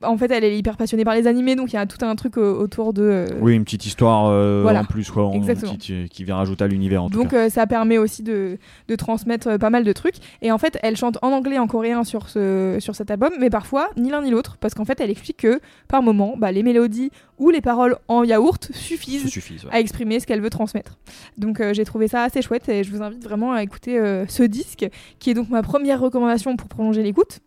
en 0.05 0.17
fait, 0.17 0.31
elle 0.31 0.43
est 0.43 0.57
hyper 0.57 0.77
passionnée 0.77 1.03
par 1.05 1.15
les 1.15 1.27
animés, 1.27 1.55
donc 1.55 1.71
il 1.73 1.75
y 1.75 1.79
a 1.79 1.85
tout 1.85 2.03
un 2.05 2.15
truc 2.15 2.37
euh, 2.37 2.53
autour 2.53 2.93
de. 2.93 3.01
euh, 3.03 3.27
Oui, 3.41 3.53
une 3.55 3.63
petite 3.63 3.85
histoire 3.85 4.27
euh, 4.27 4.59
Voilà. 4.63 4.81
en 4.81 4.85
plus, 4.85 5.09
quoi, 5.11 5.25
en- 5.25 5.39
qui, 5.79 6.07
qui 6.09 6.23
vient 6.23 6.35
rajouter 6.35 6.63
à 6.63 6.67
l'univers 6.67 7.09
Donc 7.09 7.33
euh, 7.33 7.49
ça 7.49 7.67
permet 7.67 7.97
aussi 7.97 8.23
de, 8.23 8.57
de 8.87 8.95
transmettre 8.95 9.47
euh, 9.47 9.57
pas 9.57 9.69
mal 9.69 9.83
de 9.83 9.93
trucs. 9.93 10.15
Et 10.41 10.51
en 10.51 10.57
fait, 10.57 10.77
elle 10.83 10.95
chante 10.97 11.17
en 11.21 11.29
anglais 11.31 11.55
et 11.55 11.59
en 11.59 11.67
coréen 11.67 12.03
sur, 12.03 12.29
ce, 12.29 12.77
sur 12.79 12.95
cet 12.95 13.11
album, 13.11 13.31
mais 13.39 13.49
parfois 13.49 13.89
ni 13.97 14.09
l'un 14.09 14.21
ni 14.21 14.31
l'autre, 14.31 14.57
parce 14.59 14.73
qu'en 14.73 14.85
fait, 14.85 14.99
elle 15.01 15.09
explique 15.09 15.37
que 15.37 15.59
par 15.87 16.01
moment, 16.03 16.35
bah, 16.37 16.51
les 16.51 16.63
mélodies 16.63 17.11
ou 17.39 17.49
les 17.49 17.61
paroles 17.61 17.97
en 18.07 18.23
yaourt 18.23 18.69
suffisent 18.73 19.25
ouais. 19.65 19.69
à 19.71 19.79
exprimer 19.79 20.19
ce 20.19 20.27
qu'elle 20.27 20.41
veut 20.41 20.49
transmettre. 20.51 20.97
Donc 21.37 21.59
euh, 21.59 21.73
j'ai 21.73 21.83
trouvé 21.83 22.07
ça 22.07 22.23
assez 22.23 22.41
chouette 22.41 22.69
et 22.69 22.83
je 22.83 22.91
vous 22.91 23.01
invite 23.01 23.23
vraiment 23.23 23.53
à 23.53 23.63
écouter 23.63 23.99
euh, 23.99 24.25
ce 24.27 24.43
disque, 24.43 24.87
qui 25.19 25.29
est 25.31 25.33
donc 25.33 25.49
ma 25.49 25.61
première 25.63 25.99
recommandation 25.99 26.55
pour 26.55 26.67
prolonger 26.69 27.01
l'écoute. 27.03 27.39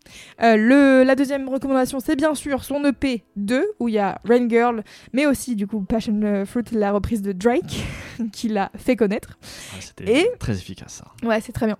Euh, 0.43 1.03
la 1.03 1.15
deuxième 1.15 1.47
recommandation, 1.49 1.99
c'est 1.99 2.15
bien 2.15 2.35
sûr 2.35 2.46
son 2.63 2.83
EP 2.85 3.23
2, 3.35 3.65
où 3.79 3.87
il 3.87 3.95
y 3.95 3.99
a 3.99 4.19
Rain 4.23 4.47
Girl, 4.49 4.83
mais 5.13 5.25
aussi 5.25 5.55
du 5.55 5.67
coup 5.67 5.81
Passion 5.81 6.43
Fruit, 6.45 6.63
la 6.71 6.91
reprise 6.91 7.21
de 7.21 7.31
Drake, 7.31 7.83
qui 8.33 8.47
l'a 8.49 8.71
fait 8.75 8.95
connaître. 8.95 9.37
Ah, 9.43 9.77
C'était 9.79 10.21
Et- 10.21 10.31
très 10.39 10.53
efficace 10.53 11.01
ça. 11.03 11.27
Ouais, 11.27 11.39
c'est 11.41 11.51
très 11.51 11.65
bien. 11.65 11.77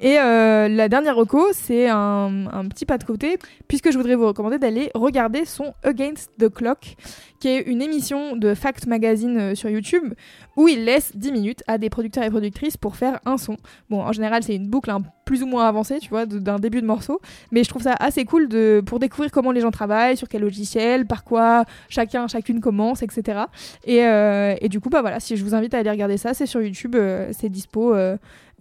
Et 0.00 0.18
euh, 0.18 0.68
la 0.68 0.88
dernière 0.88 1.16
reco, 1.16 1.48
c'est 1.52 1.88
un, 1.88 2.46
un 2.52 2.68
petit 2.68 2.86
pas 2.86 2.98
de 2.98 3.04
côté, 3.04 3.38
puisque 3.68 3.90
je 3.90 3.96
voudrais 3.96 4.14
vous 4.14 4.26
recommander 4.26 4.58
d'aller 4.58 4.90
regarder 4.94 5.44
son 5.44 5.74
Against 5.82 6.30
the 6.38 6.48
Clock, 6.48 6.96
qui 7.40 7.48
est 7.48 7.62
une 7.62 7.80
émission 7.80 8.36
de 8.36 8.54
Fact 8.54 8.86
Magazine 8.86 9.36
euh, 9.38 9.54
sur 9.54 9.70
YouTube, 9.70 10.12
où 10.56 10.68
il 10.68 10.84
laisse 10.84 11.16
10 11.16 11.32
minutes 11.32 11.64
à 11.66 11.78
des 11.78 11.88
producteurs 11.88 12.22
et 12.22 12.30
productrices 12.30 12.76
pour 12.76 12.96
faire 12.96 13.18
un 13.24 13.38
son. 13.38 13.56
Bon, 13.88 14.02
en 14.02 14.12
général, 14.12 14.42
c'est 14.42 14.54
une 14.54 14.68
boucle 14.68 14.90
hein, 14.90 15.02
plus 15.24 15.42
ou 15.42 15.46
moins 15.46 15.66
avancée, 15.66 15.98
tu 16.00 16.10
vois, 16.10 16.26
d'un 16.26 16.58
début 16.58 16.82
de 16.82 16.86
morceau, 16.86 17.20
mais 17.50 17.64
je 17.64 17.68
trouve 17.70 17.82
ça 17.82 17.94
assez 17.98 18.26
cool 18.26 18.48
de, 18.48 18.82
pour 18.84 18.98
découvrir 18.98 19.30
comment 19.32 19.52
les 19.52 19.62
gens 19.62 19.70
travaillent, 19.70 20.18
sur 20.18 20.28
quel 20.28 20.42
logiciel, 20.42 21.06
par 21.06 21.24
quoi 21.24 21.64
chacun, 21.88 22.28
chacune 22.28 22.60
commence, 22.60 23.02
etc. 23.02 23.44
Et, 23.84 24.04
euh, 24.04 24.54
et 24.60 24.68
du 24.68 24.78
coup, 24.78 24.90
bah 24.90 25.00
voilà, 25.00 25.18
si 25.18 25.36
je 25.36 25.42
vous 25.42 25.54
invite 25.54 25.72
à 25.72 25.78
aller 25.78 25.90
regarder 25.90 26.18
ça, 26.18 26.34
c'est 26.34 26.46
sur 26.46 26.60
YouTube, 26.60 26.94
euh, 26.94 27.30
c'est 27.32 27.48
dispo. 27.48 27.96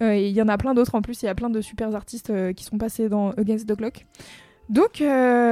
il 0.01 0.29
y 0.29 0.41
en 0.41 0.47
a 0.47 0.57
plein 0.57 0.73
d'autres 0.73 0.95
en 0.95 1.01
plus, 1.01 1.21
il 1.21 1.25
y 1.25 1.29
a 1.29 1.35
plein 1.35 1.49
de 1.49 1.59
super 1.59 1.93
artistes 1.93 2.31
qui 2.53 2.63
sont 2.63 2.77
passés 2.77 3.09
dans 3.09 3.31
Against 3.31 3.67
the 3.67 3.75
Clock. 3.75 4.05
Donc, 4.69 5.03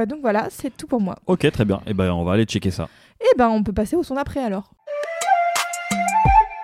donc 0.08 0.20
voilà, 0.22 0.46
c'est 0.50 0.74
tout 0.74 0.86
pour 0.86 1.02
moi. 1.02 1.18
Ok, 1.26 1.50
très 1.50 1.66
bien. 1.66 1.82
Et 1.86 1.92
ben, 1.92 2.10
on 2.12 2.24
va 2.24 2.32
aller 2.32 2.44
checker 2.44 2.70
ça. 2.70 2.88
Et 3.20 3.36
ben 3.36 3.48
on 3.48 3.62
peut 3.62 3.72
passer 3.72 3.96
au 3.96 4.02
son 4.02 4.14
d'après 4.14 4.40
alors. 4.40 4.72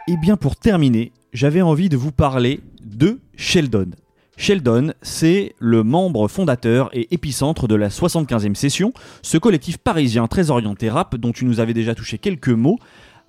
Et 0.08 0.16
bien 0.16 0.36
pour 0.36 0.56
terminer, 0.56 1.12
j'avais 1.32 1.62
envie 1.62 1.88
de 1.88 1.96
vous 1.96 2.12
parler 2.12 2.60
de 2.84 3.20
Sheldon. 3.36 3.90
Sheldon, 4.36 4.92
c'est 5.00 5.54
le 5.58 5.82
membre 5.84 6.26
fondateur 6.28 6.90
et 6.92 7.12
épicentre 7.14 7.68
de 7.68 7.74
la 7.76 7.88
75e 7.88 8.54
session, 8.54 8.92
ce 9.22 9.38
collectif 9.38 9.78
parisien 9.78 10.26
très 10.26 10.50
orienté 10.50 10.90
rap 10.90 11.16
dont 11.16 11.32
tu 11.32 11.44
nous 11.44 11.60
avais 11.60 11.72
déjà 11.74 11.94
touché 11.94 12.18
quelques 12.18 12.48
mots 12.48 12.78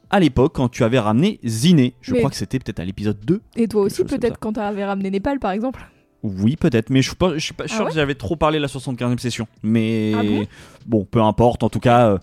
à 0.09 0.19
l'époque 0.19 0.53
quand 0.55 0.67
tu 0.69 0.83
avais 0.83 0.99
ramené 0.99 1.39
Ziné. 1.45 1.93
Je 2.01 2.11
Mais- 2.13 2.19
crois 2.19 2.29
que 2.31 2.35
c'était 2.35 2.59
peut-être 2.59 2.79
à 2.79 2.85
l'épisode 2.85 3.19
2. 3.23 3.41
Et 3.55 3.67
toi 3.67 3.83
aussi 3.83 4.03
peut-être 4.03 4.39
quand 4.39 4.53
t'avais 4.53 4.85
ramené 4.85 5.09
Népal 5.11 5.39
par 5.39 5.51
exemple. 5.51 5.85
Oui, 6.23 6.55
peut-être, 6.55 6.89
mais 6.89 7.03
je 7.03 7.09
suis 7.09 7.15
pas, 7.15 7.33
je 7.35 7.39
suis 7.39 7.53
pas 7.53 7.65
Ah 7.65 7.71
sûr 7.71 7.81
ouais 7.85 7.89
que 7.89 7.95
j'avais 7.95 8.15
trop 8.15 8.35
parlé 8.35 8.57
de 8.57 8.63
la 8.63 8.67
75e 8.67 9.19
session. 9.19 9.47
Mais 9.61 10.11
Ah 10.17 10.23
bon? 10.23 10.47
bon, 10.87 11.05
peu 11.05 11.21
importe. 11.21 11.61
En 11.61 11.69
tout 11.69 11.79
cas, 11.79 12.09
euh, 12.09 12.17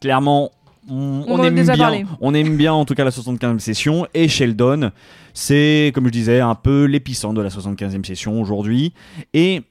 clairement, 0.00 0.50
on, 0.88 1.24
On 1.28 1.34
on 1.34 1.34
en 1.38 1.42
a 1.42 1.46
aime 1.48 1.54
déjà 1.54 1.74
bien, 1.74 1.84
parlé. 1.84 2.06
on 2.20 2.34
aime 2.34 2.56
bien 2.56 2.72
en 2.72 2.84
tout 2.84 2.94
cas 2.94 3.04
la 3.04 3.10
75e 3.10 3.58
session. 3.58 4.06
Et 4.14 4.28
Sheldon, 4.28 4.90
c'est 5.34 5.92
comme 5.94 6.06
je 6.06 6.10
disais 6.10 6.40
un 6.40 6.54
peu 6.54 6.84
l'épicentre 6.84 7.34
de 7.34 7.42
la 7.42 7.50
75e 7.50 8.04
session 8.04 8.40
aujourd'hui. 8.40 8.92
Et 9.34 9.62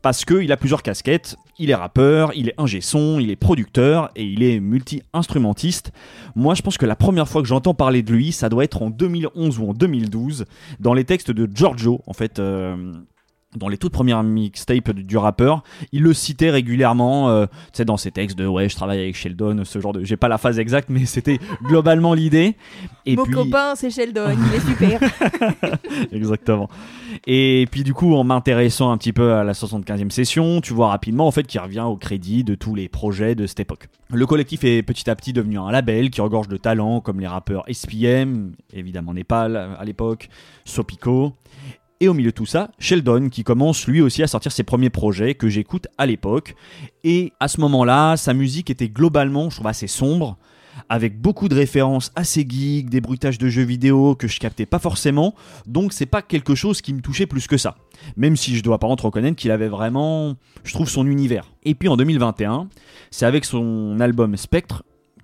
parce 0.00 0.24
qu'il 0.24 0.50
a 0.50 0.56
plusieurs 0.56 0.82
casquettes. 0.82 1.36
Il 1.58 1.70
est 1.70 1.74
rappeur, 1.74 2.32
il 2.34 2.48
est 2.48 2.54
ingé 2.58 2.80
son, 2.80 3.20
il 3.20 3.30
est 3.30 3.36
producteur 3.36 4.10
et 4.16 4.24
il 4.24 4.42
est 4.42 4.58
multi-instrumentiste. 4.58 5.92
Moi, 6.34 6.54
je 6.54 6.62
pense 6.62 6.78
que 6.78 6.86
la 6.86 6.96
première 6.96 7.28
fois 7.28 7.42
que 7.42 7.46
j'entends 7.48 7.74
parler 7.74 8.02
de 8.02 8.12
lui, 8.12 8.32
ça 8.32 8.48
doit 8.48 8.64
être 8.64 8.82
en 8.82 8.90
2011 8.90 9.58
ou 9.58 9.68
en 9.68 9.72
2012, 9.74 10.46
dans 10.80 10.94
les 10.94 11.04
textes 11.04 11.30
de 11.30 11.48
Giorgio, 11.54 12.00
en 12.06 12.14
fait. 12.14 12.38
euh, 12.38 12.94
dans 13.56 13.68
les 13.68 13.76
toutes 13.76 13.92
premières 13.92 14.22
mixtapes 14.22 14.90
du, 14.92 15.16
rappeur, 15.16 15.62
il 15.92 16.02
le 16.02 16.14
citait 16.14 16.50
régulièrement, 16.50 17.28
euh, 17.28 17.46
tu 17.46 17.52
sais, 17.74 17.84
dans 17.84 17.96
ses 17.96 18.10
textes 18.10 18.36
de 18.38 18.46
ouais, 18.46 18.68
je 18.68 18.76
travaille 18.76 19.00
avec 19.00 19.14
Sheldon, 19.14 19.62
ce 19.64 19.78
genre 19.78 19.92
de. 19.92 20.04
J'ai 20.04 20.16
pas 20.16 20.28
la 20.28 20.38
phase 20.38 20.58
exacte, 20.58 20.88
mais 20.88 21.04
c'était 21.06 21.38
globalement 21.62 22.14
l'idée. 22.14 22.56
Et 23.04 23.16
Mon 23.16 23.24
puis, 23.24 23.34
copain 23.34 23.74
c'est 23.74 23.90
Sheldon, 23.90 24.30
il 24.30 24.54
est 24.54 24.60
super. 24.60 25.00
Exactement. 26.12 26.68
Et 27.26 27.66
puis 27.70 27.84
du 27.84 27.94
coup, 27.94 28.14
en 28.14 28.24
m'intéressant 28.24 28.90
un 28.90 28.96
petit 28.96 29.12
peu 29.12 29.34
à 29.34 29.44
la 29.44 29.52
75e 29.52 30.10
session, 30.10 30.60
tu 30.60 30.72
vois 30.72 30.88
rapidement 30.88 31.26
en 31.26 31.30
fait 31.30 31.44
qu'il 31.44 31.60
revient 31.60 31.80
au 31.80 31.96
crédit 31.96 32.44
de 32.44 32.54
tous 32.54 32.74
les 32.74 32.88
projets 32.88 33.34
de 33.34 33.46
cette 33.46 33.60
époque. 33.60 33.88
Le 34.10 34.26
collectif 34.26 34.64
est 34.64 34.82
petit 34.82 35.08
à 35.08 35.16
petit 35.16 35.32
devenu 35.32 35.58
un 35.58 35.70
label 35.70 36.10
qui 36.10 36.20
regorge 36.20 36.48
de 36.48 36.56
talents 36.56 37.00
comme 37.00 37.20
les 37.20 37.26
rappeurs 37.26 37.64
SPM, 37.70 38.52
évidemment 38.72 39.14
Népal 39.14 39.56
à 39.56 39.84
l'époque, 39.84 40.28
Sopico. 40.64 41.34
Et 42.02 42.08
au 42.08 42.14
milieu 42.14 42.32
de 42.32 42.34
tout 42.34 42.46
ça, 42.46 42.68
Sheldon 42.80 43.28
qui 43.28 43.44
commence 43.44 43.86
lui 43.86 44.00
aussi 44.00 44.24
à 44.24 44.26
sortir 44.26 44.50
ses 44.50 44.64
premiers 44.64 44.90
projets 44.90 45.36
que 45.36 45.48
j'écoute 45.48 45.86
à 45.98 46.04
l'époque. 46.04 46.56
Et 47.04 47.32
à 47.38 47.46
ce 47.46 47.60
moment-là, 47.60 48.16
sa 48.16 48.34
musique 48.34 48.70
était 48.70 48.88
globalement, 48.88 49.50
je 49.50 49.54
trouve, 49.54 49.68
assez 49.68 49.86
sombre, 49.86 50.36
avec 50.88 51.20
beaucoup 51.20 51.48
de 51.48 51.54
références 51.54 52.10
assez 52.16 52.44
geeks, 52.48 52.90
des 52.90 53.00
bruitages 53.00 53.38
de 53.38 53.48
jeux 53.48 53.62
vidéo 53.62 54.16
que 54.16 54.26
je 54.26 54.40
captais 54.40 54.66
pas 54.66 54.80
forcément. 54.80 55.36
Donc 55.64 55.92
c'est 55.92 56.06
pas 56.06 56.22
quelque 56.22 56.56
chose 56.56 56.80
qui 56.80 56.92
me 56.92 57.02
touchait 57.02 57.26
plus 57.26 57.46
que 57.46 57.56
ça. 57.56 57.76
Même 58.16 58.34
si 58.34 58.56
je 58.56 58.64
dois 58.64 58.78
par 58.78 58.90
contre 58.90 59.04
reconnaître 59.04 59.36
qu'il 59.36 59.52
avait 59.52 59.68
vraiment, 59.68 60.34
je 60.64 60.74
trouve, 60.74 60.88
son 60.88 61.06
univers. 61.06 61.52
Et 61.62 61.76
puis 61.76 61.88
en 61.88 61.96
2021, 61.96 62.66
c'est 63.12 63.26
avec 63.26 63.44
son 63.44 64.00
album 64.00 64.36
Spectre 64.36 64.82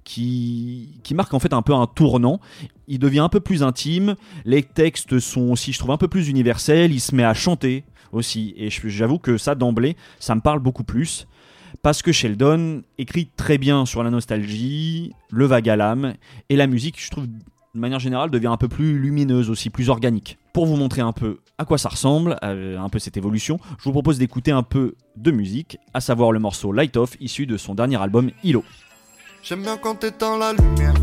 qui, 0.09 1.15
marque 1.15 1.35
en 1.35 1.39
fait 1.39 1.53
un 1.53 1.63
peu 1.63 1.75
un 1.75 1.87
tournant. 1.87 2.41
Il 2.87 2.99
devient 2.99 3.19
un 3.19 3.29
peu 3.29 3.41
plus 3.41 3.63
intime, 3.63 4.17
les 4.45 4.63
textes 4.63 5.19
sont 5.19 5.51
aussi, 5.51 5.73
je 5.73 5.79
trouve, 5.79 5.91
un 5.91 5.99
peu 5.99 6.09
plus 6.09 6.29
universels, 6.29 6.93
il 6.93 7.01
se 7.01 7.15
met 7.15 7.25
à 7.25 7.35
chanter 7.35 7.85
aussi. 8.13 8.55
Et 8.57 8.71
j'avoue 8.71 9.19
que 9.19 9.37
ça, 9.37 9.55
d'emblée, 9.55 9.97
ça 10.19 10.35
me 10.35 10.41
parle 10.41 10.61
beaucoup 10.61 10.85
plus. 10.85 11.27
Parce 11.83 12.01
que 12.01 12.11
Sheldon 12.11 12.83
écrit 12.97 13.29
très 13.37 13.59
bien 13.59 13.85
sur 13.85 14.03
la 14.03 14.11
nostalgie, 14.11 15.13
le 15.31 15.45
vague 15.45 15.69
à 15.69 15.77
l'âme, 15.77 16.15
et 16.49 16.57
la 16.57 16.67
musique, 16.67 17.01
je 17.03 17.11
trouve, 17.11 17.27
de 17.27 17.79
manière 17.79 18.01
générale, 18.01 18.31
devient 18.31 18.47
un 18.47 18.57
peu 18.57 18.69
plus 18.69 18.99
lumineuse 18.99 19.51
aussi, 19.51 19.69
plus 19.69 19.91
organique. 19.91 20.39
Pour 20.55 20.65
vous 20.65 20.77
montrer 20.77 21.03
un 21.03 21.13
peu 21.13 21.41
à 21.59 21.67
quoi 21.67 21.77
ça 21.77 21.91
ressemble, 21.91 22.39
euh, 22.43 22.79
un 22.79 22.89
peu 22.89 22.99
cette 22.99 23.19
évolution, 23.19 23.61
je 23.79 23.85
vous 23.85 23.93
propose 23.93 24.19
d'écouter 24.19 24.53
un 24.53 24.63
peu 24.63 24.95
de 25.17 25.31
musique, 25.31 25.77
à 25.93 26.01
savoir 26.01 26.33
le 26.33 26.39
morceau 26.39 26.73
Light 26.73 26.97
Off, 26.97 27.17
issu 27.21 27.45
de 27.47 27.59
son 27.59 27.75
dernier 27.75 28.01
album 28.01 28.31
Hilo. 28.43 28.65
J'aime 29.43 29.63
bien 29.63 29.77
quand 29.77 29.95
t'éteins 29.95 30.37
la 30.37 30.53
lumière. 30.53 30.95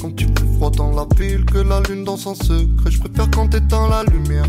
Quand 0.00 0.14
tu 0.14 0.26
fais 0.26 0.46
froid 0.56 0.70
dans 0.70 0.92
la 0.92 1.06
ville, 1.16 1.44
que 1.44 1.58
la 1.58 1.80
lune 1.80 2.04
dans 2.04 2.16
son 2.16 2.34
secret. 2.34 2.90
Je 2.90 2.98
préfère 3.00 3.30
quand 3.30 3.48
t'éteins 3.48 3.88
la 3.88 4.04
lumière. 4.04 4.46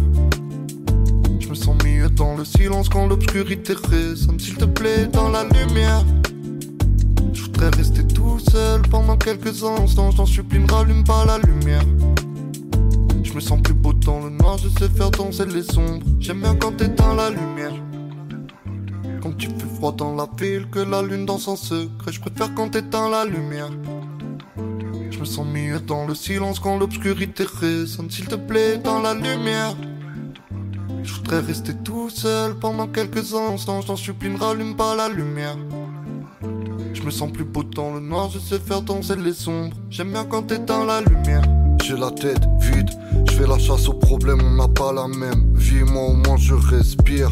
Je 1.39 1.49
me 1.49 1.55
sens 1.55 1.75
mieux 1.83 2.09
dans 2.09 2.35
le 2.35 2.45
silence 2.45 2.87
quand 2.87 3.07
l'obscurité 3.07 3.73
résonne. 3.89 4.39
S'il 4.39 4.55
te 4.55 4.65
plaît, 4.65 5.07
dans 5.07 5.29
la 5.29 5.43
lumière. 5.43 6.03
Je 7.33 7.41
voudrais 7.41 7.69
rester 7.69 8.05
tout 8.05 8.39
seul 8.39 8.81
pendant 8.83 9.17
quelques 9.17 9.63
instants. 9.63 10.11
Je 10.11 10.17
t'en 10.17 10.25
supplie, 10.25 10.59
ne 10.59 10.71
rallume 10.71 11.03
pas 11.03 11.25
la 11.25 11.39
lumière. 11.39 11.83
Je 13.23 13.33
me 13.33 13.39
sens 13.39 13.59
plus 13.61 13.73
beau 13.73 13.91
dans 13.91 14.23
le 14.23 14.29
noir, 14.29 14.57
je 14.59 14.69
sais 14.69 14.89
faire 14.89 15.11
danser 15.11 15.45
les 15.45 15.77
ombres. 15.77 16.05
J'aime 16.19 16.41
bien 16.41 16.55
quand 16.55 16.77
t'éteins 16.77 17.15
la 17.15 17.31
lumière. 17.31 17.73
Quand 19.25 19.35
tu 19.39 19.47
fais 19.47 19.75
froid 19.77 19.91
dans 19.91 20.13
la 20.13 20.29
ville, 20.37 20.67
que 20.69 20.77
la 20.77 21.01
lune 21.01 21.25
dans 21.25 21.39
son 21.39 21.55
secret. 21.55 22.11
Je 22.11 22.21
préfère 22.21 22.53
quand 22.53 22.69
t'éteins 22.69 23.09
la 23.09 23.25
lumière. 23.25 23.71
Je 25.09 25.17
me 25.17 25.25
sens 25.25 25.47
mieux 25.47 25.79
dans 25.79 26.05
le 26.05 26.13
silence 26.13 26.59
quand 26.59 26.77
l'obscurité 26.77 27.43
résonne. 27.43 28.11
S'il 28.11 28.27
te 28.27 28.35
plaît, 28.35 28.77
dans 28.77 29.01
la 29.01 29.15
lumière. 29.15 29.75
Je 31.01 31.11
voudrais 31.15 31.39
rester 31.39 31.73
tout 31.73 32.11
seul 32.11 32.53
pendant 32.53 32.85
quelques 32.85 33.33
instants. 33.33 33.81
Je 33.81 33.87
t'en 33.87 33.95
supplie, 33.95 34.29
ne 34.29 34.37
rallume 34.37 34.75
pas 34.75 34.95
la 34.95 35.09
lumière. 35.09 35.57
Je 36.93 37.01
me 37.01 37.09
sens 37.09 37.31
plus 37.31 37.45
beau 37.45 37.63
dans 37.63 37.95
le 37.95 38.01
noir, 38.01 38.29
je 38.29 38.37
sais 38.37 38.59
faire 38.59 38.83
danser 38.83 39.15
les 39.15 39.49
ombres. 39.49 39.75
J'aime 39.89 40.11
bien 40.11 40.25
quand 40.25 40.43
t'éteins 40.43 40.85
la 40.85 41.01
lumière. 41.01 41.41
J'ai 41.83 41.97
la 41.97 42.11
tête 42.11 42.45
vide, 42.59 42.91
je 43.27 43.31
fais 43.31 43.47
la 43.47 43.57
chasse 43.57 43.89
aux 43.89 43.93
problèmes, 43.93 44.41
on 44.43 44.55
n'a 44.55 44.67
pas 44.67 44.93
la 44.93 45.07
même 45.07 45.51
vie. 45.55 45.83
Moi 45.83 46.09
au 46.09 46.13
moins 46.13 46.37
je 46.37 46.53
respire, 46.53 47.31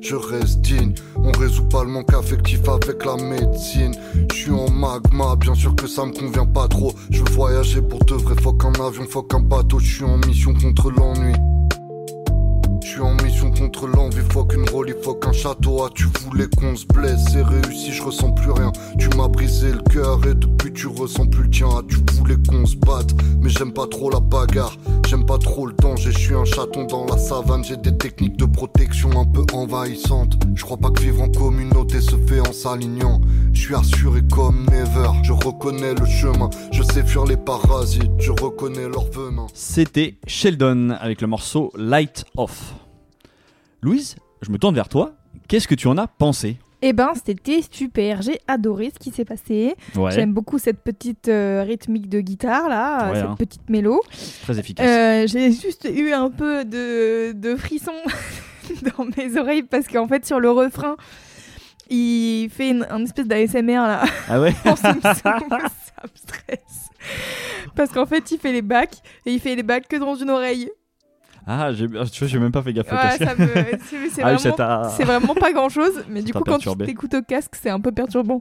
je 0.00 0.16
reste 0.16 0.62
digne. 0.62 0.94
On 1.24 1.32
résout 1.32 1.64
pas 1.64 1.84
le 1.84 1.90
manque 1.90 2.12
affectif 2.12 2.60
avec 2.68 3.04
la 3.04 3.16
médecine. 3.16 3.94
Je 4.30 4.36
suis 4.36 4.50
en 4.52 4.70
magma, 4.70 5.36
bien 5.36 5.54
sûr 5.54 5.74
que 5.74 5.86
ça 5.86 6.04
me 6.04 6.12
convient 6.12 6.46
pas 6.46 6.68
trop. 6.68 6.92
Je 7.10 7.22
veux 7.22 7.30
voyager 7.32 7.82
pour 7.82 8.04
de 8.04 8.14
vrai, 8.14 8.34
faut 8.42 8.52
qu'un 8.52 8.72
avion, 8.72 9.04
faut 9.08 9.22
qu'un 9.22 9.40
bateau. 9.40 9.78
Je 9.78 9.94
suis 9.96 10.04
en 10.04 10.16
mission 10.18 10.54
contre 10.54 10.90
l'ennui. 10.90 11.34
Suis 12.98 13.06
en 13.06 13.14
mission 13.22 13.52
contre 13.52 13.86
l'envie, 13.86 14.24
faut 14.32 14.44
qu'une 14.44 14.66
folie, 14.66 14.92
faut 15.04 15.14
qu'un 15.14 15.30
château. 15.30 15.84
Ah, 15.84 15.90
tu 15.94 16.06
voulais 16.20 16.48
qu'on 16.56 16.74
se 16.74 16.84
blesse, 16.84 17.20
c'est 17.30 17.44
réussi, 17.44 17.92
je 17.92 18.02
ressens 18.02 18.32
plus 18.32 18.50
rien. 18.50 18.72
Tu 18.98 19.08
m'as 19.10 19.28
brisé 19.28 19.70
le 19.70 19.78
cœur 19.82 20.18
et 20.26 20.34
depuis 20.34 20.72
tu 20.72 20.88
ressens 20.88 21.26
plus 21.26 21.44
le 21.44 21.50
tien. 21.50 21.68
Ah, 21.70 21.82
tu 21.88 21.98
voulais 22.14 22.34
qu'on 22.48 22.66
se 22.66 22.74
batte, 22.74 23.14
mais 23.40 23.50
j'aime 23.50 23.72
pas 23.72 23.86
trop 23.86 24.10
la 24.10 24.18
bagarre. 24.18 24.76
J'aime 25.06 25.24
pas 25.24 25.38
trop 25.38 25.68
le 25.68 25.74
danger, 25.74 26.10
je 26.10 26.18
suis 26.18 26.34
un 26.34 26.44
chaton 26.44 26.86
dans 26.86 27.06
la 27.06 27.16
savane. 27.18 27.62
J'ai 27.62 27.76
des 27.76 27.96
techniques 27.96 28.36
de 28.36 28.46
protection 28.46 29.10
un 29.12 29.26
peu 29.26 29.44
envahissantes. 29.52 30.36
Je 30.56 30.64
crois 30.64 30.78
pas 30.78 30.90
que 30.90 31.00
vivre 31.00 31.22
en 31.22 31.28
communauté 31.28 32.00
se 32.00 32.16
fait 32.16 32.40
en 32.40 32.52
s'alignant. 32.52 33.20
Je 33.52 33.60
suis 33.60 33.74
assuré 33.76 34.22
comme 34.28 34.66
never, 34.72 35.10
je 35.22 35.32
reconnais 35.32 35.94
le 35.94 36.04
chemin. 36.04 36.50
Je 36.72 36.82
sais 36.82 37.04
fuir 37.04 37.26
les 37.26 37.36
parasites, 37.36 38.10
je 38.18 38.32
reconnais 38.32 38.88
leur 38.88 39.04
venin. 39.04 39.46
C'était 39.54 40.18
Sheldon 40.26 40.96
avec 40.98 41.20
le 41.20 41.28
morceau 41.28 41.70
Light 41.76 42.24
Off. 42.36 42.74
Louise, 43.82 44.16
je 44.42 44.50
me 44.50 44.58
tourne 44.58 44.74
vers 44.74 44.88
toi. 44.88 45.12
Qu'est-ce 45.48 45.68
que 45.68 45.74
tu 45.74 45.86
en 45.88 45.96
as 45.98 46.06
pensé? 46.06 46.56
Eh 46.82 46.92
ben, 46.92 47.12
c'était 47.24 47.60
super. 47.70 48.22
J'ai 48.22 48.38
adoré 48.46 48.90
ce 48.94 48.98
qui 48.98 49.10
s'est 49.10 49.24
passé. 49.24 49.74
Ouais, 49.96 50.12
J'aime 50.12 50.32
beaucoup 50.32 50.58
cette 50.58 50.80
petite 50.82 51.28
euh, 51.28 51.64
rythmique 51.66 52.08
de 52.08 52.20
guitare 52.20 52.68
là, 52.68 53.10
Ouais, 53.10 53.16
cette 53.16 53.24
hein. 53.26 53.34
petite 53.36 53.68
mélo. 53.68 54.00
très 54.42 54.58
efficace. 54.58 54.86
Euh, 54.86 55.26
J'ai 55.26 55.50
juste 55.52 55.88
eu 55.92 56.12
un 56.12 56.30
peu 56.30 56.64
de, 56.64 57.32
de 57.32 57.56
frisson 57.56 57.92
dans 58.96 59.06
mes 59.16 59.36
oreilles 59.38 59.64
parce 59.64 59.88
qu'en 59.88 60.06
fait 60.06 60.24
sur 60.24 60.38
le 60.38 60.50
refrain, 60.50 60.96
il 61.90 62.48
fait 62.50 62.70
une, 62.70 62.86
un 62.90 63.02
espèce 63.02 63.26
d'ASMR 63.26 63.72
là. 63.74 64.04
Ah 64.28 64.40
ouais 64.40 64.52
ça 64.76 64.92
me 64.94 65.00
stresse. 65.00 66.90
Parce 67.74 67.90
qu'en 67.90 68.06
fait, 68.06 68.30
il 68.30 68.38
fait 68.38 68.52
les 68.52 68.62
bacs 68.62 68.96
et 69.24 69.32
il 69.32 69.40
fait 69.40 69.54
les 69.54 69.62
bacs 69.62 69.88
que 69.88 69.96
dans 69.96 70.14
une 70.14 70.30
oreille. 70.30 70.70
Ah, 71.46 71.72
j'ai- 71.72 71.86
tu 71.88 71.94
vois, 71.94 72.28
j'ai 72.28 72.38
même 72.38 72.52
pas 72.52 72.62
fait 72.62 72.72
gaffe. 72.72 72.90
Ouais, 72.92 73.16
ça 73.26 73.34
me- 73.34 73.46
c'est 74.10 74.22
Ah 74.22 74.34
vraiment, 74.34 75.04
vraiment 75.04 75.34
pas 75.34 75.52
grand 75.52 75.68
chose, 75.68 76.04
mais 76.10 76.22
du 76.22 76.32
coup, 76.32 76.38
quand 76.40 76.52
perturbé. 76.52 76.84
tu 76.84 76.90
t'écoutes 76.92 77.14
au 77.14 77.22
casque, 77.22 77.54
c'est 77.60 77.70
un 77.70 77.80
peu 77.80 77.92
perturbant. 77.92 78.40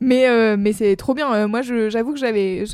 Mais, 0.00 0.28
euh, 0.28 0.56
mais 0.58 0.72
c'est 0.72 0.94
trop 0.96 1.14
bien. 1.14 1.32
Euh, 1.34 1.48
moi, 1.48 1.62
j'avoue 1.62 2.12
que 2.12 2.18
j'avais 2.18 2.64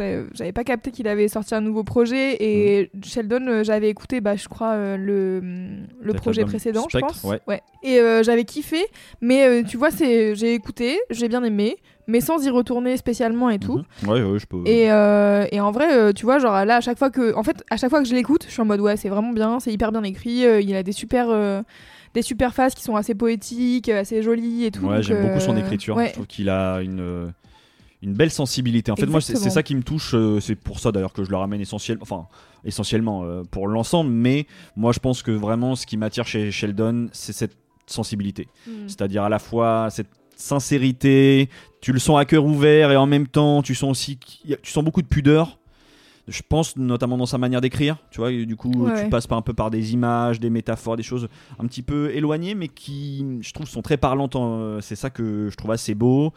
pas 0.54 0.64
capté 0.64 0.90
qu'il 0.90 1.08
avait 1.08 1.28
sorti 1.28 1.54
un 1.54 1.60
nouveau 1.60 1.84
projet 1.84 2.36
et 2.40 2.90
Mm. 2.94 3.04
Sheldon, 3.04 3.46
euh, 3.48 3.64
j'avais 3.64 3.88
écouté, 3.88 4.20
bah, 4.20 4.36
je 4.36 4.48
crois, 4.48 4.76
le, 4.96 5.40
le 6.00 6.12
projet 6.14 6.44
précédent, 6.44 6.86
Spectre, 6.88 7.14
je 7.14 7.20
pense. 7.20 7.40
ouais. 7.46 7.60
Et 7.82 7.98
euh, 8.00 8.22
j'avais 8.22 8.44
kiffé, 8.44 8.84
mais 9.20 9.46
euh, 9.46 9.62
tu 9.62 9.76
vois, 9.76 9.90
c'est 9.90 10.34
j'ai 10.34 10.54
écouté, 10.54 10.98
j'ai 11.10 11.28
bien 11.28 11.42
aimé, 11.44 11.76
mais 12.10 12.20
sans 12.20 12.44
y 12.44 12.50
retourner 12.50 12.96
spécialement 12.96 13.48
et 13.50 13.58
tout. 13.58 13.78
Mhm. 14.02 14.08
Ouais, 14.08 14.22
ouais, 14.22 14.38
je 14.38 14.46
peux. 14.46 14.62
Et, 14.66 14.90
euh, 14.90 15.46
et 15.52 15.60
en 15.60 15.70
vrai, 15.70 15.94
euh, 15.96 16.12
tu 16.12 16.24
vois, 16.24 16.38
genre 16.38 16.64
là, 16.64 16.76
à 16.76 16.80
chaque 16.80 16.98
fois 16.98 17.10
que, 17.10 17.34
en 17.34 17.42
fait, 17.42 17.64
à 17.70 17.76
chaque 17.76 17.90
fois 17.90 18.02
que 18.02 18.08
je 18.08 18.14
l'écoute, 18.14 18.44
je 18.46 18.52
suis 18.52 18.60
en 18.60 18.64
mode 18.66 18.80
ouais, 18.80 18.96
c'est 18.96 19.08
vraiment 19.08 19.32
bien, 19.32 19.60
c'est 19.60 19.72
hyper 19.72 19.92
bien 19.92 20.02
écrit. 20.02 20.44
euh, 20.44 20.60
il 20.60 20.74
a 20.74 20.82
des 20.82 20.92
super, 20.92 21.26
euh, 21.30 21.62
des 22.14 22.22
super 22.22 22.52
phases 22.54 22.74
qui 22.74 22.82
sont 22.82 22.96
assez 22.96 23.14
poétiques, 23.14 23.88
assez 23.88 24.22
jolies 24.22 24.64
et 24.66 24.70
tout. 24.70 24.84
Ouais, 24.86 25.02
j'aime 25.02 25.26
beaucoup 25.26 25.40
son 25.40 25.56
écriture. 25.56 25.96
ouais. 25.96 26.08
Je 26.08 26.12
trouve 26.14 26.26
qu'il 26.26 26.48
a 26.50 26.80
une, 26.82 27.32
une 28.02 28.14
belle 28.14 28.30
sensibilité. 28.30 28.90
En 28.90 28.96
fait, 28.96 29.06
moi, 29.06 29.20
c'est 29.20 29.36
ça 29.50 29.62
qui 29.62 29.74
me 29.74 29.82
touche. 29.82 30.12
euh, 30.14 30.40
C'est 30.40 30.56
pour 30.56 30.78
ça 30.80 30.90
d'ailleurs 30.92 31.12
que 31.12 31.22
je 31.24 31.30
le 31.30 31.36
ramène 31.36 31.60
essentiellement, 31.60 32.02
enfin, 32.02 32.26
essentiellement 32.64 33.24
euh, 33.24 33.42
pour 33.50 33.68
l'ensemble. 33.68 34.10
Mais 34.10 34.46
moi, 34.76 34.92
je 34.92 34.98
pense 34.98 35.22
que 35.22 35.30
vraiment, 35.30 35.76
ce 35.76 35.86
qui 35.86 35.96
m'attire 35.96 36.26
chez 36.26 36.50
Sheldon, 36.50 37.08
c'est 37.12 37.32
cette 37.32 37.56
sensibilité. 37.86 38.48
Mm. 38.66 38.70
C'est-à-dire 38.86 39.24
à 39.24 39.28
la 39.28 39.38
fois 39.38 39.88
cette 39.90 40.08
sincérité, 40.40 41.48
tu 41.80 41.92
le 41.92 41.98
sens 41.98 42.18
à 42.18 42.24
cœur 42.24 42.44
ouvert 42.44 42.90
et 42.90 42.96
en 42.96 43.06
même 43.06 43.26
temps, 43.26 43.62
tu 43.62 43.74
sens 43.74 43.90
aussi, 43.90 44.18
tu 44.18 44.70
sens 44.72 44.84
beaucoup 44.84 45.02
de 45.02 45.06
pudeur. 45.06 45.58
Je 46.28 46.42
pense 46.48 46.76
notamment 46.76 47.16
dans 47.16 47.26
sa 47.26 47.38
manière 47.38 47.60
d'écrire, 47.60 47.96
tu 48.12 48.18
vois, 48.20 48.30
et 48.30 48.46
du 48.46 48.54
coup, 48.54 48.70
Ouais, 48.86 49.04
tu 49.04 49.10
passes 49.10 49.26
par 49.26 49.36
un 49.38 49.42
peu 49.42 49.52
par 49.54 49.70
des 49.70 49.94
images, 49.94 50.38
des 50.38 50.50
métaphores, 50.50 50.96
des 50.96 51.02
choses 51.02 51.28
un 51.58 51.66
petit 51.66 51.82
peu 51.82 52.10
éloignées, 52.14 52.54
mais 52.54 52.68
qui, 52.68 53.24
je 53.40 53.52
trouve, 53.52 53.66
sont 53.66 53.82
très 53.82 53.96
parlantes. 53.96 54.36
en- 54.36 54.80
C'est 54.80 54.94
ça 54.96 55.10
que 55.10 55.48
je 55.50 55.56
trouve 55.56 55.72
assez 55.72 55.94
beau. 55.94 56.32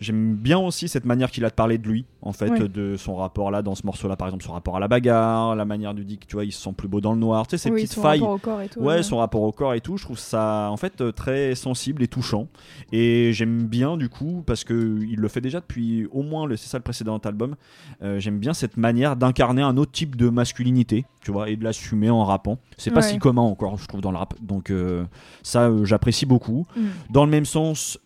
J'aime 0.00 0.36
bien 0.36 0.58
aussi 0.60 0.86
cette 0.88 1.04
manière 1.04 1.28
qu'il 1.30 1.44
a 1.44 1.48
de 1.50 1.54
parler 1.54 1.76
de 1.76 1.88
lui, 1.88 2.04
en 2.22 2.32
fait, 2.32 2.50
Ouais. 2.50 2.68
de 2.68 2.96
son 2.96 3.16
rapport 3.16 3.50
là, 3.50 3.62
dans 3.62 3.74
ce 3.74 3.84
morceau-là, 3.84 4.14
par 4.16 4.28
exemple, 4.28 4.44
son 4.44 4.52
rapport 4.52 4.76
à 4.76 4.80
la 4.80 4.86
bagarre, 4.86 5.56
la 5.56 5.64
manière 5.64 5.92
de 5.92 6.04
dire 6.04 6.20
que 6.20 6.26
tu 6.26 6.36
vois, 6.36 6.44
il 6.44 6.52
se 6.52 6.62
sent 6.62 6.72
plus 6.76 6.86
beau 6.86 7.00
dans 7.00 7.12
le 7.12 7.18
noir, 7.18 7.48
tu 7.48 7.56
sais, 7.56 7.58
ces 7.64 7.70
Oui, 7.70 7.82
petites 7.82 7.94
son 7.94 8.02
failles. 8.02 8.20
rapport 8.20 8.34
au 8.34 8.38
corps 8.38 8.60
et 8.62 8.68
tout. 8.68 8.78
Ouais, 8.80 9.02
son 9.02 9.16
rapport 9.16 9.42
au 9.42 9.50
corps 9.50 9.74
et 9.74 9.80
tout, 9.80 9.96
je 9.96 10.04
trouve 10.04 10.18
ça 10.18 10.68
en 10.70 10.76
fait 10.76 11.00
euh, 11.00 11.10
très 11.10 11.56
sensible 11.56 12.02
et 12.04 12.06
touchant. 12.08 12.46
Et 12.92 13.32
j'aime 13.32 13.64
bien 13.66 13.96
du 13.96 14.08
coup, 14.08 14.44
parce 14.46 14.62
que 14.62 14.98
il 15.02 15.16
le 15.16 15.26
fait 15.28 15.40
déjà 15.40 15.58
depuis 15.60 16.06
au 16.12 16.22
moins, 16.22 16.46
le- 16.46 16.56
c'est 16.56 16.68
ça 16.68 16.78
le 16.78 16.84
précédent 16.84 17.18
album, 17.18 17.56
euh, 18.02 18.20
j'aime 18.20 18.38
bien 18.38 18.54
cette 18.54 18.76
manière 18.76 19.16
d'incarner 19.16 19.62
un 19.62 19.76
autre 19.76 19.90
type 19.92 20.14
de 20.14 20.28
masculinité, 20.28 21.06
tu 21.22 21.32
vois, 21.32 21.50
et 21.50 21.56
de 21.56 21.64
l'assumer 21.64 22.08
en 22.10 22.24
rappant. 22.24 22.58
C'est 22.76 22.90
pas 22.92 23.00
Ouais. 23.00 23.02
si 23.02 23.18
commun 23.18 23.42
encore, 23.42 23.76
je 23.78 23.86
trouve, 23.88 24.00
dans 24.00 24.12
le 24.12 24.18
rap. 24.18 24.34
Donc 24.40 24.70
euh, 24.70 25.04
ça, 25.42 25.64
euh, 25.68 25.84
j'apprécie 25.84 26.24
beaucoup. 26.26 26.66
Mm. 26.76 26.80
Dans 27.10 27.24
le 27.24 27.30
même 27.32 27.44
sens, 27.44 27.98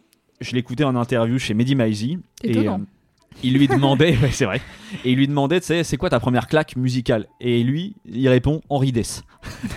je 0.42 0.54
l'écoutais 0.54 0.84
en 0.84 0.94
interview 0.96 1.38
chez 1.38 1.54
Mehdi 1.54 1.74
Maizi. 1.74 2.18
Et 2.44 2.68
euh, 2.68 2.76
il 3.42 3.54
lui 3.56 3.66
demandait, 3.68 4.16
ouais, 4.22 4.30
c'est 4.30 4.44
vrai, 4.44 4.60
et 5.04 5.12
il 5.12 5.16
lui 5.16 5.26
demandait, 5.28 5.60
tu 5.60 5.66
sais, 5.66 5.84
c'est 5.84 5.96
quoi 5.96 6.10
ta 6.10 6.20
première 6.20 6.46
claque 6.48 6.76
musicale? 6.76 7.26
Et 7.40 7.62
lui, 7.62 7.94
il 8.04 8.28
répond 8.28 8.60
Henri 8.68 8.92
Dess. 8.92 9.22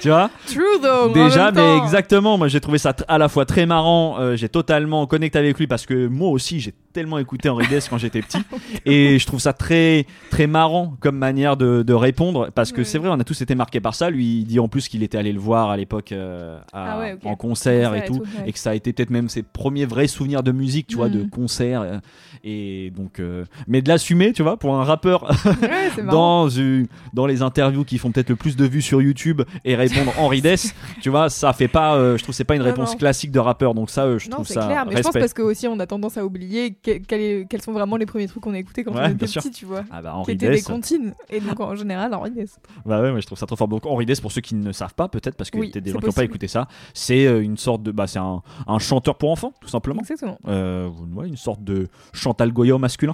tu 0.00 0.08
vois? 0.08 0.30
True 0.46 0.62
though. 0.80 1.10
en 1.10 1.12
Déjà, 1.12 1.46
même 1.50 1.54
mais 1.56 1.78
temps. 1.78 1.84
exactement, 1.84 2.38
moi 2.38 2.48
j'ai 2.48 2.60
trouvé 2.60 2.78
ça 2.78 2.94
à 3.08 3.18
la 3.18 3.28
fois 3.28 3.44
très 3.46 3.66
marrant, 3.66 4.16
euh, 4.18 4.36
j'ai 4.36 4.48
totalement 4.48 5.06
connecté 5.06 5.38
avec 5.38 5.58
lui 5.58 5.66
parce 5.66 5.86
que 5.86 6.06
moi 6.06 6.28
aussi 6.30 6.60
j'ai 6.60 6.72
tellement 6.92 7.18
écouté 7.18 7.48
Henri 7.48 7.66
Dess 7.68 7.88
quand 7.88 7.98
j'étais 7.98 8.22
petit 8.22 8.38
et 8.86 9.18
je 9.18 9.26
trouve 9.26 9.40
ça 9.40 9.52
très 9.52 10.06
très 10.30 10.46
marrant 10.46 10.94
comme 11.00 11.16
manière 11.16 11.56
de, 11.56 11.82
de 11.82 11.92
répondre 11.94 12.50
parce 12.54 12.72
que 12.72 12.84
c'est 12.84 12.98
vrai, 12.98 13.08
on 13.08 13.18
a 13.18 13.24
tous 13.24 13.40
été 13.40 13.54
marqués 13.54 13.80
par 13.80 13.94
ça. 13.94 14.10
Lui, 14.10 14.40
il 14.40 14.44
dit 14.44 14.60
en 14.60 14.68
plus 14.68 14.88
qu'il 14.88 15.02
était 15.02 15.18
allé 15.18 15.32
le 15.32 15.40
voir 15.40 15.70
à 15.70 15.76
l'époque 15.76 16.12
euh, 16.12 16.58
Ah 16.72 16.98
ouais, 17.00 17.16
en 17.24 17.34
concert 17.36 17.94
et 17.94 17.98
et 17.98 18.04
tout, 18.04 18.14
ouais. 18.20 18.44
et 18.46 18.52
que 18.52 18.58
ça 18.58 18.70
a 18.70 18.74
été 18.74 18.92
peut-être 18.92 19.10
même 19.10 19.28
ses 19.28 19.42
premiers 19.42 19.84
vrais 19.86 20.06
souvenirs 20.06 20.42
de 20.42 20.52
musique, 20.52 20.86
tu 20.86 20.96
vois, 20.96 21.08
de 21.08 21.22
Mm. 21.22 21.30
concert 21.30 21.80
euh, 21.82 21.98
et 22.44 22.90
donc, 22.96 23.20
euh, 23.20 23.44
mais 23.68 23.82
de 23.82 23.88
l'assumer, 23.88 24.32
tu 24.32 24.42
vois, 24.42 24.56
pour 24.56 24.74
un 24.74 24.84
rappeur 24.84 25.30
Ouais, 25.62 26.02
dans, 26.10 26.48
une- 26.48 26.86
dans 27.12 27.26
les 27.26 27.42
interviews 27.42 27.84
qui 27.84 27.98
font 27.98 28.10
peut-être 28.10 28.30
le 28.30 28.36
plus 28.36 28.56
de 28.56 28.64
vues 28.64 28.82
sur 28.82 29.00
YouTube 29.02 29.42
et 29.64 29.74
répondre 29.76 30.12
Henri 30.18 30.40
Dess, 30.42 30.74
tu 31.00 31.10
vois, 31.10 31.30
ça 31.30 31.52
fait 31.52 31.68
pas, 31.68 31.94
euh, 31.96 32.16
je 32.18 32.22
trouve 32.22 32.34
c'est 32.34 32.44
pas 32.44 32.54
une 32.56 32.60
Non, 32.62 32.66
réponse 32.68 32.92
non. 32.92 32.98
classique 32.98 33.30
de 33.30 33.38
rappeur, 33.38 33.74
donc 33.74 33.90
ça, 33.90 34.18
je 34.18 34.26
Non, 34.28 34.36
trouve 34.36 34.46
ça 34.46 34.66
clair, 34.66 34.84
mais 34.86 34.96
je 34.96 35.02
pense 35.02 35.12
parce 35.12 35.32
que 35.34 35.42
aussi 35.42 35.68
on 35.68 35.78
a 35.80 35.86
tendance 35.86 36.16
à 36.18 36.24
oublier 36.24 36.72
que- 36.82 36.98
quel 36.98 37.46
quels 37.46 37.62
sont 37.62 37.72
vraiment 37.72 37.96
les 37.96 38.06
premiers 38.06 38.26
trucs 38.28 38.42
qu'on 38.42 38.54
a 38.54 38.58
écoutés 38.58 38.84
quand 38.84 38.92
Ouais, 38.94 39.02
on 39.04 39.08
était 39.10 39.26
petit, 39.26 39.50
tu 39.50 39.64
vois. 39.64 39.84
Ah 39.90 40.02
bah 40.02 40.10
Qui 40.10 40.16
Henri 40.16 40.32
étaient 40.32 40.50
des 40.50 40.62
comptines. 40.62 41.14
Et 41.30 41.40
donc 41.40 41.60
en 41.60 41.74
général, 41.76 42.12
Henri 42.14 42.30
Dess. 42.32 42.58
bah 42.84 43.00
ouais, 43.00 43.10
ouais, 43.12 43.20
je 43.20 43.26
trouve 43.26 43.38
ça 43.38 43.46
trop 43.46 43.56
fort. 43.56 43.68
Donc 43.68 43.86
Henri 43.86 44.04
Dess, 44.06 44.20
pour 44.20 44.32
ceux 44.32 44.40
qui 44.40 44.54
ne 44.54 44.72
savent 44.72 44.94
pas, 44.94 45.08
peut-être 45.08 45.36
parce 45.36 45.50
qu'il 45.50 45.60
Oui, 45.60 45.66
y 45.66 45.70
a 45.70 45.72
peut-être 45.72 45.84
des 45.84 45.90
gens 45.92 45.98
qui 45.98 46.04
n'ont 46.04 46.08
pas 46.10 46.14
possible. 46.16 46.24
écouté 46.32 46.48
ça, 46.48 46.66
c'est 46.94 47.26
euh, 47.26 47.42
une 47.42 47.56
sorte 47.56 47.82
de, 47.82 47.92
bah 47.92 48.06
c'est 48.06 48.18
un, 48.18 48.42
un 48.66 48.78
chanteur 48.78 49.16
pour 49.16 49.30
enfants, 49.30 49.52
tout 49.60 49.68
simplement. 49.68 50.00
Exactement. 50.00 50.38
Euh, 50.48 50.88
ouais, 51.14 51.28
une 51.28 51.36
sorte 51.36 51.62
de 51.62 51.88
Chantal 52.12 52.52
Goya 52.52 52.74
au 52.74 52.78
masculin. 52.78 53.12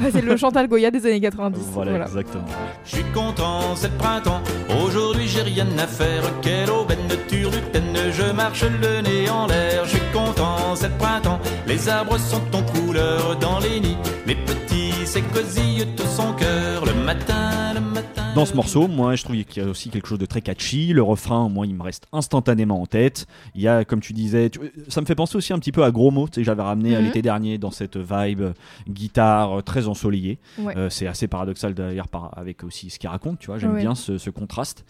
Ouais, 0.00 0.10
c'est 0.12 0.22
le 0.22 0.36
Chantal 0.36 0.68
Goya 0.68 0.90
des 0.90 1.04
années 1.06 1.20
90. 1.20 1.60
voilà, 1.72 1.90
voilà. 1.92 2.04
exactement. 2.06 2.44
Je 2.84 2.96
suis 2.96 3.04
content, 3.14 3.74
c'est 3.76 3.88
le 3.90 3.96
printemps. 3.96 4.40
Aujourd'hui, 4.84 5.26
j'ai 5.26 5.42
rien 5.42 5.66
à 5.78 5.86
faire. 5.86 6.22
Quelle 6.42 6.70
aubaine 6.70 7.06
de 7.08 7.16
turlutaine. 7.28 7.84
Je 8.12 8.30
marche 8.32 8.62
le 8.64 9.00
nez 9.02 9.28
en 9.30 9.46
l'air. 9.46 9.84
Je 9.84 9.90
suis 9.90 10.12
content, 10.12 10.74
c'est 10.74 10.88
le 10.88 10.94
printemps. 10.98 11.38
Les 11.66 11.88
arbres 11.88 12.18
sont 12.18 12.42
en 12.54 12.62
couleur 12.62 13.05
dans 13.40 13.58
les 13.60 13.80
nids. 13.80 13.96
Les 14.26 14.34
petits 14.34 15.06
s'écosillent 15.06 15.86
tous 15.96 16.18
en 16.18 16.34
cœur. 16.34 16.84
Le 16.84 16.94
matin, 16.94 17.74
le 17.74 17.80
matin. 17.80 18.22
Dans 18.34 18.44
ce 18.44 18.54
morceau, 18.54 18.86
moi, 18.86 19.14
je 19.16 19.24
trouve 19.24 19.36
qu'il 19.44 19.62
y 19.62 19.66
a 19.66 19.68
aussi 19.70 19.88
quelque 19.88 20.06
chose 20.08 20.18
de 20.18 20.26
très 20.26 20.42
catchy. 20.42 20.92
Le 20.92 21.02
refrain, 21.02 21.48
moi, 21.48 21.66
il 21.66 21.74
me 21.74 21.82
reste 21.82 22.06
instantanément 22.12 22.82
en 22.82 22.86
tête. 22.86 23.26
Il 23.54 23.62
y 23.62 23.68
a, 23.68 23.84
comme 23.86 24.00
tu 24.00 24.12
disais, 24.12 24.50
tu- 24.50 24.60
ça 24.88 25.00
me 25.00 25.06
fait 25.06 25.14
penser 25.14 25.36
aussi 25.36 25.54
un 25.54 25.58
petit 25.58 25.72
peu 25.72 25.84
à 25.84 25.90
Gros 25.90 26.10
Mots, 26.10 26.26
tu 26.26 26.34
sais, 26.34 26.40
que 26.42 26.44
j'avais 26.44 26.62
ramené 26.62 26.94
à 26.94 26.98
Mhm. 26.98 27.06
l'été 27.06 27.22
dernier 27.22 27.56
dans 27.56 27.70
cette 27.70 27.96
vibe 27.96 28.42
guitare 28.88 29.62
très 29.64 29.88
ensoleillée. 29.88 30.38
Ouais. 30.58 30.76
Euh, 30.76 30.90
c'est 30.90 31.06
assez 31.06 31.28
paradoxal 31.28 31.72
d'ailleurs 31.74 32.08
par- 32.08 32.36
avec 32.36 32.62
aussi 32.62 32.90
ce 32.90 32.98
qu'il 32.98 33.08
raconte, 33.08 33.38
tu 33.38 33.46
vois. 33.46 33.58
J'aime 33.58 33.72
Ouais. 33.74 33.80
bien 33.80 33.94
ce, 33.94 34.18
ce 34.18 34.28
contraste. 34.28 34.84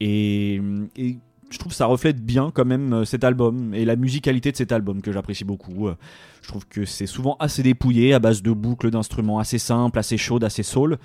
Et, 0.00 0.60
et 0.96 1.16
je 1.50 1.58
trouve 1.58 1.72
que 1.72 1.76
ça 1.76 1.86
reflète 1.86 2.24
bien 2.24 2.50
quand 2.54 2.64
même 2.64 2.92
euh, 2.92 3.04
cet 3.04 3.24
album 3.24 3.74
et 3.74 3.84
la 3.84 3.96
musicalité 3.96 4.52
de 4.52 4.56
cet 4.56 4.72
album 4.72 5.02
que 5.02 5.12
j'apprécie 5.12 5.44
beaucoup. 5.44 5.88
Euh, 5.88 5.94
Je 6.42 6.48
trouve 6.48 6.66
que 6.66 6.84
c'est 6.84 7.06
souvent 7.06 7.36
assez 7.40 7.62
dépouillé 7.62 8.14
à 8.14 8.18
base 8.18 8.42
de 8.42 8.52
boucles 8.52 8.90
d'instruments 8.90 9.38
assez 9.38 9.58
simples, 9.58 9.98
assez 9.98 10.16
chaudes, 10.16 10.44
assez 10.44 10.62
soul. 10.62 10.98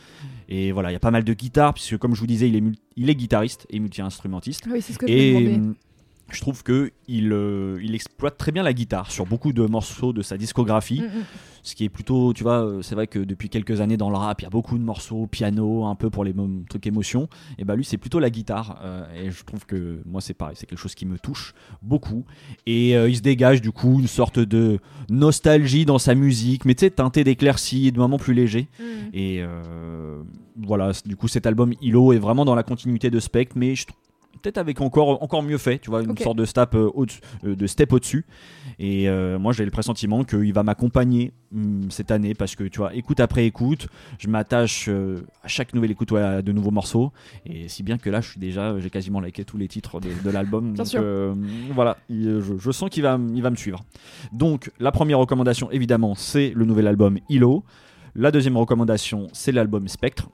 Et 0.47 0.71
voilà, 0.71 0.91
il 0.91 0.93
y 0.93 0.95
a 0.95 0.99
pas 0.99 1.11
mal 1.11 1.23
de 1.23 1.33
guitares 1.33 1.73
puisque 1.73 1.97
comme 1.97 2.13
je 2.15 2.19
vous 2.19 2.27
disais, 2.27 2.47
il 2.47 2.55
est, 2.55 2.63
il 2.95 3.09
est 3.09 3.15
guitariste 3.15 3.65
et 3.69 3.79
multi-instrumentiste. 3.79 4.65
Oui, 4.71 4.81
c'est 4.81 4.93
ce 4.93 4.99
que 4.99 5.07
je 5.07 5.11
Et 5.11 5.33
demandais. 5.33 5.75
Je 6.31 6.41
trouve 6.41 6.63
que 6.63 6.91
il, 7.07 7.31
euh, 7.31 7.79
il 7.83 7.93
exploite 7.95 8.37
très 8.37 8.51
bien 8.51 8.63
la 8.63 8.73
guitare 8.73 9.11
sur 9.11 9.25
beaucoup 9.25 9.53
de 9.53 9.65
morceaux 9.65 10.13
de 10.13 10.21
sa 10.21 10.37
discographie. 10.37 11.01
Mm, 11.01 11.19
mm. 11.19 11.23
Ce 11.65 11.73
qui 11.73 11.83
est 11.83 11.89
plutôt, 11.89 12.31
tu 12.31 12.43
vois, 12.43 12.63
euh, 12.63 12.83
c'est 12.83 12.93
vrai 12.93 13.07
que 13.07 13.17
depuis 13.17 13.49
quelques 13.49 13.81
années 13.81 13.97
dans 13.97 14.11
le 14.11 14.17
rap, 14.17 14.39
il 14.39 14.43
y 14.43 14.45
a 14.45 14.51
beaucoup 14.51 14.77
de 14.77 14.83
morceaux 14.83 15.25
piano, 15.25 15.85
un 15.85 15.95
peu 15.95 16.11
pour 16.11 16.23
les 16.23 16.31
trucs 16.69 16.85
émotions. 16.85 17.27
Et 17.57 17.65
bah 17.65 17.75
lui, 17.75 17.83
c'est 17.83 17.97
plutôt 17.97 18.19
la 18.19 18.29
guitare. 18.29 18.79
euh, 18.83 19.23
et 19.23 19.31
je 19.31 19.43
trouve 19.43 19.65
que 19.65 19.99
moi, 20.05 20.21
c'est 20.21 20.35
pareil, 20.35 20.55
c'est 20.59 20.67
quelque 20.67 20.77
chose 20.79 20.93
qui 20.93 21.07
me 21.07 21.17
touche 21.17 21.55
beaucoup. 21.81 22.23
Et 22.67 22.95
euh, 22.95 23.09
il 23.09 23.17
se 23.17 23.23
dégage 23.23 23.63
du 23.63 23.71
coup 23.71 23.99
une 23.99 24.07
sorte 24.07 24.37
de 24.37 24.77
nostalgie 25.09 25.85
dans 25.85 25.97
sa 25.97 26.13
musique, 26.13 26.65
mais 26.65 26.75
tu 26.75 26.81
sais, 26.81 26.91
teinté 26.91 27.23
d'éclaircies, 27.23 27.91
de 27.91 27.97
moments 27.97 28.19
plus 28.19 28.35
légers. 28.35 28.67
Mm. 28.79 28.83
Et 29.15 29.43
voilà, 30.55 30.91
du 31.03 31.15
coup, 31.15 31.27
cet 31.27 31.47
album 31.47 31.73
Hilo 31.81 32.13
est 32.13 32.19
vraiment 32.19 32.45
dans 32.45 32.55
la 32.55 32.63
continuité 32.63 33.09
de 33.09 33.19
Spectre, 33.19 33.55
mais 33.57 33.73
je 33.73 33.87
trouve 33.87 33.99
peut-être 34.45 34.57
avec 34.59 34.79
encore, 34.79 35.23
encore 35.23 35.41
mieux 35.41 35.57
fait, 35.57 35.79
tu 35.79 35.89
vois, 35.89 36.03
une 36.03 36.15
sorte 36.17 36.37
de 36.37 36.45
step 36.45 36.75
euh, 36.75 36.91
au 36.93 37.05
de 37.43 37.67
step 37.67 37.91
au-dessus. 37.93 38.25
Et 38.77 39.09
euh, 39.09 39.39
moi, 39.39 39.53
j'ai 39.53 39.65
le 39.65 39.71
pressentiment 39.71 40.23
qu'il 40.23 40.53
va 40.53 40.61
m'accompagner 40.61 41.31
hum, 41.53 41.89
cette 41.89 42.11
année 42.11 42.35
parce 42.35 42.55
que, 42.55 42.63
tu 42.65 42.77
vois, 42.77 42.93
écoute 42.93 43.19
après 43.19 43.45
écoute, 43.47 43.87
je 44.19 44.27
m'attache 44.27 44.85
euh, 44.87 45.21
à 45.43 45.47
chaque 45.47 45.73
nouvelle 45.73 45.91
écoute 45.91 46.11
ouais, 46.11 46.21
à 46.21 46.41
de 46.43 46.51
nouveaux 46.51 46.69
morceaux. 46.71 47.11
Et 47.47 47.67
si 47.69 47.81
bien 47.81 47.97
que 47.97 48.09
là, 48.11 48.21
je 48.21 48.29
suis 48.29 48.39
déjà, 48.39 48.77
j'ai 48.79 48.89
quasiment 48.91 49.19
liké 49.19 49.45
tous 49.45 49.57
les 49.57 49.67
titres 49.67 49.99
de, 49.99 50.09
de 50.23 50.29
l'album. 50.29 50.75
Donc, 50.75 50.85
sûr. 50.87 51.01
euh, 51.03 51.33
voilà, 51.73 51.97
il- 52.09 52.41
je, 52.41 52.53
je 52.59 52.71
sens 52.71 52.89
qu'il 52.91 53.01
va, 53.03 53.17
il 53.33 53.41
va 53.41 53.49
me 53.49 53.55
suivre. 53.55 53.83
Donc, 54.31 54.71
la 54.79 54.91
première 54.91 55.17
recommandation, 55.17 55.71
évidemment, 55.71 56.13
c'est 56.13 56.51
le 56.55 56.65
nouvel 56.65 56.85
album 56.87 57.17
Hilo. 57.29 57.63
La 58.13 58.31
deuxième 58.31 58.57
recommandation, 58.57 59.27
c'est 59.33 59.51
l'album 59.51 59.87
Spectre. 59.87 60.29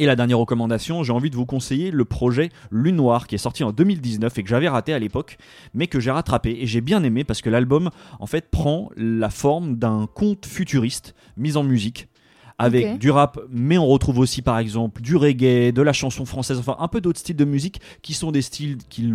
Et 0.00 0.06
la 0.06 0.16
dernière 0.16 0.38
recommandation, 0.38 1.02
j'ai 1.02 1.12
envie 1.12 1.28
de 1.28 1.36
vous 1.36 1.44
conseiller 1.44 1.90
le 1.90 2.06
projet 2.06 2.48
Lune 2.70 2.96
Noire 2.96 3.26
qui 3.26 3.34
est 3.34 3.38
sorti 3.38 3.64
en 3.64 3.70
2019 3.70 4.38
et 4.38 4.42
que 4.42 4.48
j'avais 4.48 4.66
raté 4.66 4.94
à 4.94 4.98
l'époque, 4.98 5.36
mais 5.74 5.88
que 5.88 6.00
j'ai 6.00 6.10
rattrapé 6.10 6.56
et 6.58 6.66
j'ai 6.66 6.80
bien 6.80 7.04
aimé 7.04 7.22
parce 7.22 7.42
que 7.42 7.50
l'album 7.50 7.90
en 8.18 8.26
fait 8.26 8.50
prend 8.50 8.88
la 8.96 9.28
forme 9.28 9.76
d'un 9.76 10.08
conte 10.14 10.46
futuriste 10.46 11.14
mis 11.36 11.58
en 11.58 11.64
musique 11.64 12.08
avec 12.56 12.98
du 12.98 13.10
rap, 13.10 13.40
mais 13.50 13.76
on 13.76 13.86
retrouve 13.86 14.20
aussi 14.20 14.40
par 14.40 14.58
exemple 14.58 15.02
du 15.02 15.16
reggae, 15.16 15.70
de 15.70 15.82
la 15.82 15.92
chanson 15.92 16.24
française, 16.24 16.58
enfin 16.58 16.76
un 16.78 16.88
peu 16.88 17.02
d'autres 17.02 17.20
styles 17.20 17.36
de 17.36 17.44
musique 17.44 17.82
qui 18.00 18.14
sont 18.14 18.32
des 18.32 18.40
styles 18.40 18.78
qu'il 18.88 19.12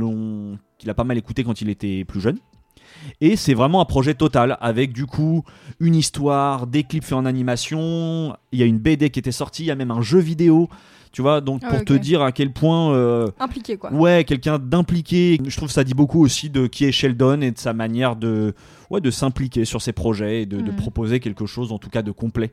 a 0.87 0.93
pas 0.93 1.03
mal 1.03 1.17
écouté 1.17 1.43
quand 1.43 1.61
il 1.61 1.69
était 1.69 2.05
plus 2.05 2.21
jeune. 2.21 2.37
Et 3.21 3.35
c'est 3.35 3.53
vraiment 3.53 3.81
un 3.81 3.85
projet 3.85 4.13
total 4.13 4.57
avec 4.61 4.93
du 4.93 5.05
coup 5.05 5.43
une 5.79 5.95
histoire, 5.95 6.67
des 6.67 6.83
clips 6.83 7.03
faits 7.03 7.13
en 7.13 7.25
animation. 7.25 8.35
Il 8.51 8.59
y 8.59 8.63
a 8.63 8.65
une 8.65 8.79
BD 8.79 9.09
qui 9.09 9.19
était 9.19 9.31
sortie, 9.31 9.63
il 9.63 9.67
y 9.67 9.71
a 9.71 9.75
même 9.75 9.91
un 9.91 10.01
jeu 10.01 10.19
vidéo. 10.19 10.69
Tu 11.15 11.21
vois, 11.21 11.39
donc 11.39 11.61
Ah 11.63 11.69
pour 11.69 11.85
te 11.85 11.93
dire 11.93 12.21
à 12.21 12.33
quel 12.33 12.51
point. 12.51 12.91
euh, 12.91 13.29
Impliqué 13.39 13.77
quoi. 13.77 13.89
Ouais, 13.93 14.25
quelqu'un 14.25 14.59
d'impliqué. 14.59 15.39
Je 15.47 15.55
trouve 15.55 15.69
que 15.69 15.73
ça 15.73 15.85
dit 15.85 15.93
beaucoup 15.93 16.21
aussi 16.21 16.49
de 16.49 16.67
qui 16.67 16.83
est 16.83 16.91
Sheldon 16.91 17.39
et 17.39 17.51
de 17.51 17.57
sa 17.57 17.71
manière 17.71 18.17
de, 18.17 18.53
ouais, 18.89 18.99
de 18.99 19.09
s'impliquer 19.11 19.63
sur 19.63 19.81
ses 19.81 19.93
projets 19.93 20.41
et 20.41 20.45
de, 20.45 20.57
de 20.59 20.71
Mhm. 20.71 20.75
proposer 20.75 21.21
quelque 21.21 21.45
chose, 21.45 21.71
en 21.71 21.77
tout 21.77 21.89
cas 21.89 22.01
de 22.01 22.11
complet. 22.11 22.51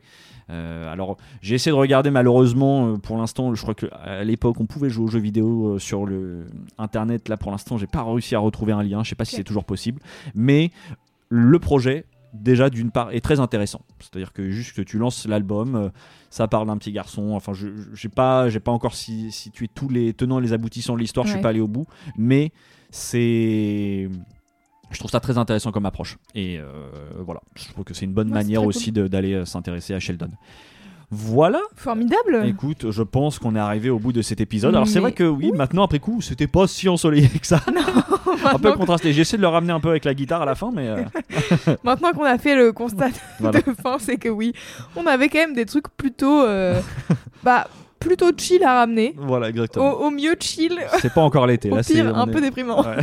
Euh, 0.49 0.89
alors, 0.89 1.17
j'ai 1.41 1.55
essayé 1.55 1.73
de 1.73 1.77
regarder, 1.77 2.09
malheureusement, 2.09 2.87
euh, 2.93 2.97
pour 2.97 3.17
l'instant, 3.17 3.53
je 3.53 3.61
crois 3.61 3.75
qu'à 3.75 4.23
l'époque, 4.23 4.55
on 4.61 4.65
pouvait 4.65 4.89
jouer 4.89 5.03
aux 5.03 5.09
jeux 5.09 5.19
vidéo 5.19 5.77
sur 5.77 6.05
le 6.05 6.45
internet. 6.77 7.27
Là, 7.27 7.35
pour 7.35 7.51
l'instant, 7.51 7.77
j'ai 7.77 7.87
pas 7.87 8.01
réussi 8.01 8.33
à 8.33 8.39
retrouver 8.39 8.71
un 8.71 8.81
lien. 8.81 9.03
Je 9.03 9.09
sais 9.09 9.15
pas 9.15 9.25
si 9.25 9.35
c'est 9.35 9.43
toujours 9.43 9.65
possible. 9.65 9.99
Mais 10.35 10.71
le 11.27 11.59
projet, 11.59 12.05
déjà, 12.33 12.69
d'une 12.69 12.91
part, 12.91 13.11
est 13.11 13.21
très 13.21 13.39
intéressant. 13.39 13.81
C'est-à-dire 13.99 14.33
que 14.33 14.49
juste 14.49 14.75
que 14.75 14.81
tu 14.81 14.97
lances 14.97 15.27
l'album. 15.27 15.75
euh, 15.75 15.89
ça 16.29 16.47
parle 16.47 16.65
d'un 16.67 16.77
petit 16.77 16.91
garçon. 16.91 17.31
Enfin, 17.33 17.53
je 17.53 17.67
j'ai 17.93 18.09
pas, 18.09 18.49
j'ai 18.49 18.59
pas 18.59 18.71
encore 18.71 18.95
si- 18.95 19.31
situé 19.31 19.67
tous 19.67 19.87
les 19.89 20.13
tenants 20.13 20.39
et 20.39 20.41
les 20.41 20.51
aboutissants 20.53 20.95
de 20.95 20.99
l'histoire. 20.99 21.25
Je 21.27 21.31
suis 21.31 21.37
Ouais. 21.37 21.43
pas 21.43 21.49
allé 21.49 21.59
au 21.61 21.67
bout, 21.67 21.85
mais 22.17 22.51
c'est, 22.89 24.09
je 24.91 24.97
trouve 24.99 25.11
ça 25.11 25.19
très 25.19 25.37
intéressant 25.37 25.71
comme 25.71 25.85
approche. 25.85 26.17
Et 26.35 26.57
euh, 26.59 26.89
voilà, 27.23 27.41
je 27.55 27.67
trouve 27.69 27.83
que 27.83 27.93
c'est 27.93 28.05
une 28.05 28.13
bonne 28.13 28.29
Ouais, 28.29 28.33
manière 28.33 28.63
aussi 28.63 28.91
d'aller 28.91 29.33
euh, 29.33 29.45
s'intéresser 29.45 29.93
à 29.93 29.99
Sheldon. 29.99 30.29
Voilà. 31.11 31.59
Formidable. 31.75 32.41
Écoute, 32.45 32.89
je 32.89 33.03
pense 33.03 33.37
qu'on 33.37 33.55
est 33.55 33.59
arrivé 33.59 33.91
au 33.91 33.99
bout 33.99 34.11
de 34.13 34.23
cet 34.23 34.41
épisode. 34.41 34.73
Alors 34.73 34.87
c'est 34.87 34.99
vrai 34.99 35.11
que 35.11 35.23
oui, 35.23 35.51
maintenant 35.53 35.83
après 35.83 35.99
coup, 35.99 36.21
c'était 36.21 36.47
pas 36.47 36.65
si 36.67 36.89
ensoleillé 36.89 37.29
que 37.29 37.45
ça. 37.45 37.61
un 38.45 38.59
peu 38.59 38.73
contrasté. 38.73 39.13
J'ai 39.13 39.21
essayé 39.21 39.37
de 39.37 39.41
le 39.43 39.47
ramener 39.47 39.73
un 39.73 39.79
peu 39.79 39.89
avec 39.89 40.05
la 40.05 40.13
guitare 40.13 40.41
à 40.41 40.45
la 40.45 40.55
fin, 40.55 40.71
mais 40.73 40.87
euh, 40.87 41.03
maintenant 41.83 42.11
qu'on 42.13 42.23
a 42.25 42.37
fait 42.37 42.55
le 42.55 42.71
constat 42.71 43.09
Voilà. 43.39 43.59
de 43.61 43.73
fin, 43.81 43.97
c'est 43.99 44.17
que 44.17 44.29
oui, 44.29 44.53
on 44.95 45.05
avait 45.07 45.29
quand 45.29 45.39
même 45.39 45.53
des 45.53 45.65
trucs 45.65 45.87
plutôt, 45.95 46.41
euh, 46.43 46.79
bah, 47.43 47.67
plutôt 47.99 48.31
chill 48.37 48.63
à 48.63 48.75
ramener. 48.79 49.13
voilà 49.17 49.49
exactement. 49.49 49.93
au 49.93 50.09
mieux 50.11 50.35
chill, 50.39 50.77
C'est 50.99 51.13
pas 51.13 51.21
encore 51.21 51.47
l'été. 51.47 51.69
Là, 51.71 51.83
c'est 51.83 51.93
pire 51.95 52.17
un 52.17 52.27
est- 52.27 52.31
peu 52.31 52.41
déprimant. 52.41 52.81
Ouais. 52.83 52.97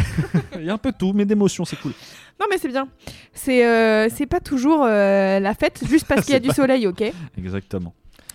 Il 0.56 0.64
y 0.64 0.70
a 0.70 0.74
un 0.74 0.78
peu 0.78 0.92
de 0.92 0.96
tout, 0.96 1.12
mais 1.14 1.24
d'émotion, 1.24 1.64
c'est 1.64 1.76
cool. 1.80 1.92
Non 2.38 2.46
mais 2.50 2.56
c'est 2.56 2.68
bien. 2.68 2.88
C'est 3.34 3.66
euh, 3.66 4.08
c'est 4.08 4.24
pas 4.26 4.40
toujours 4.40 4.84
euh, 4.86 5.40
la 5.40 5.54
fête 5.54 5.80
juste 5.86 6.06
parce 6.06 6.22
qu'il 6.24 6.32
y 6.32 6.36
a 6.36 6.40
du 6.40 6.48
pas- 6.48 6.54
soleil, 6.54 6.86
ok? 6.86 7.02
Exactement. 7.36 7.92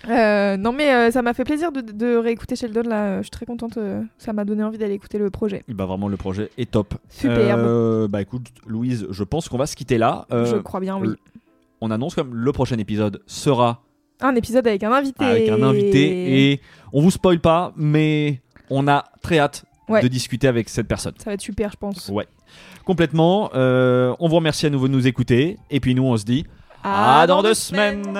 Euh, 0.10 0.56
non 0.58 0.72
mais 0.72 0.94
euh, 0.94 1.10
ça 1.12 1.22
m'a 1.22 1.34
fait 1.34 1.44
plaisir 1.44 1.72
de, 1.72 1.82
de 1.82 2.16
réécouter 2.18 2.56
Sheldon 2.56 2.84
là. 2.88 3.18
Je 3.18 3.24
suis 3.24 3.32
très 3.32 3.46
contente. 3.46 3.78
euh, 3.78 4.02
ça 4.18 4.34
m'a 4.34 4.46
donné 4.46 4.64
envie 4.64 4.78
d'aller 4.78 4.94
écouter 4.94 5.18
le 5.18 5.30
projet. 5.30 5.64
Bah 5.68 5.86
vraiment 5.86 6.08
le 6.08 6.18
projet 6.18 6.50
est 6.58 6.70
top. 6.70 6.94
Superbe. 7.10 8.08
Bah 8.10 8.22
écoute 8.22 8.48
Louise, 8.68 9.08
je 9.10 9.24
pense 9.24 9.50
qu'on 9.50 9.58
va 9.58 9.66
se 9.66 9.76
quitter 9.76 9.98
là. 9.98 10.26
Je 10.32 10.58
crois 10.58 10.80
bien, 10.80 10.98
oui. 10.98 11.10
On 11.82 11.92
annonce 11.92 12.16
comme 12.16 12.34
le 12.36 12.52
prochain 12.52 12.78
épisode 12.78 13.22
sera 13.26 13.82
Un 14.22 14.36
épisode 14.36 14.68
avec 14.68 14.84
un 14.84 14.92
invité. 14.92 15.26
avec 15.26 15.50
un 15.50 15.62
invité 15.64 16.52
et 16.52 16.62
on 16.94 17.02
vous 17.02 17.12
spoil 17.12 17.40
pas, 17.40 17.74
mais 17.76 18.42
on 18.70 18.88
a 18.88 19.04
très 19.22 19.40
hâte 19.40 19.66
Ouais. 19.88 20.02
de 20.02 20.08
discuter 20.08 20.48
avec 20.48 20.68
cette 20.70 20.88
personne. 20.88 21.14
Ça 21.20 21.26
va 21.30 21.34
être 21.36 21.42
super, 21.42 21.70
je 21.72 21.78
pense. 21.78 22.10
Ouais, 22.10 22.26
complètement. 22.86 23.52
On 23.54 24.28
vous 24.28 24.36
remercie 24.36 24.66
à 24.66 24.70
nouveau 24.72 24.88
de 24.88 24.94
nous 24.94 25.06
écouter 25.08 25.58
et 25.70 25.80
puis 25.80 25.94
nous 25.96 26.04
on 26.04 26.18
se 26.18 26.26
dit 26.26 26.44
À 26.84 27.22
à 27.22 27.28
dans 27.28 27.38
dans 27.38 27.42
deux 27.44 27.50
deux 27.50 27.54
semaines. 27.54 28.20